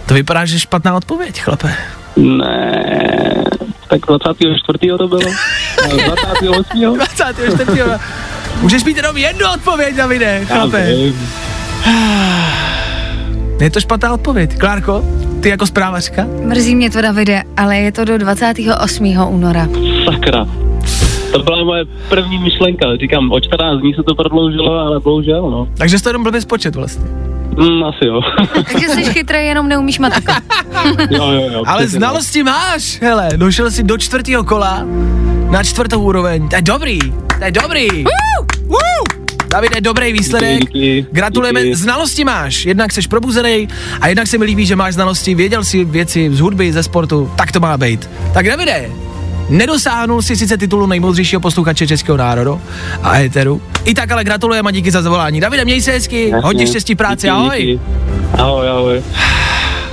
To 0.07 0.15
vypadá, 0.15 0.45
že 0.45 0.61
špatná 0.61 0.95
odpověď, 0.97 1.41
chlape. 1.43 1.75
Ne, 2.17 2.85
tak 3.89 4.01
24. 4.07 4.79
to 4.99 5.09
bylo? 5.09 5.21
Ne, 5.97 6.05
28. 6.41 6.95
24. 6.97 7.83
Můžeš 8.61 8.85
mít 8.85 8.97
jenom 8.97 9.17
jednu 9.17 9.47
odpověď, 9.55 9.95
Davide, 9.97 10.47
Já 10.49 10.57
chlape. 10.57 10.87
vím. 10.95 11.29
Je 13.61 13.71
to 13.71 13.81
špatná 13.81 14.13
odpověď. 14.13 14.59
Klárko, 14.59 15.05
ty 15.41 15.49
jako 15.49 15.67
zprávařka? 15.67 16.27
Mrzí 16.45 16.75
mě 16.75 16.91
to, 16.91 17.03
Davide, 17.03 17.43
ale 17.57 17.77
je 17.77 17.93
to 17.93 18.05
do 18.05 18.19
28. 18.19 19.07
února. 19.29 19.69
Sakra. 20.05 20.47
To 21.33 21.39
byla 21.39 21.65
moje 21.65 21.85
první 22.09 22.39
myšlenka. 22.39 22.97
Říkám, 23.01 23.33
o 23.33 23.41
14 23.41 23.81
dní 23.81 23.95
se 23.95 24.03
to 24.03 24.15
prodloužilo, 24.15 24.79
ale 24.79 25.01
bohužel, 25.01 25.51
no. 25.51 25.69
Takže 25.79 25.99
jsi 25.99 26.05
to 26.05 26.09
jenom 26.09 26.23
blbě 26.23 26.41
spočet 26.41 26.77
vlastně. 26.77 27.05
Mm, 27.59 27.85
asi 27.85 28.07
jo. 28.07 28.21
Takže 28.73 28.89
jsi 28.89 29.05
chytrý, 29.05 29.47
jenom 29.47 29.69
neumíš 29.69 29.99
matiku. 29.99 30.33
jo, 31.11 31.31
jo, 31.31 31.49
jo. 31.53 31.63
Ale 31.67 31.89
znalosti 31.89 32.43
máš, 32.43 33.01
hele, 33.03 33.29
došel 33.37 33.71
jsi 33.71 33.83
do 33.83 33.99
čtvrtého 33.99 34.45
kola 34.45 34.83
na 35.51 35.63
čtvrtou 35.63 36.01
úroveň, 36.03 36.49
to 36.49 36.57
je 36.57 36.63
dobrý, 36.63 36.99
to 37.39 37.45
je 37.45 37.51
dobrý. 37.51 37.89
Woo! 37.89 38.32
Davide, 39.53 39.81
dobrý 39.81 40.13
výsledek. 40.13 40.61
Díky, 40.61 40.73
díky, 40.79 41.07
Gratulujeme, 41.13 41.63
díky. 41.63 41.75
znalosti 41.77 42.25
máš. 42.25 42.65
Jednak 42.65 42.93
jsi 42.93 43.01
probuzený 43.09 43.69
a 44.01 44.09
jednak 44.09 44.27
se 44.27 44.39
mi 44.39 44.45
líbí, 44.45 44.67
že 44.67 44.77
máš 44.77 44.95
znalosti, 44.95 45.35
věděl 45.35 45.65
si 45.65 45.85
věci 45.85 46.31
z 46.33 46.41
hudby, 46.41 46.73
ze 46.73 46.83
sportu, 46.83 47.31
tak 47.37 47.53
to 47.53 47.61
má 47.61 47.79
být. 47.79 48.11
Tak 48.35 48.47
Davide, 48.47 48.91
nedosáhnul 49.49 50.23
si 50.23 50.37
sice 50.37 50.57
titulu 50.57 50.87
nejmoudřejšího 50.87 51.41
posluchače 51.41 51.87
českého 51.87 52.17
národu 52.19 52.61
a 53.03 53.19
éteru. 53.21 53.63
I 53.85 53.95
tak 53.95 54.11
ale 54.11 54.25
gratulujeme 54.25 54.69
a 54.69 54.73
díky 54.73 54.91
za 54.91 55.03
zavolání. 55.03 55.41
Davide, 55.41 55.65
měj 55.65 55.83
se 55.83 55.93
hezky, 55.93 56.33
hodně 56.43 56.67
štěstí 56.67 56.95
v 56.95 56.97
práci, 56.97 57.27
Díky, 57.27 57.31
ahoj. 57.31 57.59
díky. 57.59 57.81
Ahoj, 58.39 58.69
ahoj. 58.69 59.03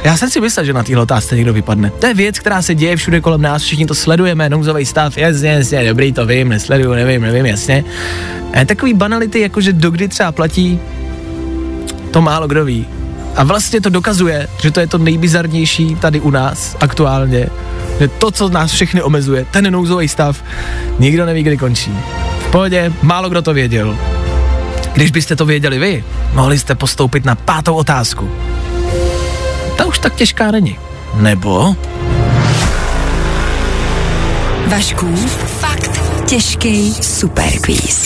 Já 0.04 0.18
jsem 0.18 0.30
si 0.30 0.41
myslel, 0.41 0.66
že 0.66 0.74
na 0.74 0.84
téhle 0.84 1.04
otázce 1.04 1.36
někdo 1.36 1.54
vypadne. 1.54 1.89
To 1.89 2.08
je 2.08 2.14
věc, 2.14 2.39
která 2.39 2.62
se 2.62 2.76
děje 2.76 2.95
všude 2.95 3.22
kolem 3.22 3.41
nás, 3.41 3.64
všichni 3.64 3.86
to 3.86 3.95
sledujeme, 3.95 4.50
nouzový 4.50 4.86
stav, 4.86 5.18
jasně, 5.18 5.50
jasně, 5.50 5.88
dobrý, 5.88 6.14
to 6.14 6.26
vím, 6.26 6.50
nesleduju, 6.50 6.93
nevím, 6.93 7.22
nevím, 7.22 7.45
jasně. 7.45 7.84
A 8.62 8.66
takový 8.66 8.93
banality, 8.93 9.39
jako 9.39 9.62
že 9.62 9.74
dokdy 9.74 10.08
třeba 10.08 10.32
platí, 10.32 10.80
to 12.12 12.22
málo 12.22 12.47
kdo 12.47 12.66
ví. 12.66 12.86
A 13.36 13.43
vlastně 13.43 13.82
to 13.82 13.89
dokazuje, 13.89 14.47
že 14.62 14.72
to 14.72 14.80
je 14.80 14.88
to 14.88 14.97
nejbizarnější 14.97 15.95
tady 15.95 16.20
u 16.20 16.30
nás 16.30 16.78
aktuálně. 16.80 17.50
Že 18.00 18.08
to, 18.08 18.32
co 18.32 18.50
nás 18.50 18.72
všechny 18.72 19.02
omezuje, 19.02 19.45
ten 19.52 19.72
nouzový 19.72 20.08
stav, 20.08 20.43
nikdo 21.00 21.26
neví, 21.26 21.43
kdy 21.43 21.58
končí. 21.58 21.91
V 22.39 22.52
pohodě, 22.52 22.93
málo 23.02 23.30
kdo 23.30 23.41
to 23.41 23.54
věděl. 23.54 23.97
Když 24.93 25.12
byste 25.12 25.36
to 25.36 25.45
věděli 25.45 25.80
vy, 25.80 26.04
mohli 26.34 26.60
jste 26.60 26.76
postoupit 26.76 27.26
na 27.26 27.36
pátou 27.36 27.76
otázku 27.76 28.30
ta 29.80 29.86
už 29.86 29.99
tak 29.99 30.15
těžká 30.15 30.51
není. 30.51 30.77
Nebo? 31.15 31.75
Vašku, 34.67 35.15
fakt 35.45 36.01
těžký 36.25 36.93
superquiz. 36.93 38.03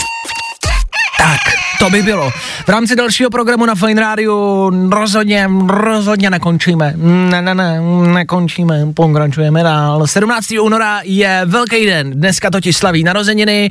Tak, 1.17 1.39
to 1.80 1.89
by 1.89 2.01
bylo. 2.01 2.32
V 2.65 2.69
rámci 2.69 2.95
dalšího 2.95 3.30
programu 3.30 3.65
na 3.65 3.76
Fine 3.76 4.01
Radio 4.01 4.71
rozhodně, 4.91 5.49
rozhodně 5.67 6.30
nekončíme. 6.30 6.93
Ne, 6.97 7.41
ne, 7.41 7.55
ne, 7.55 7.82
nekončíme, 8.13 8.86
pokračujeme 8.93 9.63
dál. 9.63 10.07
17. 10.07 10.45
února 10.61 11.01
je 11.03 11.41
velký 11.45 11.86
den, 11.86 12.11
dneska 12.11 12.49
totiž 12.49 12.78
slaví 12.78 13.03
narozeniny 13.03 13.69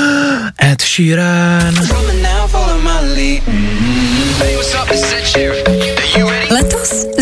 Ed 0.62 0.82
Sheeran. 0.82 1.74
Molly. 2.82 3.42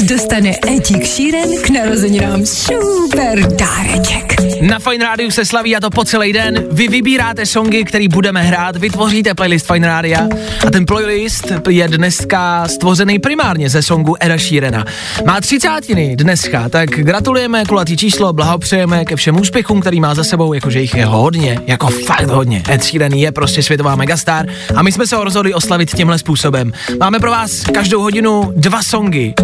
Dostane 0.03 0.55
Etík 0.67 1.07
Šíren 1.07 1.49
k 1.63 1.71
narozeninám 1.71 2.47
super 2.47 3.39
dáreček. 3.57 4.35
Na 4.61 4.79
Fine 4.79 5.05
Rádiu 5.05 5.31
se 5.31 5.45
slaví 5.45 5.77
a 5.77 5.81
to 5.81 5.91
po 5.91 6.05
celý 6.05 6.33
den. 6.33 6.65
Vy 6.71 6.89
vybíráte 6.89 7.47
songy, 7.47 7.85
který 7.85 8.09
budeme 8.09 8.43
hrát, 8.43 8.77
vytvoříte 8.77 9.35
playlist 9.35 9.67
Fine 9.67 9.87
Rádia 9.87 10.29
a 10.67 10.71
ten 10.71 10.87
playlist 10.87 11.53
je 11.69 11.89
dneska 11.89 12.69
stvořený 12.69 13.19
primárně 13.19 13.71
ze 13.71 13.83
songu 13.83 14.17
Eda 14.21 14.39
Sheerana. 14.39 14.85
Má 15.27 15.41
třicátiny 15.41 16.17
dneska, 16.17 16.69
tak 16.69 16.91
gratulujeme, 16.91 17.65
kulatý 17.65 17.97
číslo, 17.97 18.33
blahopřejeme 18.33 19.05
ke 19.05 19.17
všem 19.17 19.41
úspěchům, 19.41 19.81
který 19.81 20.01
má 20.01 20.15
za 20.15 20.25
sebou, 20.25 20.53
jakože 20.53 20.81
jich 20.81 20.95
je 20.95 21.05
hodně, 21.05 21.61
jako 21.67 21.87
fakt 21.87 22.29
hodně. 22.29 22.63
Ed 22.71 22.85
Sheeran 22.85 23.13
je 23.13 23.33
prostě 23.33 23.63
světová 23.63 23.97
megastar 23.97 24.47
a 24.75 24.83
my 24.83 24.93
jsme 24.93 25.07
se 25.07 25.17
ho 25.17 25.25
rozhodli 25.25 25.55
oslavit 25.55 25.95
tímhle 25.95 26.19
způsobem. 26.19 26.73
Máme 27.01 27.21
pro 27.21 27.31
vás 27.31 27.65
každou 27.75 28.03
hodinu 28.03 28.53
dva 28.57 28.83
songy, 28.83 29.35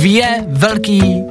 dvě 0.00 0.44
velký 0.48 1.22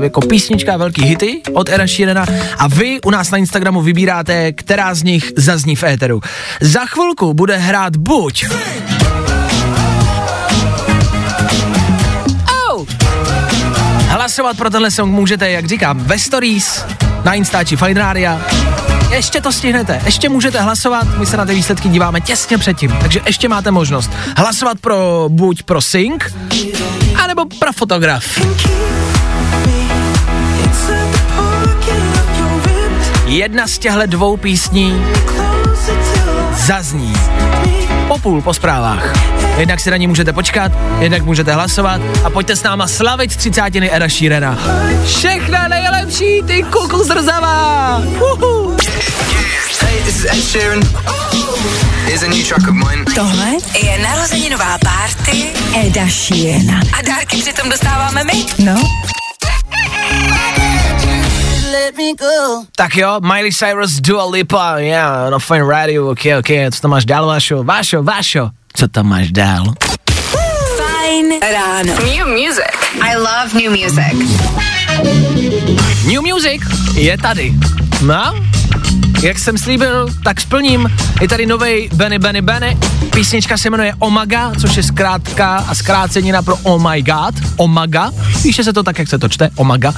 jako 0.00 0.20
písnička, 0.20 0.76
velký 0.76 1.04
hity 1.04 1.42
od 1.54 1.68
Era 1.68 1.86
Sheerana 1.86 2.26
a 2.58 2.68
vy 2.68 3.00
u 3.00 3.10
nás 3.10 3.30
na 3.30 3.38
Instagramu 3.38 3.82
vybíráte, 3.82 4.52
která 4.52 4.94
z 4.94 5.02
nich 5.02 5.32
zazní 5.36 5.76
v 5.76 5.84
éteru. 5.84 6.20
Za 6.60 6.86
chvilku 6.86 7.34
bude 7.34 7.56
hrát 7.56 7.96
buď 7.96 8.44
Oh! 12.70 12.86
Hlasovat 14.08 14.56
pro 14.56 14.70
tenhle 14.70 14.90
song 14.90 15.12
můžete, 15.12 15.50
jak 15.50 15.66
říkám, 15.66 15.98
ve 15.98 16.18
stories, 16.18 16.84
na 17.24 17.34
Instači 17.34 17.76
Fine. 17.76 18.40
Ještě 19.10 19.40
to 19.40 19.52
stihnete, 19.52 20.00
ještě 20.04 20.28
můžete 20.28 20.60
hlasovat, 20.60 21.18
my 21.18 21.26
se 21.26 21.36
na 21.36 21.46
ty 21.46 21.54
výsledky 21.54 21.88
díváme 21.88 22.20
těsně 22.20 22.58
předtím, 22.58 22.96
takže 23.00 23.20
ještě 23.26 23.48
máte 23.48 23.70
možnost 23.70 24.10
hlasovat 24.36 24.78
pro 24.80 25.26
buď 25.28 25.62
pro 25.62 25.80
Sync, 25.80 26.22
anebo 27.26 27.44
pro 27.58 27.72
fotograf. 27.72 28.24
Jedna 33.26 33.66
z 33.66 33.78
těchto 33.78 34.06
dvou 34.06 34.36
písní 34.36 35.04
zazní 36.54 37.12
po 38.08 38.18
půl 38.18 38.42
po 38.42 38.54
zprávách. 38.54 39.12
Jednak 39.58 39.80
si 39.80 39.90
na 39.90 39.96
ní 39.96 40.06
můžete 40.06 40.32
počkat, 40.32 40.72
jednak 40.98 41.22
můžete 41.22 41.52
hlasovat 41.52 42.00
a 42.24 42.30
pojďte 42.30 42.56
s 42.56 42.62
náma 42.62 42.86
slavit 42.86 43.36
třicátiny 43.36 43.90
Era 43.90 44.08
Sheerana. 44.08 44.58
Všechna 45.04 45.68
nejlepší, 45.68 46.42
ty 46.46 46.62
kuku 46.62 47.04
zrzavá! 47.04 48.02
Uhu. 48.32 48.65
Hey, 49.86 49.98
this 50.02 50.16
is 50.18 50.26
Ed 50.26 50.42
Sheeran. 50.50 50.82
Here's 52.06 52.22
a 52.22 52.28
new 52.28 52.42
track 52.42 52.66
of 52.68 52.74
mine. 52.74 53.04
Tohle 53.14 53.50
je 53.82 53.98
narozeninová 53.98 54.78
party 54.78 55.46
Eda 55.86 56.08
Šíjena. 56.08 56.80
A 56.98 57.02
dárky 57.02 57.36
přitom 57.36 57.70
dostáváme 57.70 58.24
my. 58.24 58.44
No, 58.58 58.74
Tak 62.76 62.96
jo, 62.96 63.20
Miley 63.20 63.52
Cyrus, 63.52 64.00
Dua 64.00 64.24
Lipa, 64.30 64.78
yeah, 64.78 65.30
no 65.30 65.38
Fine 65.38 65.64
Radio, 65.68 66.10
ok, 66.10 66.20
ok, 66.38 66.48
co 66.74 66.80
tam 66.80 66.90
máš 66.90 67.04
dál, 67.04 67.26
Vášo? 67.26 67.62
Vášo, 67.64 68.02
Vášo, 68.02 68.50
co 68.76 68.88
tam 68.88 69.06
máš 69.06 69.30
dál? 69.30 69.64
fajn 70.76 71.26
ráno. 71.52 71.92
New 72.04 72.26
music. 72.28 72.72
I 73.02 73.16
love 73.16 73.54
new 73.54 73.70
music. 73.70 74.14
New 76.06 76.22
Music 76.22 76.62
je 76.94 77.18
tady. 77.18 77.54
No, 78.02 78.34
jak 79.22 79.38
jsem 79.38 79.58
slíbil, 79.58 80.08
tak 80.24 80.40
splním. 80.40 80.90
Je 81.20 81.28
tady 81.28 81.46
novej 81.46 81.90
Benny 81.94 82.18
Benny 82.18 82.42
Benny. 82.42 82.78
Písnička 83.14 83.58
se 83.58 83.70
jmenuje 83.70 83.94
Omaga, 83.98 84.52
což 84.60 84.76
je 84.76 84.82
zkrátka 84.82 85.56
a 85.68 85.74
zkrácenina 85.74 86.42
pro 86.42 86.56
Oh 86.62 86.90
My 86.90 87.02
God. 87.02 87.34
Omaga. 87.56 88.10
Píše 88.42 88.64
se 88.64 88.72
to 88.72 88.82
tak, 88.82 88.98
jak 88.98 89.08
se 89.08 89.18
to 89.18 89.28
čte. 89.28 89.50
Omaga. 89.56 89.94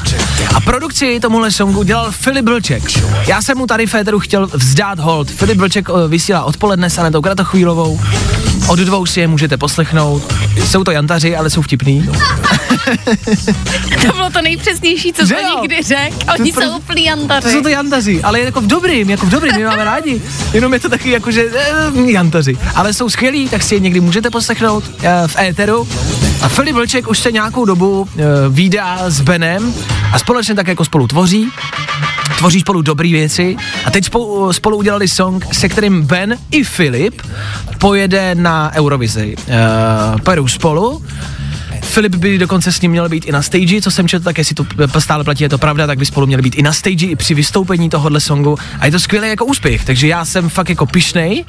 A 0.54 0.60
produkci 0.60 1.20
tomuhle 1.20 1.50
songu 1.50 1.82
dělal 1.82 2.12
Filip 2.12 2.44
Blček. 2.44 2.82
Já 3.26 3.42
jsem 3.42 3.58
mu 3.58 3.66
tady 3.66 3.86
Féteru 3.86 4.18
chtěl 4.18 4.46
vzdát 4.52 4.98
hold. 4.98 5.30
Filip 5.30 5.58
Blček 5.58 5.88
eh, 5.88 6.08
vysílá 6.08 6.44
odpoledne 6.44 6.90
s 6.90 6.98
Anetou 6.98 7.22
Kratochvílovou. 7.22 8.00
Od 8.68 8.78
dvou 8.78 9.06
si 9.06 9.20
je 9.20 9.28
můžete 9.28 9.56
poslechnout. 9.56 10.34
Jsou 10.64 10.84
to 10.84 10.90
jantaři, 10.90 11.36
ale 11.36 11.50
jsou 11.50 11.62
vtipný. 11.62 12.08
To 14.06 14.12
bylo 14.12 14.30
to 14.30 14.42
nejpřesnější, 14.42 15.12
co 15.12 15.26
jsem 15.26 15.36
nikdy 15.60 15.82
řekl. 15.82 16.16
Oni 16.40 16.52
To 16.52 16.60
jsou 16.60 16.76
úplný 16.76 17.02
To 17.02 17.08
jantaři. 17.08 17.50
jsou 17.52 17.62
to 17.62 17.68
jantaři, 17.68 18.22
ale 18.22 18.40
jako 18.40 18.60
v 18.60 18.66
dobrým, 18.66 19.10
jako 19.10 19.26
v 19.26 19.28
dobrým, 19.28 19.56
my 19.56 19.64
máme 19.64 19.84
rádi. 19.84 20.22
Jenom 20.52 20.72
je 20.72 20.80
to 20.80 20.88
taky 20.88 21.10
jako, 21.10 21.30
že 21.30 21.44
eh, 21.54 21.72
jantaři. 22.10 22.58
Ale 22.74 22.92
jsou 22.94 23.08
skvělí, 23.10 23.48
tak 23.48 23.62
si 23.62 23.74
je 23.74 23.80
někdy 23.80 24.00
můžete 24.00 24.30
poslechnout 24.30 24.84
eh, 25.02 25.28
v 25.28 25.36
éteru. 25.38 25.88
A 26.42 26.48
Filip 26.48 26.74
Vlček 26.74 27.08
už 27.08 27.18
se 27.18 27.32
nějakou 27.32 27.64
dobu 27.64 28.08
eh, 28.18 28.22
výdá 28.48 28.98
s 29.10 29.20
Benem 29.20 29.74
a 30.12 30.18
společně 30.18 30.54
tak 30.54 30.68
jako 30.68 30.84
spolu 30.84 31.06
tvoří. 31.06 31.48
Tvoří 32.38 32.60
spolu 32.60 32.82
dobré 32.82 33.08
věci 33.08 33.56
a 33.84 33.90
teď 33.90 34.04
spolu, 34.04 34.52
spolu 34.52 34.76
udělali 34.76 35.08
song, 35.08 35.46
se 35.54 35.68
kterým 35.68 36.02
Ben 36.02 36.36
i 36.50 36.64
Filip 36.64 37.22
pojede 37.78 38.34
na 38.34 38.57
Eurovizi. 38.74 39.36
Uh, 39.36 40.20
pojedou 40.22 40.48
spolu 40.48 41.02
Filip 41.83 42.14
by 42.14 42.39
dokonce 42.39 42.72
s 42.72 42.81
ním 42.81 42.91
měl 42.91 43.09
být 43.09 43.24
i 43.26 43.33
na 43.33 43.43
stage, 43.43 43.81
co 43.83 43.91
jsem 43.91 44.09
četl, 44.09 44.24
tak 44.24 44.39
jestli 44.39 44.55
to 44.93 45.01
stále 45.01 45.24
platí, 45.24 45.43
je 45.45 45.49
to 45.49 45.59
pravda, 45.59 45.87
tak 45.87 45.99
by 45.99 46.07
spolu 46.07 46.26
měli 46.26 46.43
být 46.43 46.55
i 46.55 46.62
na 46.62 46.72
stage, 46.72 47.07
i 47.07 47.16
při 47.16 47.35
vystoupení 47.35 47.91
tohohle 47.91 48.20
songu. 48.20 48.57
A 48.81 48.87
je 48.87 48.93
to 48.93 49.01
skvělý 49.01 49.29
jako 49.29 49.45
úspěch, 49.45 49.85
takže 49.85 50.07
já 50.09 50.24
jsem 50.24 50.49
fakt 50.49 50.68
jako 50.68 50.87
pišnej 50.87 51.45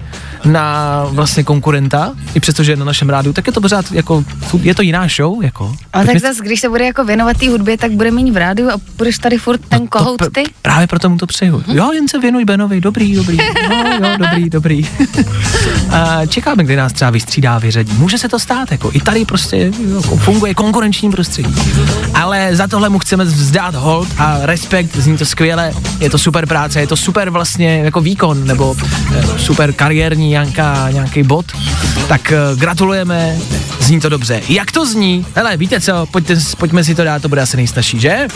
na 0.46 1.04
vlastně 1.10 1.44
konkurenta, 1.44 2.14
i 2.34 2.40
přestože 2.40 2.72
je 2.72 2.76
na 2.76 2.86
našem 2.86 3.10
rádu, 3.10 3.34
tak 3.34 3.48
je 3.48 3.54
to 3.54 3.62
pořád 3.62 3.92
jako, 3.92 4.24
je 4.62 4.76
to 4.76 4.82
jiná 4.82 5.08
show, 5.18 5.44
jako. 5.44 5.76
Ale 5.94 6.06
tak 6.06 6.14
my- 6.14 6.20
zase, 6.20 6.44
když 6.44 6.60
se 6.60 6.70
bude 6.70 6.86
jako 6.86 7.04
věnovat 7.06 7.38
té 7.38 7.50
hudbě, 7.50 7.78
tak 7.78 7.92
bude 7.92 8.12
méně 8.12 8.32
v 8.32 8.38
rádiu 8.38 8.70
a 8.70 8.74
budeš 8.98 9.18
tady 9.18 9.38
furt 9.38 9.62
ten 9.70 9.88
kohout 9.88 10.22
pr- 10.22 10.32
ty. 10.32 10.44
Právě 10.62 10.88
proto 10.88 11.10
mu 11.10 11.18
to 11.18 11.28
přeju. 11.28 11.64
Jo, 11.68 11.92
jen 11.92 12.08
se 12.08 12.20
věnuj 12.20 12.46
Benovi, 12.46 12.82
dobrý, 12.82 13.16
dobrý. 13.16 13.38
No, 13.70 14.08
jo, 14.10 14.18
dobrý, 14.18 14.50
dobrý. 14.50 14.90
A 15.92 16.26
čekáme, 16.26 16.64
kdy 16.64 16.76
nás 16.76 16.94
třeba 16.94 17.12
vystřídá, 17.12 17.58
vyřadí. 17.60 17.94
Může 17.94 18.18
se 18.18 18.30
to 18.30 18.40
stát, 18.40 18.72
jako 18.72 18.90
i 18.94 19.00
tady 19.02 19.26
prostě 19.26 19.72
jako 19.96 20.16
funguje 20.20 20.53
konkurenční 20.53 21.11
prostředí. 21.11 21.55
Ale 22.13 22.55
za 22.55 22.67
tohle 22.67 22.89
mu 22.89 22.99
chceme 22.99 23.26
vzdát 23.26 23.76
hold 23.76 24.07
a 24.17 24.38
respekt, 24.41 24.95
zní 24.95 25.17
to 25.17 25.26
skvěle, 25.26 25.74
je 25.99 26.09
to 26.09 26.17
super 26.17 26.45
práce, 26.45 26.80
je 26.80 26.88
to 26.88 26.97
super 26.97 27.30
vlastně 27.30 27.80
jako 27.84 28.01
výkon, 28.01 28.47
nebo 28.47 28.76
eh, 29.15 29.39
super 29.39 29.74
kariérní 29.74 30.30
nějaká, 30.30 30.89
nějaký 30.91 31.24
bod. 31.24 31.45
Tak 32.07 32.32
eh, 32.32 32.38
gratulujeme, 32.55 33.38
zní 33.80 33.99
to 33.99 34.09
dobře. 34.09 34.41
Jak 34.49 34.72
to 34.72 34.86
zní? 34.86 35.26
Hele, 35.36 35.57
víte 35.57 35.82
co, 35.82 36.05
pojďte, 36.05 36.36
pojďme 36.57 36.84
si 36.84 36.95
to 36.95 37.03
dát, 37.03 37.22
to 37.22 37.30
bude 37.30 37.41
asi 37.41 37.57
nejstarší, 37.57 37.99
že? 37.99 38.28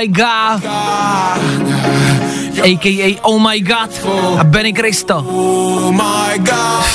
My 0.00 0.06
god. 0.06 0.64
A.k.a. 2.64 3.20
Oh 3.22 3.38
my 3.38 3.60
god. 3.60 3.90
A 4.38 4.44
Benny 4.44 4.72
Cristo. 4.72 5.22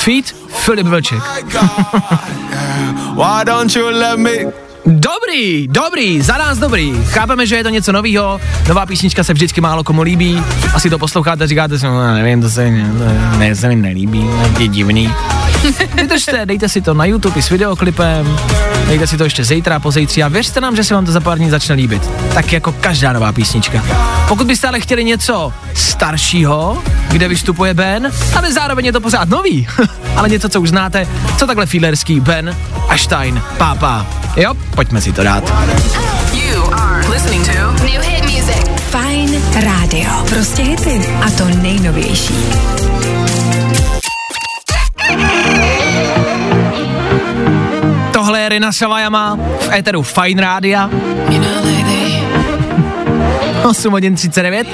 Feet 0.02 0.34
Filip 0.48 0.86
Vlček. 0.86 1.22
Why 3.14 3.44
don't 3.44 3.76
you 3.76 3.90
let 3.90 4.18
me? 4.18 4.52
Dobrý, 4.86 5.68
dobrý, 5.68 6.22
za 6.22 6.38
nás 6.38 6.58
dobrý. 6.58 6.94
Chápeme, 7.10 7.46
že 7.46 7.56
je 7.56 7.62
to 7.62 7.68
něco 7.68 7.92
novýho, 7.92 8.40
nová 8.68 8.86
písnička 8.86 9.24
se 9.24 9.32
vždycky 9.32 9.60
málo 9.60 9.84
komu 9.84 10.02
líbí. 10.02 10.42
Asi 10.74 10.90
to 10.90 10.98
posloucháte 10.98 11.44
a 11.44 11.46
říkáte 11.46 11.78
si, 11.78 11.86
no, 11.86 12.14
nevím, 12.14 12.42
to 12.42 12.50
se, 12.50 12.70
ne, 12.70 12.92
ne, 13.38 13.56
se 13.56 13.68
mi 13.68 13.76
nelíbí, 13.76 14.30
je 14.58 14.68
divný. 14.68 15.10
Vydržte, 15.94 16.46
dejte 16.46 16.68
si 16.68 16.80
to 16.80 16.94
na 16.94 17.04
YouTube 17.04 17.38
i 17.38 17.42
s 17.42 17.50
videoklipem, 17.50 18.38
dejte 18.88 19.06
si 19.06 19.16
to 19.16 19.24
ještě 19.24 19.44
zítra, 19.44 19.80
pozítří 19.80 20.22
a 20.22 20.28
věřte 20.28 20.60
nám, 20.60 20.76
že 20.76 20.84
se 20.84 20.94
vám 20.94 21.06
to 21.06 21.12
za 21.12 21.20
pár 21.20 21.38
dní 21.38 21.50
začne 21.50 21.74
líbit. 21.74 22.10
Tak 22.34 22.52
jako 22.52 22.72
každá 22.72 23.12
nová 23.12 23.32
písnička. 23.32 23.84
Pokud 24.28 24.46
byste 24.46 24.68
ale 24.68 24.80
chtěli 24.80 25.04
něco 25.04 25.52
staršího, 25.74 26.82
kde 27.08 27.28
vystupuje 27.28 27.74
Ben, 27.74 28.12
ale 28.34 28.52
zároveň 28.52 28.86
je 28.86 28.92
to 28.92 29.00
pořád 29.00 29.28
nový, 29.28 29.66
ale 30.16 30.28
něco, 30.28 30.48
co 30.48 30.60
už 30.60 30.68
znáte, 30.68 31.06
co 31.38 31.46
takhle 31.46 31.66
feelerský 31.66 32.20
Ben 32.20 32.56
a 32.88 32.98
Stein, 32.98 33.42
pápa. 33.58 34.06
Jo, 34.36 34.54
pojďme 34.74 35.00
si 35.00 35.12
to 35.12 35.22
dát. 35.22 35.52
You 36.32 36.74
are 36.74 37.08
listening 37.08 37.46
to 37.46 37.84
New 37.84 38.02
hit 38.02 38.22
music. 38.22 38.70
Fajn 38.90 39.16
Fajn 39.16 39.64
rádio. 39.64 40.10
Prostě 40.28 40.62
hity. 40.62 41.00
A 41.26 41.30
to 41.30 41.44
nejnovější. 41.44 42.34
Je 48.46 48.50
Rina 48.50 48.72
Savajama 48.72 49.38
v 49.60 49.72
éteru 49.72 50.02
Fine 50.02 50.42
Rádia. 50.42 50.90
8 53.64 53.92
hodin 53.92 54.14
39. 54.14 54.66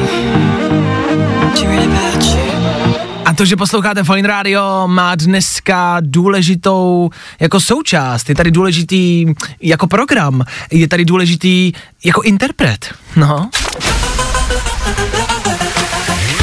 A 3.25 3.35
to, 3.35 3.45
že 3.45 3.57
posloucháte 3.57 4.05
Fine 4.05 4.29
Radio, 4.29 4.83
má 4.87 5.15
dneska 5.15 5.97
důležitou 6.01 7.11
jako 7.41 7.61
součást. 7.61 8.29
Je 8.29 8.35
tady 8.35 8.51
důležitý 8.51 9.27
jako 9.63 9.87
program. 9.87 10.45
Je 10.71 10.89
tady 10.89 11.05
důležitý 11.05 11.73
jako 12.05 12.23
interpret. 12.23 12.95
No. 13.17 13.51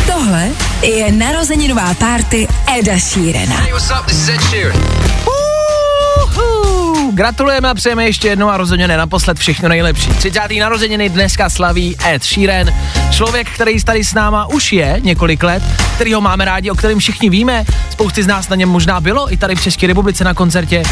Tohle 0.08 0.50
je 0.82 1.12
narozeninová 1.12 1.94
párty 1.94 2.48
Eda 2.80 3.00
Sheerana. 3.00 3.66
Uhu, 5.26 6.49
Gratulujeme 7.12 7.70
a 7.70 7.74
přejeme 7.74 8.06
ještě 8.06 8.28
jednou 8.28 8.50
a 8.50 8.58
rozhodně 8.58 8.88
ne 8.88 8.98
naposled 8.98 9.40
všechno 9.40 9.70
nejlepší. 9.70 10.10
30. 10.10 10.40
narozeniny 10.60 11.10
dneska 11.10 11.50
slaví 11.50 11.96
Ed 12.06 12.24
Sheeran, 12.24 12.68
člověk, 13.12 13.50
který 13.50 13.84
tady 13.84 14.04
s 14.04 14.14
náma 14.14 14.46
už 14.46 14.74
je 14.74 14.98
několik 15.04 15.44
let, 15.44 15.64
který 15.96 16.14
ho 16.14 16.22
máme 16.22 16.46
rádi, 16.46 16.72
o 16.72 16.76
kterém 16.76 17.00
všichni 17.00 17.30
víme, 17.30 17.66
spousty 17.90 18.24
z 18.24 18.28
nás 18.28 18.50
na 18.50 18.56
něm 18.56 18.70
možná 18.70 19.00
bylo 19.00 19.34
i 19.34 19.38
tady 19.38 19.56
v 19.56 19.62
České 19.62 19.88
republice 19.88 20.24
na 20.24 20.34
koncertě. 20.34 20.84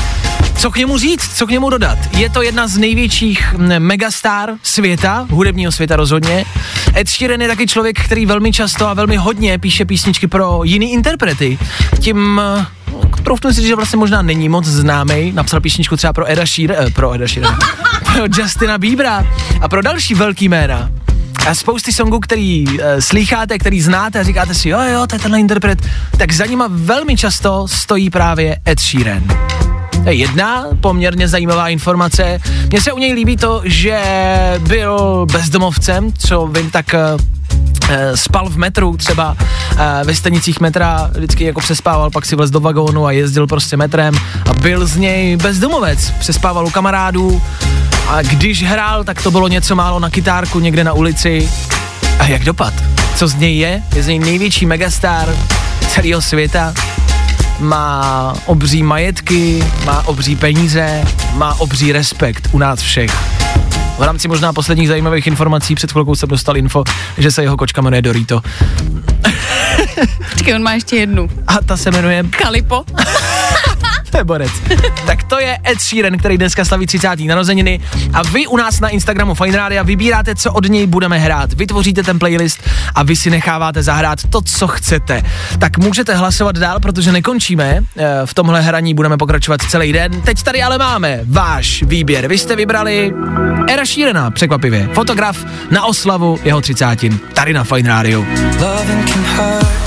Co 0.58 0.72
k 0.72 0.78
němu 0.78 0.98
říct, 0.98 1.38
co 1.38 1.48
k 1.48 1.52
němu 1.52 1.70
dodat? 1.70 1.98
Je 2.12 2.30
to 2.30 2.42
jedna 2.42 2.68
z 2.68 2.78
největších 2.78 3.56
megastar 3.80 4.54
světa, 4.64 5.28
hudebního 5.30 5.72
světa 5.72 5.96
rozhodně. 5.96 6.46
Ed 6.96 7.10
Sheeran 7.10 7.42
je 7.42 7.48
taky 7.48 7.68
člověk, 7.68 8.00
který 8.06 8.26
velmi 8.26 8.52
často 8.52 8.88
a 8.88 8.94
velmi 8.94 9.16
hodně 9.16 9.60
píše 9.60 9.86
písničky 9.86 10.28
pro 10.28 10.64
jiný 10.64 10.94
interprety. 10.94 11.60
Tím 12.00 12.42
troufnu 13.24 13.54
si 13.54 13.68
že 13.68 13.76
vlastně 13.76 13.98
možná 13.98 14.22
není 14.22 14.50
moc 14.50 14.66
známý. 14.66 15.32
Napsal 15.32 15.62
písničku 15.62 15.98
třeba 15.98 16.14
pro 16.14 16.32
Eda 16.32 16.46
Sheeran, 16.46 16.88
eh, 16.88 16.90
pro 16.90 17.14
Eda 17.14 17.28
Sheeran, 17.28 17.58
pro 18.14 18.24
Justina 18.38 18.78
Biebera 18.78 19.26
a 19.62 19.70
pro 19.70 19.82
další 19.82 20.14
velký 20.14 20.50
jména. 20.50 20.90
A 21.48 21.56
spousty 21.56 21.94
songů, 21.94 22.20
který 22.20 22.68
uh, 22.68 22.80
slýcháte, 23.00 23.58
který 23.58 23.82
znáte 23.82 24.20
a 24.20 24.24
říkáte 24.24 24.54
si, 24.54 24.70
jo, 24.70 24.80
jo, 24.82 25.08
to 25.08 25.16
je 25.16 25.20
tenhle 25.20 25.40
interpret, 25.40 25.80
tak 26.18 26.32
za 26.32 26.46
nima 26.46 26.68
velmi 26.70 27.18
často 27.18 27.68
stojí 27.68 28.10
právě 28.10 28.60
Ed 28.68 28.80
Sheeran. 28.80 29.24
To 30.04 30.10
je 30.10 30.16
jedna 30.16 30.66
poměrně 30.82 31.28
zajímavá 31.28 31.70
informace. 31.70 32.40
Mně 32.70 32.82
se 32.82 32.92
u 32.92 32.98
něj 32.98 33.14
líbí 33.14 33.38
to, 33.38 33.62
že 33.66 34.00
byl 34.60 35.26
bezdomovcem, 35.32 36.14
co 36.14 36.48
vím, 36.48 36.72
tak 36.72 36.94
eh, 36.94 37.00
eh, 37.00 37.37
spal 38.16 38.50
v 38.50 38.58
metru 38.58 38.98
třeba 38.98 39.36
eh, 39.40 40.04
ve 40.04 40.16
stanicích 40.16 40.60
metra, 40.60 41.10
vždycky 41.14 41.44
jako 41.44 41.60
přespával, 41.60 42.12
pak 42.12 42.26
si 42.26 42.36
vlez 42.36 42.52
do 42.52 42.60
vagónu 42.60 43.06
a 43.06 43.12
jezdil 43.12 43.48
prostě 43.48 43.78
metrem 43.78 44.16
a 44.50 44.54
byl 44.54 44.88
z 44.88 44.98
něj 44.98 45.38
bezdomovec, 45.38 46.12
přespával 46.20 46.68
u 46.68 46.70
kamarádů 46.70 47.42
a 48.08 48.22
když 48.22 48.64
hrál, 48.64 49.04
tak 49.04 49.22
to 49.22 49.32
bylo 49.32 49.48
něco 49.48 49.76
málo 49.76 50.00
na 50.00 50.10
kytárku 50.10 50.60
někde 50.60 50.84
na 50.84 50.94
ulici. 50.94 51.50
A 52.20 52.26
jak 52.26 52.44
dopad? 52.44 52.74
Co 53.16 53.28
z 53.28 53.36
něj 53.36 53.58
je? 53.58 53.84
Je 53.96 54.04
z 54.04 54.08
něj 54.08 54.20
největší 54.20 54.66
megastar 54.66 55.36
celého 55.90 56.22
světa 56.22 56.74
má 57.60 58.34
obří 58.46 58.84
majetky, 58.84 59.64
má 59.86 60.08
obří 60.08 60.36
peníze, 60.36 61.04
má 61.34 61.60
obří 61.60 61.92
respekt 61.92 62.50
u 62.52 62.58
nás 62.58 62.80
všech. 62.80 63.37
V 63.98 64.02
rámci 64.02 64.28
možná 64.28 64.54
posledních 64.54 64.88
zajímavých 64.88 65.28
informací 65.28 65.76
před 65.76 65.92
chvilkou 65.92 66.16
jsem 66.16 66.30
dostal 66.30 66.58
info, 66.58 66.84
že 67.18 67.32
se 67.32 67.42
jeho 67.42 67.58
kočka 67.58 67.82
jmenuje 67.82 68.02
Dorito. 68.02 68.42
Počkej, 70.32 70.56
on 70.56 70.64
má 70.64 70.74
ještě 70.74 70.96
jednu. 70.96 71.30
A 71.48 71.62
ta 71.66 71.78
se 71.78 71.92
jmenuje 71.92 72.24
Kalipo. 72.24 72.86
to 74.12 74.18
je 74.18 74.24
borec. 74.24 74.52
tak 75.06 75.24
to 75.24 75.40
je 75.40 75.58
Ed 75.72 75.80
Sheeran, 75.82 76.18
který 76.18 76.38
dneska 76.38 76.66
slaví 76.66 76.86
30. 76.86 77.20
narozeniny 77.20 77.80
a 78.14 78.24
vy 78.24 78.48
u 78.48 78.58
nás 78.58 78.80
na 78.80 78.90
Instagramu 78.90 79.34
Fine 79.34 79.58
Radio 79.58 79.84
vybíráte, 79.84 80.36
co 80.36 80.52
od 80.54 80.70
něj 80.70 80.88
budeme 80.88 81.18
hrát. 81.20 81.54
Vytvoříte 81.54 82.04
ten 82.04 82.20
playlist 82.20 82.60
a 82.96 83.04
vy 83.04 83.16
si 83.16 83.30
necháváte 83.30 83.84
zahrát 83.84 84.20
to, 84.30 84.42
co 84.42 84.68
chcete. 84.68 85.24
Tak 85.60 85.78
můžete 85.78 86.16
hlasovat 86.16 86.56
dál, 86.58 86.80
protože 86.80 87.12
nekončíme. 87.12 87.80
Eh, 87.98 88.06
V 88.26 88.34
tomhle 88.34 88.62
hraní 88.62 88.94
budeme 88.94 89.18
pokračovat 89.18 89.62
celý 89.70 89.94
den. 89.94 90.22
Teď 90.22 90.44
tady 90.44 90.64
ale 90.64 90.78
máme 90.78 91.20
váš 91.24 91.84
výběr. 91.84 92.28
Vy 92.28 92.38
jste 92.38 92.56
vybrali 92.56 93.14
Era 93.70 93.86
Sheerana, 93.86 94.32
překvapivě. 94.32 94.90
Fotograf 94.94 95.38
na 95.72 95.86
oslavu 95.86 96.40
jeho 96.44 96.62
30. 96.62 96.88
Tady 97.34 97.54
na 97.54 97.64
Fine 97.64 97.90
Radio. 97.90 98.26
Loving 98.60 99.10
can 99.14 99.24
hurt. 99.38 99.87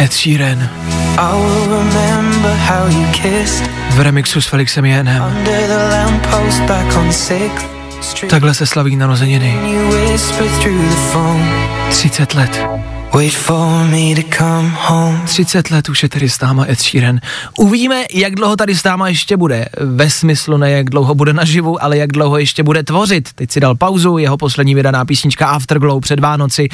Ed 0.00 0.12
Sheeran 0.12 0.58
I 1.18 1.32
will 1.36 1.68
remember 1.68 2.52
how 2.68 2.88
you 2.88 3.06
kissed 3.12 3.70
v 3.90 4.02
remixu 4.02 4.40
s 4.40 4.46
Felixem 4.46 4.84
Jenem. 4.84 5.22
Takhle 8.28 8.54
se 8.54 8.66
slaví 8.66 8.96
narozeniny. 8.96 9.58
You 9.64 9.88
whispered 9.88 10.50
through 10.60 10.88
the 10.88 10.96
phone. 11.12 11.44
30 11.90 12.36
let. 12.36 12.99
Wait 13.14 13.34
for 13.34 13.84
me 13.84 14.14
to 14.14 14.36
come 14.38 14.68
home. 14.68 15.20
30 15.26 15.70
let 15.70 15.88
už 15.88 16.02
je 16.02 16.08
tady 16.08 16.28
s 16.28 16.40
náma 16.40 16.64
Ed 16.68 16.80
Sheeran. 16.80 17.20
Uvidíme, 17.58 18.04
jak 18.12 18.34
dlouho 18.34 18.56
tady 18.56 18.74
s 18.74 18.84
náma 18.84 19.08
ještě 19.08 19.36
bude. 19.36 19.66
Ve 19.80 20.10
smyslu 20.10 20.56
ne 20.56 20.70
jak 20.70 20.90
dlouho 20.90 21.14
bude 21.14 21.32
naživu, 21.32 21.82
ale 21.82 21.96
jak 21.96 22.12
dlouho 22.12 22.38
ještě 22.38 22.62
bude 22.62 22.82
tvořit. 22.82 23.28
Teď 23.34 23.50
si 23.50 23.60
dal 23.60 23.74
pauzu, 23.74 24.18
jeho 24.18 24.36
poslední 24.36 24.74
vydaná 24.74 25.04
písnička 25.04 25.46
Afterglow 25.46 26.00
před 26.00 26.20
Vánoci. 26.20 26.68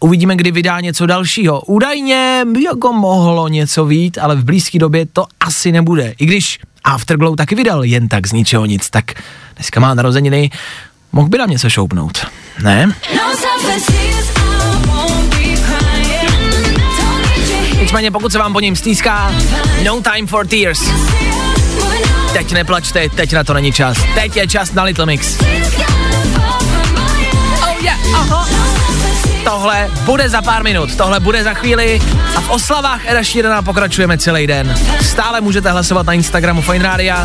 Uvidíme, 0.00 0.36
kdy 0.36 0.50
vydá 0.50 0.80
něco 0.80 1.06
dalšího. 1.06 1.60
Údajně 1.60 2.44
by 2.52 2.62
jako 2.62 2.92
mohlo 2.92 3.48
něco 3.48 3.84
vít, 3.84 4.18
ale 4.18 4.36
v 4.36 4.44
blízké 4.44 4.78
době 4.78 5.06
to 5.06 5.26
asi 5.40 5.72
nebude. 5.72 6.14
I 6.18 6.26
když 6.26 6.58
Afterglow 6.84 7.36
taky 7.36 7.54
vydal 7.54 7.84
jen 7.84 8.08
tak 8.08 8.26
z 8.26 8.32
ničeho 8.32 8.66
nic, 8.66 8.90
tak 8.90 9.04
dneska 9.56 9.80
má 9.80 9.94
narozeniny, 9.94 10.50
mohl 11.12 11.28
by 11.28 11.38
nám 11.38 11.50
něco 11.50 11.70
šoupnout. 11.70 12.26
Ne? 12.62 12.92
Nicméně 17.90 18.10
pokud 18.10 18.32
se 18.32 18.38
vám 18.38 18.52
po 18.52 18.60
něm 18.60 18.76
stýská, 18.76 19.32
no 19.84 20.00
time 20.00 20.26
for 20.26 20.46
tears. 20.46 20.80
Teď 22.32 22.52
neplačte, 22.52 23.08
teď 23.08 23.32
na 23.32 23.44
to 23.44 23.54
není 23.54 23.72
čas. 23.72 23.98
Teď 24.14 24.36
je 24.36 24.48
čas 24.48 24.72
na 24.72 24.82
Little 24.82 25.06
Mix. 25.06 25.36
Oh 27.62 27.82
yeah, 27.82 27.98
aha. 28.14 28.48
Tohle 29.44 29.90
bude 30.04 30.28
za 30.28 30.42
pár 30.42 30.64
minut, 30.64 30.96
tohle 30.96 31.20
bude 31.20 31.44
za 31.44 31.54
chvíli 31.54 32.02
a 32.36 32.40
v 32.40 32.50
oslavách 32.50 33.00
Eda 33.06 33.24
Sheerana 33.24 33.62
pokračujeme 33.62 34.18
celý 34.18 34.46
den. 34.46 34.74
Stále 35.02 35.40
můžete 35.40 35.70
hlasovat 35.70 36.06
na 36.06 36.12
Instagramu 36.12 36.62
Fine 36.62 36.84
Radio. 36.84 37.16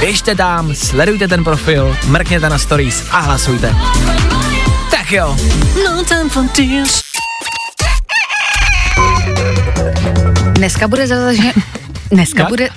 Běžte 0.00 0.34
tam, 0.34 0.74
sledujte 0.74 1.28
ten 1.28 1.44
profil, 1.44 1.96
mrkněte 2.06 2.48
na 2.48 2.58
stories 2.58 3.04
a 3.10 3.20
hlasujte. 3.20 3.76
Tak 4.90 5.12
jo. 5.12 5.36
No 5.84 6.04
time 6.04 6.30
for 6.30 6.44
tears. 6.48 7.07
Dneska 10.58 10.88
bude 10.88 11.06
zataženo, 11.06 11.52
dneska 12.10 12.40
Jak? 12.40 12.48
bude 12.48 12.68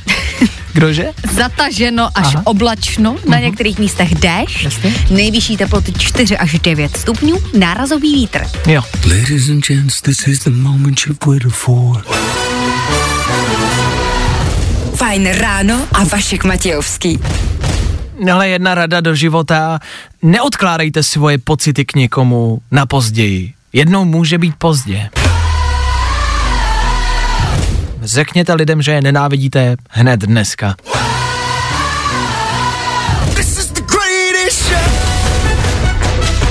Kdože? 0.74 1.06
zataženo 1.34 2.10
až 2.16 2.36
Aha. 2.36 2.42
oblačno, 2.46 3.16
na 3.30 3.40
některých 3.40 3.80
místech 3.80 4.16
déšť, 4.16 4.64
Jasně. 4.64 4.94
nejvyšší 5.10 5.58
teploty 5.58 5.94
4 5.98 6.38
až 6.38 6.60
9 6.60 6.98
stupňů, 6.98 7.38
nárazový 7.60 8.14
vítr. 8.14 8.44
Jo. 8.68 8.82
Ladies 9.10 9.50
and 9.50 9.66
gents, 9.68 10.02
this 10.02 10.28
is 10.28 10.40
the 10.40 10.50
moment 10.50 11.00
you've 11.08 11.20
waited 11.26 11.52
for. 11.54 12.04
Fajn 14.96 15.28
ráno 15.32 15.88
a 15.94 16.04
Vašek 16.04 16.44
Matějovský. 16.44 17.20
Ale 18.34 18.50
jedna 18.50 18.76
rada 18.76 19.02
do 19.02 19.16
života, 19.16 19.80
neodkládejte 20.22 21.04
svoje 21.04 21.38
pocity 21.38 21.86
k 21.86 21.96
někomu 21.96 22.62
na 22.72 22.86
později. 22.86 23.54
Jednou 23.74 24.06
může 24.06 24.38
být 24.38 24.56
pozdě. 24.58 25.10
Řekněte 28.12 28.54
lidem, 28.54 28.82
že 28.82 28.92
je 28.92 29.02
nenávidíte 29.02 29.76
hned 29.90 30.20
dneska. 30.20 30.76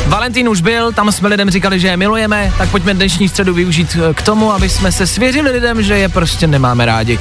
Valentín 0.06 0.48
už 0.48 0.60
byl, 0.60 0.92
tam 0.92 1.12
jsme 1.12 1.28
lidem 1.28 1.50
říkali, 1.50 1.80
že 1.80 1.88
je 1.88 1.96
milujeme, 1.96 2.52
tak 2.58 2.68
pojďme 2.68 2.94
dnešní 2.94 3.28
středu 3.28 3.54
využít 3.54 3.96
eh, 4.10 4.14
k 4.14 4.22
tomu, 4.22 4.52
aby 4.52 4.68
jsme 4.68 4.92
se 4.92 5.06
svěřili 5.06 5.50
lidem, 5.50 5.82
že 5.82 5.98
je 5.98 6.08
prostě 6.08 6.46
nemáme 6.46 6.86
rádi. 6.86 7.18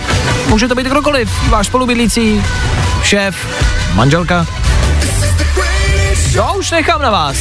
Může 0.47 0.67
to 0.67 0.75
být 0.75 0.87
kdokoliv, 0.87 1.49
váš 1.49 1.67
spolubydlící, 1.67 2.43
šéf, 3.03 3.35
manželka. 3.93 4.47
To 6.35 6.53
už 6.59 6.71
nechám 6.71 7.01
na 7.01 7.11
vás. 7.11 7.37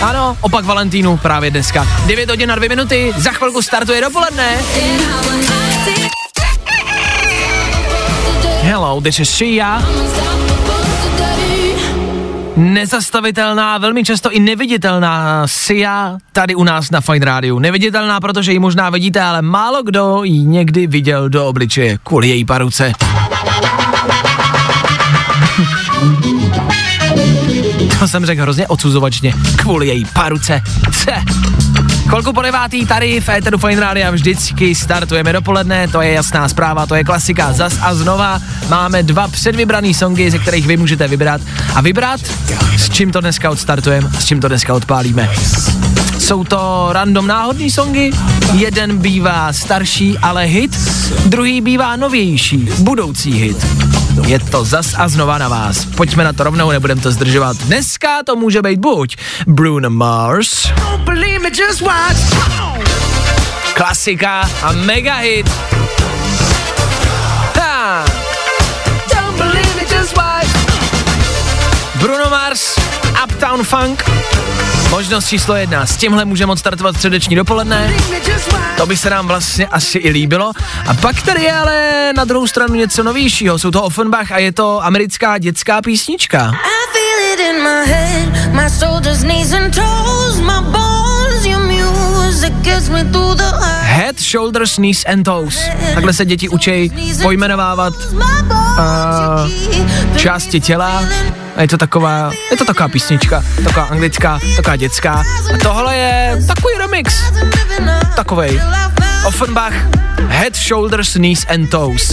Ano, 0.00 0.36
opak 0.40 0.64
Valentínu 0.64 1.16
právě 1.16 1.50
dneska. 1.50 1.86
9 2.06 2.30
hodin 2.30 2.48
na 2.48 2.54
2 2.54 2.68
minuty, 2.68 3.14
za 3.16 3.30
chvilku 3.30 3.62
startuje 3.62 4.00
dopoledne. 4.00 4.58
Hello, 8.62 9.00
this 9.00 9.18
is 9.18 9.28
Shia. 9.28 9.82
nezastavitelná, 12.56 13.78
velmi 13.78 14.04
často 14.04 14.30
i 14.30 14.40
neviditelná 14.40 15.42
Sia 15.46 16.18
tady 16.32 16.54
u 16.54 16.64
nás 16.64 16.90
na 16.90 17.00
Fine 17.00 17.26
Radio. 17.26 17.58
Neviditelná, 17.58 18.20
protože 18.20 18.52
ji 18.52 18.58
možná 18.58 18.90
vidíte, 18.90 19.22
ale 19.22 19.42
málo 19.42 19.82
kdo 19.82 20.24
ji 20.24 20.38
někdy 20.38 20.86
viděl 20.86 21.28
do 21.28 21.46
obličeje 21.46 21.98
kvůli 22.02 22.28
její 22.28 22.44
paruce. 22.44 22.92
To 27.98 28.08
jsem 28.08 28.26
řekl 28.26 28.42
hrozně 28.42 28.66
odsuzovačně. 28.66 29.34
Kvůli 29.56 29.86
její 29.86 30.04
paruce. 30.14 30.62
Ce. 30.92 31.22
Kolku 32.12 32.32
po 32.32 32.42
devátý 32.42 32.86
tady 32.86 33.20
v 33.20 33.28
Éteru 33.28 33.58
Fine 33.58 33.80
Radio 33.80 34.12
vždycky 34.12 34.74
startujeme 34.74 35.32
dopoledne, 35.32 35.88
to 35.88 36.00
je 36.00 36.12
jasná 36.12 36.48
zpráva, 36.48 36.86
to 36.86 36.94
je 36.94 37.04
klasika. 37.04 37.52
Zas 37.52 37.78
a 37.82 37.94
znova 37.94 38.40
máme 38.68 39.02
dva 39.02 39.28
předvybraný 39.28 39.94
songy, 39.94 40.30
ze 40.30 40.38
kterých 40.38 40.66
vy 40.66 40.76
můžete 40.76 41.08
vybrat. 41.08 41.40
A 41.74 41.80
vybrat, 41.80 42.20
s 42.76 42.90
čím 42.90 43.12
to 43.12 43.20
dneska 43.20 43.50
odstartujeme, 43.50 44.10
s 44.18 44.24
čím 44.24 44.40
to 44.40 44.48
dneska 44.48 44.74
odpálíme. 44.74 45.28
Jsou 46.22 46.44
to 46.44 46.88
random 46.90 47.26
náhodný 47.26 47.70
songy, 47.70 48.10
jeden 48.52 48.98
bývá 48.98 49.52
starší, 49.52 50.18
ale 50.18 50.44
hit, 50.44 50.76
druhý 51.26 51.60
bývá 51.60 51.96
novější, 51.96 52.68
budoucí 52.78 53.32
hit. 53.32 53.66
Je 54.26 54.38
to 54.38 54.64
zas 54.64 54.94
a 54.98 55.08
znova 55.08 55.38
na 55.38 55.48
vás. 55.48 55.84
Pojďme 55.84 56.24
na 56.24 56.32
to 56.32 56.44
rovnou, 56.44 56.70
nebudem 56.70 57.00
to 57.00 57.12
zdržovat. 57.12 57.56
Dneska 57.56 58.22
to 58.22 58.36
může 58.36 58.62
být 58.62 58.78
buď 58.80 59.16
Bruno 59.46 59.90
Mars, 59.90 60.72
klasika 63.74 64.50
a 64.62 64.72
mega 64.72 65.14
hit. 65.14 65.50
Ha. 67.60 68.04
Bruno 71.94 72.30
Mars, 72.30 72.78
Uptown 73.24 73.64
Funk, 73.64 74.04
možnost 74.92 75.28
číslo 75.28 75.56
jedna. 75.56 75.86
S 75.86 75.96
tímhle 75.96 76.24
můžeme 76.24 76.52
odstartovat 76.52 76.96
středeční 76.96 77.36
dopoledne. 77.36 77.94
To 78.76 78.86
by 78.86 78.96
se 78.96 79.10
nám 79.10 79.26
vlastně 79.26 79.66
asi 79.66 79.98
i 79.98 80.10
líbilo. 80.10 80.52
A 80.86 80.94
pak 80.94 81.22
tady 81.22 81.42
je 81.42 81.52
ale 81.52 82.10
na 82.16 82.24
druhou 82.24 82.46
stranu 82.46 82.74
něco 82.74 83.02
novějšího. 83.02 83.58
Jsou 83.58 83.70
to 83.70 83.82
Offenbach 83.82 84.32
a 84.32 84.38
je 84.38 84.52
to 84.52 84.84
americká 84.84 85.38
dětská 85.38 85.82
písnička. 85.82 86.38
I 86.38 86.52
feel 86.92 87.32
it 87.32 87.40
in 87.40 87.62
my 87.62 87.86
head, 87.86 88.52
my 88.52 88.68
Head, 93.82 94.20
shoulders, 94.20 94.74
knees 94.76 95.04
and 95.06 95.22
toes. 95.22 95.58
Takhle 95.94 96.12
se 96.12 96.24
děti 96.24 96.48
učí 96.48 96.92
pojmenovávat 97.22 97.94
uh, 98.12 99.50
části 100.16 100.60
těla. 100.60 101.04
A 101.56 101.62
je 101.62 101.68
to 101.68 101.76
taková, 101.76 102.30
je 102.50 102.56
to 102.56 102.64
taková 102.64 102.88
písnička, 102.88 103.44
taková 103.64 103.86
anglická, 103.86 104.38
taková 104.56 104.76
dětská. 104.76 105.24
A 105.54 105.58
tohle 105.62 105.96
je 105.96 106.42
takový 106.46 106.74
remix. 106.78 107.22
Takovej. 108.16 108.60
Offenbach, 109.26 109.74
Head, 110.28 110.56
Shoulders, 110.56 111.12
Knees 111.12 111.46
and 111.48 111.70
Toes. 111.70 112.12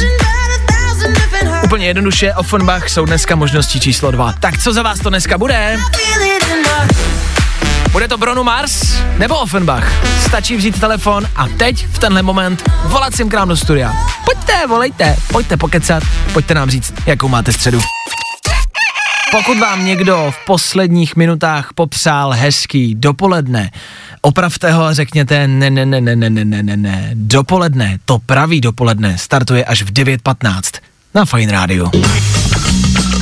Úplně 1.64 1.88
jednoduše, 1.88 2.34
Offenbach 2.34 2.90
jsou 2.90 3.06
dneska 3.06 3.36
možnosti 3.36 3.80
číslo 3.80 4.12
dva. 4.12 4.34
Tak 4.40 4.58
co 4.58 4.74
za 4.74 4.82
vás 4.82 5.00
to 5.00 5.10
dneska 5.10 5.38
bude? 5.38 5.80
Bude 7.92 8.08
to 8.08 8.18
Bruno 8.18 8.44
Mars 8.44 9.02
nebo 9.18 9.40
Offenbach? 9.40 10.06
Stačí 10.28 10.56
vzít 10.56 10.80
telefon 10.80 11.28
a 11.36 11.48
teď, 11.48 11.88
v 11.88 12.00
tenhle 12.00 12.22
moment, 12.22 12.64
volat 12.86 13.16
sem 13.16 13.30
k 13.30 13.34
nám 13.34 13.50
do 13.50 13.58
studia. 13.58 13.94
Pojďte, 14.26 14.68
volejte, 14.68 15.16
pojďte 15.32 15.58
pokecat, 15.58 16.04
pojďte 16.34 16.54
nám 16.54 16.70
říct, 16.70 16.94
jakou 17.06 17.28
máte 17.28 17.54
středu. 17.54 17.82
Pokud 19.32 19.60
vám 19.60 19.86
někdo 19.86 20.34
v 20.42 20.46
posledních 20.46 21.16
minutách 21.16 21.70
popřál 21.76 22.32
hezký 22.32 22.96
dopoledne, 22.96 23.72
opravte 24.22 24.72
ho 24.72 24.84
a 24.84 24.94
řekněte 24.94 25.48
ne, 25.48 25.70
ne, 25.70 25.86
ne, 25.86 26.02
ne, 26.02 26.16
ne, 26.16 26.30
ne, 26.30 26.46
ne, 26.46 26.64
ne, 26.64 26.78
ne. 26.78 27.12
Dopoledne, 27.14 27.98
to 28.06 28.20
pravý 28.20 28.62
dopoledne, 28.62 29.18
startuje 29.18 29.66
až 29.66 29.82
v 29.82 29.92
9.15 29.92 30.62
na 31.16 31.26
Fine 31.26 31.52
Radio. 31.52 31.92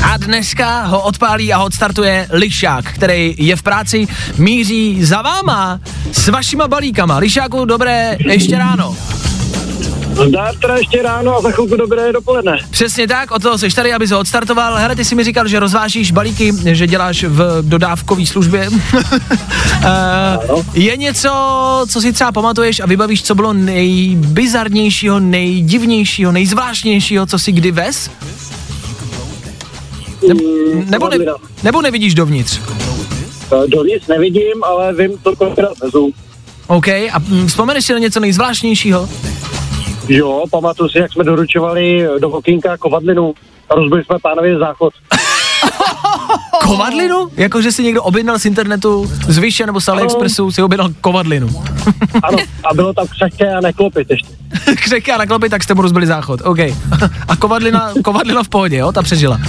A 0.08 0.18
dneska 0.18 0.86
ho 0.86 1.01
odpálí 1.01 1.53
a 1.53 1.58
ho 1.58 1.66
odstartuje 1.66 2.28
Lišák, 2.32 2.86
který 2.86 3.36
je 3.38 3.55
v 3.55 3.62
práci, 3.62 4.08
míří 4.38 5.05
za 5.05 5.22
váma 5.22 5.80
s 6.12 6.28
vašima 6.28 6.68
balíkama. 6.68 7.18
Lišáku, 7.18 7.66
dobré 7.66 8.18
ještě 8.26 8.58
ráno. 8.58 8.97
Zdar 10.28 10.55
teda 10.55 10.76
ještě 10.76 11.01
ráno 11.01 11.38
a 11.38 11.41
za 11.41 11.51
chvilku 11.51 11.76
dobré 11.76 12.14
dopoledne. 12.14 12.60
Přesně 12.70 13.08
tak, 13.08 13.32
od 13.32 13.41
toho 13.41 13.58
jsi 13.58 13.70
tady, 13.70 13.93
aby 13.93 14.08
se 14.08 14.16
odstartoval. 14.16 14.76
Hele, 14.76 14.95
ty 14.95 15.05
si 15.05 15.16
mi 15.16 15.24
říkal, 15.24 15.47
že 15.47 15.60
rozvážíš 15.60 16.12
balíky, 16.12 16.53
že 16.64 16.88
děláš 16.88 17.24
v 17.24 17.62
dodávkové 17.62 18.26
službě. 18.26 18.70
uh, 20.49 20.66
je 20.74 20.97
něco, 20.97 21.32
co 21.89 22.01
si 22.01 22.14
třeba 22.14 22.32
pamatuješ 22.32 22.80
a 22.80 22.86
vybavíš, 22.86 23.24
co 23.24 23.36
bylo 23.36 23.53
nejbizarnějšího, 23.53 25.20
nejdivnějšího, 25.20 26.32
nejzvláštnějšího, 26.32 27.26
co 27.26 27.39
si 27.39 27.51
kdy 27.51 27.72
vez? 27.72 28.10
Ne, 30.28 30.34
nebo, 30.86 31.09
ne, 31.09 31.18
nebo 31.63 31.82
nevidíš 31.82 32.15
dovnitř? 32.15 32.59
Eh, 33.63 33.68
Dovnitř 33.68 34.07
nevidím, 34.07 34.63
ale 34.63 34.93
vím, 34.93 35.20
co 35.24 35.36
kolikrát 35.36 35.80
vezu. 35.80 36.11
OK, 36.68 36.88
a 36.88 37.20
mm, 37.28 37.47
vzpomeneš 37.47 37.86
si 37.86 37.93
na 37.93 37.99
něco 37.99 38.20
nejzvláštnějšího? 38.20 39.09
Jo, 40.09 40.43
pamatuju 40.51 40.89
si, 40.89 40.97
jak 40.97 41.13
jsme 41.13 41.24
doručovali 41.24 42.07
do 42.20 42.30
okýnka 42.30 42.78
kovadlinu 42.78 43.34
a 43.70 43.76
rozbili 43.76 44.03
jsme 44.03 44.18
pánově 44.22 44.57
záchod. 44.59 44.93
Kovadlinu? 46.63 47.28
Jako, 47.38 47.61
že 47.61 47.71
si 47.71 47.84
někdo 47.84 48.03
objednal 48.03 48.39
z 48.39 48.45
internetu, 48.45 49.11
z 49.28 49.38
Vyše 49.38 49.65
nebo 49.65 49.82
z 49.82 49.88
AliExpressu, 49.88 50.51
si 50.51 50.61
objednal 50.61 50.89
kovadlinu. 51.01 51.49
Ano, 52.23 52.38
a 52.69 52.73
bylo 52.73 52.93
tam 52.93 53.07
křehké 53.07 53.53
a 53.53 53.61
neklopit 53.61 54.09
ještě. 54.09 54.30
Křehké 54.75 55.13
a 55.13 55.17
naklopit, 55.17 55.51
tak 55.51 55.63
jste 55.63 55.73
mu 55.73 55.82
rozbili 55.82 56.07
záchod, 56.07 56.41
OK. 56.43 56.59
A 57.28 57.36
kovadlina, 57.36 57.93
kovadlina 58.03 58.43
v 58.43 58.49
pohodě, 58.49 58.78
jo, 58.78 58.91
ta 58.91 59.01
přežila. 59.03 59.39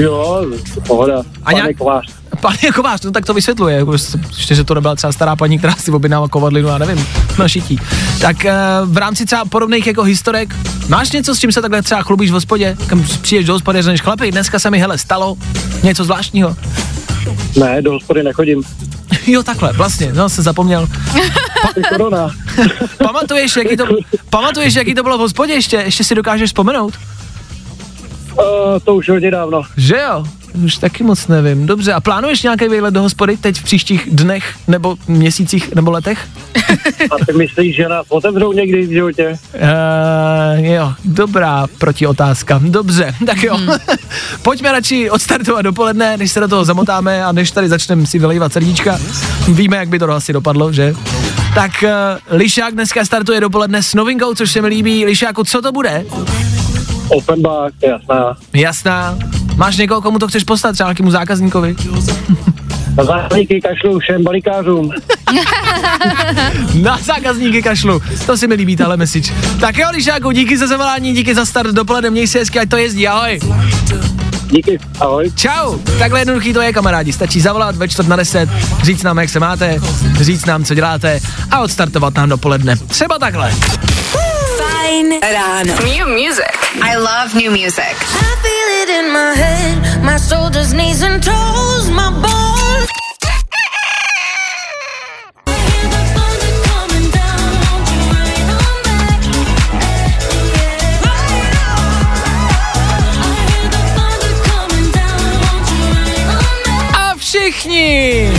Jo, 0.00 0.46
pohoda. 0.86 1.22
A 1.44 1.52
nějak... 1.52 1.76
kovář. 1.76 2.06
Pan 2.40 2.56
Kovář, 2.74 3.02
no 3.02 3.10
tak 3.10 3.26
to 3.26 3.34
vysvětluje, 3.34 3.76
jako, 3.76 3.92
ještě, 4.36 4.54
že 4.54 4.64
to 4.64 4.74
nebyla 4.74 4.94
třeba 4.94 5.12
stará 5.12 5.36
paní, 5.36 5.58
která 5.58 5.74
si 5.74 5.90
objednala 5.90 6.28
kovadlinu, 6.28 6.68
já 6.68 6.78
nevím, 6.78 7.06
na 7.38 7.48
šití. 7.48 7.80
Tak 8.20 8.36
uh, 8.44 8.92
v 8.92 8.96
rámci 8.96 9.26
třeba 9.26 9.44
podobných 9.44 9.86
jako 9.86 10.02
historek, 10.02 10.54
máš 10.88 11.12
něco, 11.12 11.34
s 11.34 11.38
čím 11.38 11.52
se 11.52 11.62
takhle 11.62 11.82
třeba 11.82 12.02
chlubíš 12.02 12.30
v 12.30 12.34
hospodě, 12.34 12.76
kam 12.86 13.04
přijdeš 13.22 13.46
do 13.46 13.52
hospody, 13.52 13.82
řekneš 13.82 14.00
chlapi, 14.00 14.32
dneska 14.32 14.58
se 14.58 14.70
mi 14.70 14.78
hele 14.78 14.98
stalo 14.98 15.36
něco 15.82 16.04
zvláštního. 16.04 16.56
Ne, 17.56 17.82
do 17.82 17.92
hospody 17.92 18.22
nechodím. 18.22 18.62
Jo, 19.26 19.42
takhle, 19.42 19.72
vlastně, 19.72 20.12
no, 20.12 20.28
jsem 20.28 20.44
zapomněl. 20.44 20.86
Pa- 21.62 22.30
pamatuješ, 23.04 23.56
jaký 23.56 23.76
to, 23.76 23.84
pamatuješ, 24.30 24.74
jaký 24.74 24.94
to 24.94 25.02
bylo 25.02 25.18
v 25.18 25.20
hospodě 25.20 25.52
ještě? 25.52 25.76
Ještě 25.76 26.04
si 26.04 26.14
dokážeš 26.14 26.50
vzpomenout? 26.50 26.94
Uh, 28.32 28.42
to 28.84 28.94
už 28.94 29.08
hodně 29.08 29.30
dávno. 29.30 29.62
Že 29.76 29.96
jo? 29.96 30.24
Už 30.64 30.76
taky 30.76 31.04
moc 31.04 31.26
nevím. 31.26 31.66
Dobře, 31.66 31.92
a 31.92 32.00
plánuješ 32.00 32.42
nějaký 32.42 32.68
výlet 32.68 32.94
do 32.94 33.02
hospody 33.02 33.36
teď 33.36 33.56
v 33.60 33.64
příštích 33.64 34.08
dnech, 34.12 34.54
nebo 34.68 34.96
měsících, 35.08 35.74
nebo 35.74 35.90
letech? 35.90 36.28
A 37.10 37.24
ty 37.26 37.32
myslíš, 37.32 37.76
že 37.76 37.88
nás 37.88 38.06
otevřou 38.08 38.52
někdy 38.52 38.86
v 38.86 38.90
životě? 38.90 39.38
Uh, 39.54 40.64
jo, 40.64 40.92
dobrá 41.04 41.66
protiotázka. 41.78 42.60
Dobře, 42.64 43.14
tak 43.26 43.42
jo. 43.42 43.56
Hmm. 43.56 43.78
Pojďme 44.42 44.72
radši 44.72 45.10
odstartovat 45.10 45.64
dopoledne, 45.64 46.16
než 46.16 46.30
se 46.32 46.40
do 46.40 46.48
toho 46.48 46.64
zamotáme 46.64 47.24
a 47.24 47.32
než 47.32 47.50
tady 47.50 47.68
začneme 47.68 48.06
si 48.06 48.18
vylejvat 48.18 48.52
srdíčka. 48.52 48.98
Víme, 49.48 49.76
jak 49.76 49.88
by 49.88 49.98
to 49.98 50.10
asi 50.10 50.32
dopadlo, 50.32 50.72
že? 50.72 50.94
Tak 51.54 51.70
uh, 51.82 51.90
Lišák 52.38 52.74
dneska 52.74 53.04
startuje 53.04 53.40
dopoledne 53.40 53.82
s 53.82 53.94
novinkou, 53.94 54.34
což 54.34 54.52
se 54.52 54.62
mi 54.62 54.68
líbí. 54.68 55.04
Lišáku, 55.04 55.44
co 55.44 55.62
to 55.62 55.72
bude? 55.72 56.04
Offenbach, 57.08 57.72
jasná. 57.82 58.36
Jasná. 58.54 59.18
Máš 59.56 59.76
někoho, 59.76 60.02
komu 60.02 60.18
to 60.18 60.28
chceš 60.28 60.44
poslat, 60.44 60.72
třeba 60.72 60.88
nějakému 60.88 61.10
zákazníkovi? 61.10 61.76
Na 62.96 63.04
zákazníky 63.04 63.60
kašlu 63.60 63.98
všem 63.98 64.24
balíkářům. 64.24 64.90
Na 66.82 66.98
zákazníky 67.02 67.62
kašlu. 67.62 68.02
To 68.26 68.36
si 68.36 68.46
mi 68.48 68.54
líbí, 68.54 68.76
tahle 68.76 68.96
message. 68.96 69.32
Tak 69.60 69.76
jo, 69.78 69.88
Lišáku, 69.92 70.30
díky 70.30 70.58
za 70.58 70.66
zavolání, 70.66 71.12
díky 71.12 71.34
za 71.34 71.44
start 71.44 71.70
dopoledne, 71.70 72.10
měj 72.10 72.26
se 72.26 72.38
hezky, 72.38 72.58
ať 72.58 72.68
to 72.68 72.76
jezdí, 72.76 73.08
ahoj. 73.08 73.40
Díky, 74.50 74.78
ahoj. 75.00 75.32
Čau, 75.34 75.78
takhle 75.98 76.20
jednoduchý 76.20 76.52
to 76.52 76.60
je, 76.60 76.72
kamarádi. 76.72 77.12
Stačí 77.12 77.40
zavolat 77.40 77.76
ve 77.76 77.88
čtvrt 77.88 78.08
na 78.08 78.16
deset, 78.16 78.48
říct 78.82 79.02
nám, 79.02 79.18
jak 79.18 79.30
se 79.30 79.40
máte, 79.40 79.78
říct 80.20 80.46
nám, 80.46 80.64
co 80.64 80.74
děláte 80.74 81.20
a 81.50 81.60
odstartovat 81.60 82.14
nám 82.14 82.28
dopoledne. 82.28 82.76
Třeba 82.76 83.18
takhle. 83.18 83.52
Fajn 84.58 85.06
ráno. 85.32 85.74
New 85.74 86.08
music. 86.08 86.56
I 86.82 86.96
love 86.96 87.34
new 87.34 87.50
music. 87.50 87.96
In 88.98 89.12
my 89.12 89.34
head, 89.34 90.02
my 90.02 90.16
shoulders, 90.16 90.72
knees 90.72 91.02
and 91.02 91.22
toes, 91.22 91.90
my 91.90 92.08
bones. 92.24 92.88
A 106.94 107.14
wszystni. 107.18 108.30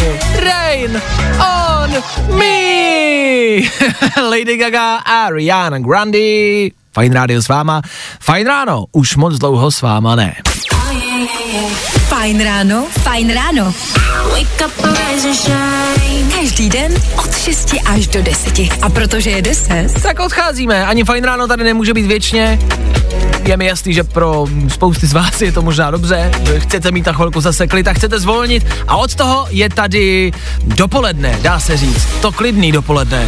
rain 0.41 0.99
on 1.39 1.89
me. 2.35 3.69
Lady 4.31 4.57
Gaga 4.57 5.03
Ariana 5.05 5.79
Grande. 5.83 6.73
Fajn 6.97 7.13
rádio 7.13 7.37
s 7.37 7.45
váma. 7.45 7.81
Fajn 8.19 8.47
ráno, 8.47 8.85
už 8.89 9.21
moc 9.21 9.37
dlouho 9.37 9.71
s 9.71 9.81
váma 9.81 10.15
ne. 10.15 10.33
Fajn 12.09 12.43
ráno, 12.43 12.85
fajn 13.05 13.33
ráno. 13.33 13.73
Každý 16.39 16.69
den 16.69 16.93
od 17.17 17.37
6 17.37 17.75
až 17.85 18.07
do 18.07 18.21
10. 18.21 18.59
A 18.81 18.89
protože 18.89 19.29
je 19.29 19.41
10, 19.41 19.93
Tak 20.01 20.19
odcházíme, 20.19 20.85
ani 20.85 21.03
fajn 21.03 21.23
ráno 21.23 21.47
tady 21.47 21.63
nemůže 21.63 21.93
být 21.93 22.05
věčně. 22.05 22.59
Je 23.45 23.57
mi 23.57 23.65
jasný, 23.65 23.93
že 23.93 24.03
pro 24.03 24.47
spousty 24.67 25.07
z 25.07 25.13
vás 25.13 25.41
je 25.41 25.51
to 25.51 25.61
možná 25.61 25.91
dobře, 25.91 26.31
že 26.45 26.59
chcete 26.59 26.91
mít 26.91 27.05
na 27.05 27.13
chvilku 27.13 27.41
zase 27.41 27.67
klid 27.67 27.87
a 27.87 27.93
chcete 27.93 28.19
zvolnit 28.19 28.65
a 28.87 28.97
od 28.97 29.15
toho 29.15 29.47
je 29.49 29.69
tady 29.69 30.31
dopoledne, 30.63 31.39
dá 31.41 31.59
se 31.59 31.77
říct, 31.77 32.07
to 32.21 32.31
klidný 32.31 32.71
dopoledne. 32.71 33.27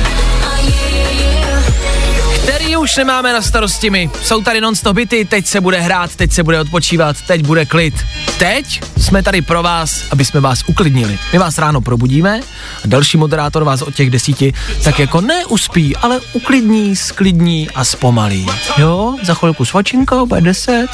Už 2.80 2.96
nemáme 2.96 3.34
na 3.34 3.42
starosti 3.42 3.90
my. 3.90 4.10
Jsou 4.24 4.42
tady 4.42 4.62
non-stop 4.62 4.96
byty, 4.96 5.26
teď 5.26 5.46
se 5.46 5.62
bude 5.62 5.80
hrát, 5.80 6.16
teď 6.16 6.32
se 6.32 6.44
bude 6.44 6.60
odpočívat, 6.60 7.16
teď 7.28 7.46
bude 7.46 7.66
klid. 7.66 7.94
Teď 8.38 8.82
jsme 8.98 9.24
tady 9.24 9.42
pro 9.42 9.64
vás, 9.64 10.04
aby 10.12 10.26
jsme 10.26 10.40
vás 10.40 10.64
uklidnili. 10.68 11.20
My 11.34 11.40
vás 11.40 11.58
ráno 11.58 11.82
probudíme 11.82 12.40
a 12.84 12.88
další 12.88 13.18
moderátor 13.18 13.64
vás 13.64 13.82
od 13.82 13.96
těch 13.96 14.10
desíti 14.10 14.54
tak 14.84 15.00
jako 15.00 15.22
neuspí, 15.22 15.96
ale 15.96 16.20
uklidní, 16.34 16.96
sklidní 16.96 17.70
a 17.70 17.84
zpomalí. 17.84 18.48
Jo, 18.78 19.16
za 19.24 19.34
chvilku 19.34 19.66
svačinka, 19.66 20.26
bude 20.26 20.42
10, 20.42 20.88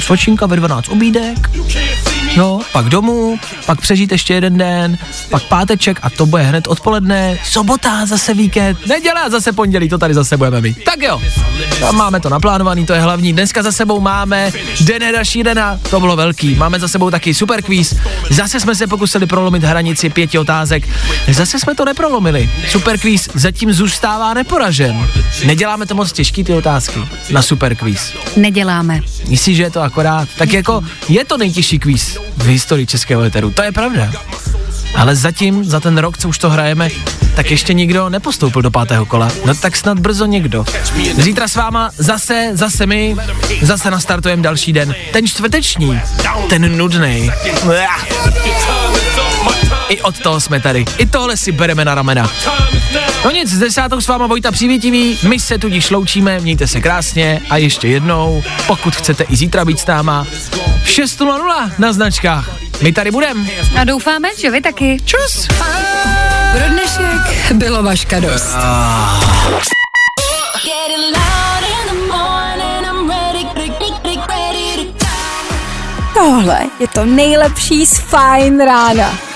svačinka 0.00 0.46
ve 0.46 0.56
12 0.56 0.88
obídek, 0.88 1.50
Jo, 2.36 2.60
pak 2.72 2.86
domů, 2.86 3.38
pak 3.66 3.80
přežít 3.80 4.12
ještě 4.12 4.34
jeden 4.34 4.58
den, 4.58 4.98
pak 5.30 5.42
páteček 5.42 5.98
a 6.02 6.10
to 6.10 6.26
bude 6.26 6.42
hned 6.42 6.66
odpoledne, 6.66 7.38
sobota, 7.44 8.06
zase 8.06 8.34
víkend, 8.34 8.86
neděle 8.86 9.20
a 9.20 9.30
zase 9.30 9.52
pondělí, 9.52 9.88
to 9.88 9.98
tady 9.98 10.14
zase 10.14 10.36
budeme 10.36 10.60
mít. 10.60 10.84
Tak 10.84 11.02
jo, 11.02 11.22
a 11.88 11.92
máme 11.92 12.20
to 12.20 12.28
naplánovaný, 12.28 12.86
to 12.86 12.92
je 12.92 13.00
hlavní. 13.00 13.32
Dneska 13.32 13.62
za 13.62 13.72
sebou 13.72 14.00
máme 14.00 14.52
Den 14.80 15.02
Heda 15.02 15.24
Šídena, 15.24 15.78
to 15.90 16.00
bylo 16.00 16.16
velký. 16.16 16.54
Máme 16.54 16.80
za 16.80 16.88
sebou 16.88 17.10
taky 17.10 17.34
super 17.34 17.62
kvíz. 17.62 17.94
Zase 18.30 18.60
jsme 18.60 18.74
se 18.74 18.86
pokusili 18.86 19.26
prolomit 19.26 19.64
hranici 19.64 20.10
pěti 20.10 20.38
otázek. 20.38 20.88
Zase 21.32 21.58
jsme 21.58 21.74
to 21.74 21.84
neprolomili. 21.84 22.50
Super 22.68 22.98
kvíz 22.98 23.28
zatím 23.34 23.72
zůstává 23.72 24.34
neporažen. 24.34 25.06
Neděláme 25.44 25.86
to 25.86 25.94
moc 25.94 26.12
těžký 26.12 26.44
ty 26.44 26.52
otázky 26.52 27.00
na 27.30 27.42
super 27.42 27.76
kvíz. 27.76 28.12
Neděláme. 28.36 29.00
Myslíš, 29.28 29.56
že 29.56 29.62
je 29.62 29.70
to 29.70 29.80
akorát? 29.80 30.28
Tak 30.38 30.52
jako 30.52 30.82
je 31.08 31.24
to 31.24 31.36
nejtěžší 31.38 31.78
kvíz 31.78 32.19
v 32.36 32.46
historii 32.46 32.86
českého 32.86 33.22
eteru, 33.22 33.50
to 33.50 33.62
je 33.62 33.72
pravda. 33.72 34.12
Ale 34.94 35.16
zatím, 35.16 35.64
za 35.64 35.80
ten 35.80 35.98
rok, 35.98 36.18
co 36.18 36.28
už 36.28 36.38
to 36.38 36.50
hrajeme, 36.50 36.88
tak 37.34 37.50
ještě 37.50 37.74
nikdo 37.74 38.08
nepostoupil 38.08 38.62
do 38.62 38.70
pátého 38.70 39.06
kola. 39.06 39.30
No 39.44 39.54
tak 39.54 39.76
snad 39.76 39.98
brzo 39.98 40.26
někdo. 40.26 40.64
Zítra 41.16 41.48
s 41.48 41.56
váma 41.56 41.90
zase, 41.96 42.50
zase 42.52 42.86
my, 42.86 43.16
zase 43.62 43.90
nastartujeme 43.90 44.42
další 44.42 44.72
den. 44.72 44.94
Ten 45.12 45.26
čtvrteční, 45.26 46.00
ten 46.48 46.76
nudný. 46.76 47.30
I 49.88 50.02
od 50.02 50.18
toho 50.18 50.40
jsme 50.40 50.60
tady. 50.60 50.84
I 50.98 51.06
tohle 51.06 51.36
si 51.36 51.52
bereme 51.52 51.84
na 51.84 51.94
ramena. 51.94 52.30
No 53.24 53.30
nic, 53.30 53.50
s 53.50 53.58
desátou 53.58 54.00
s 54.00 54.08
váma 54.08 54.26
Vojta 54.26 54.52
Přívětivý, 54.52 55.18
my 55.28 55.40
se 55.40 55.58
tudíž 55.58 55.90
loučíme, 55.90 56.40
mějte 56.40 56.66
se 56.66 56.80
krásně 56.80 57.40
a 57.50 57.56
ještě 57.56 57.88
jednou, 57.88 58.42
pokud 58.66 58.96
chcete 58.96 59.24
i 59.24 59.36
zítra 59.36 59.64
být 59.64 59.80
s 59.80 59.86
náma, 59.86 60.26
6.00 60.84 61.72
na 61.78 61.92
značkách. 61.92 62.50
My 62.82 62.92
tady 62.92 63.10
budem. 63.10 63.48
A 63.80 63.84
doufáme, 63.84 64.28
že 64.38 64.50
vy 64.50 64.60
taky. 64.60 64.96
Čus. 65.04 65.48
pro 66.52 66.68
dnešek 66.68 67.52
bylo 67.52 67.82
vaška 67.82 68.20
dost. 68.20 68.56
Tohle 76.14 76.60
je 76.80 76.88
to 76.88 77.04
nejlepší 77.04 77.86
z 77.86 77.98
Fajn 77.98 78.60
rána. 78.60 79.29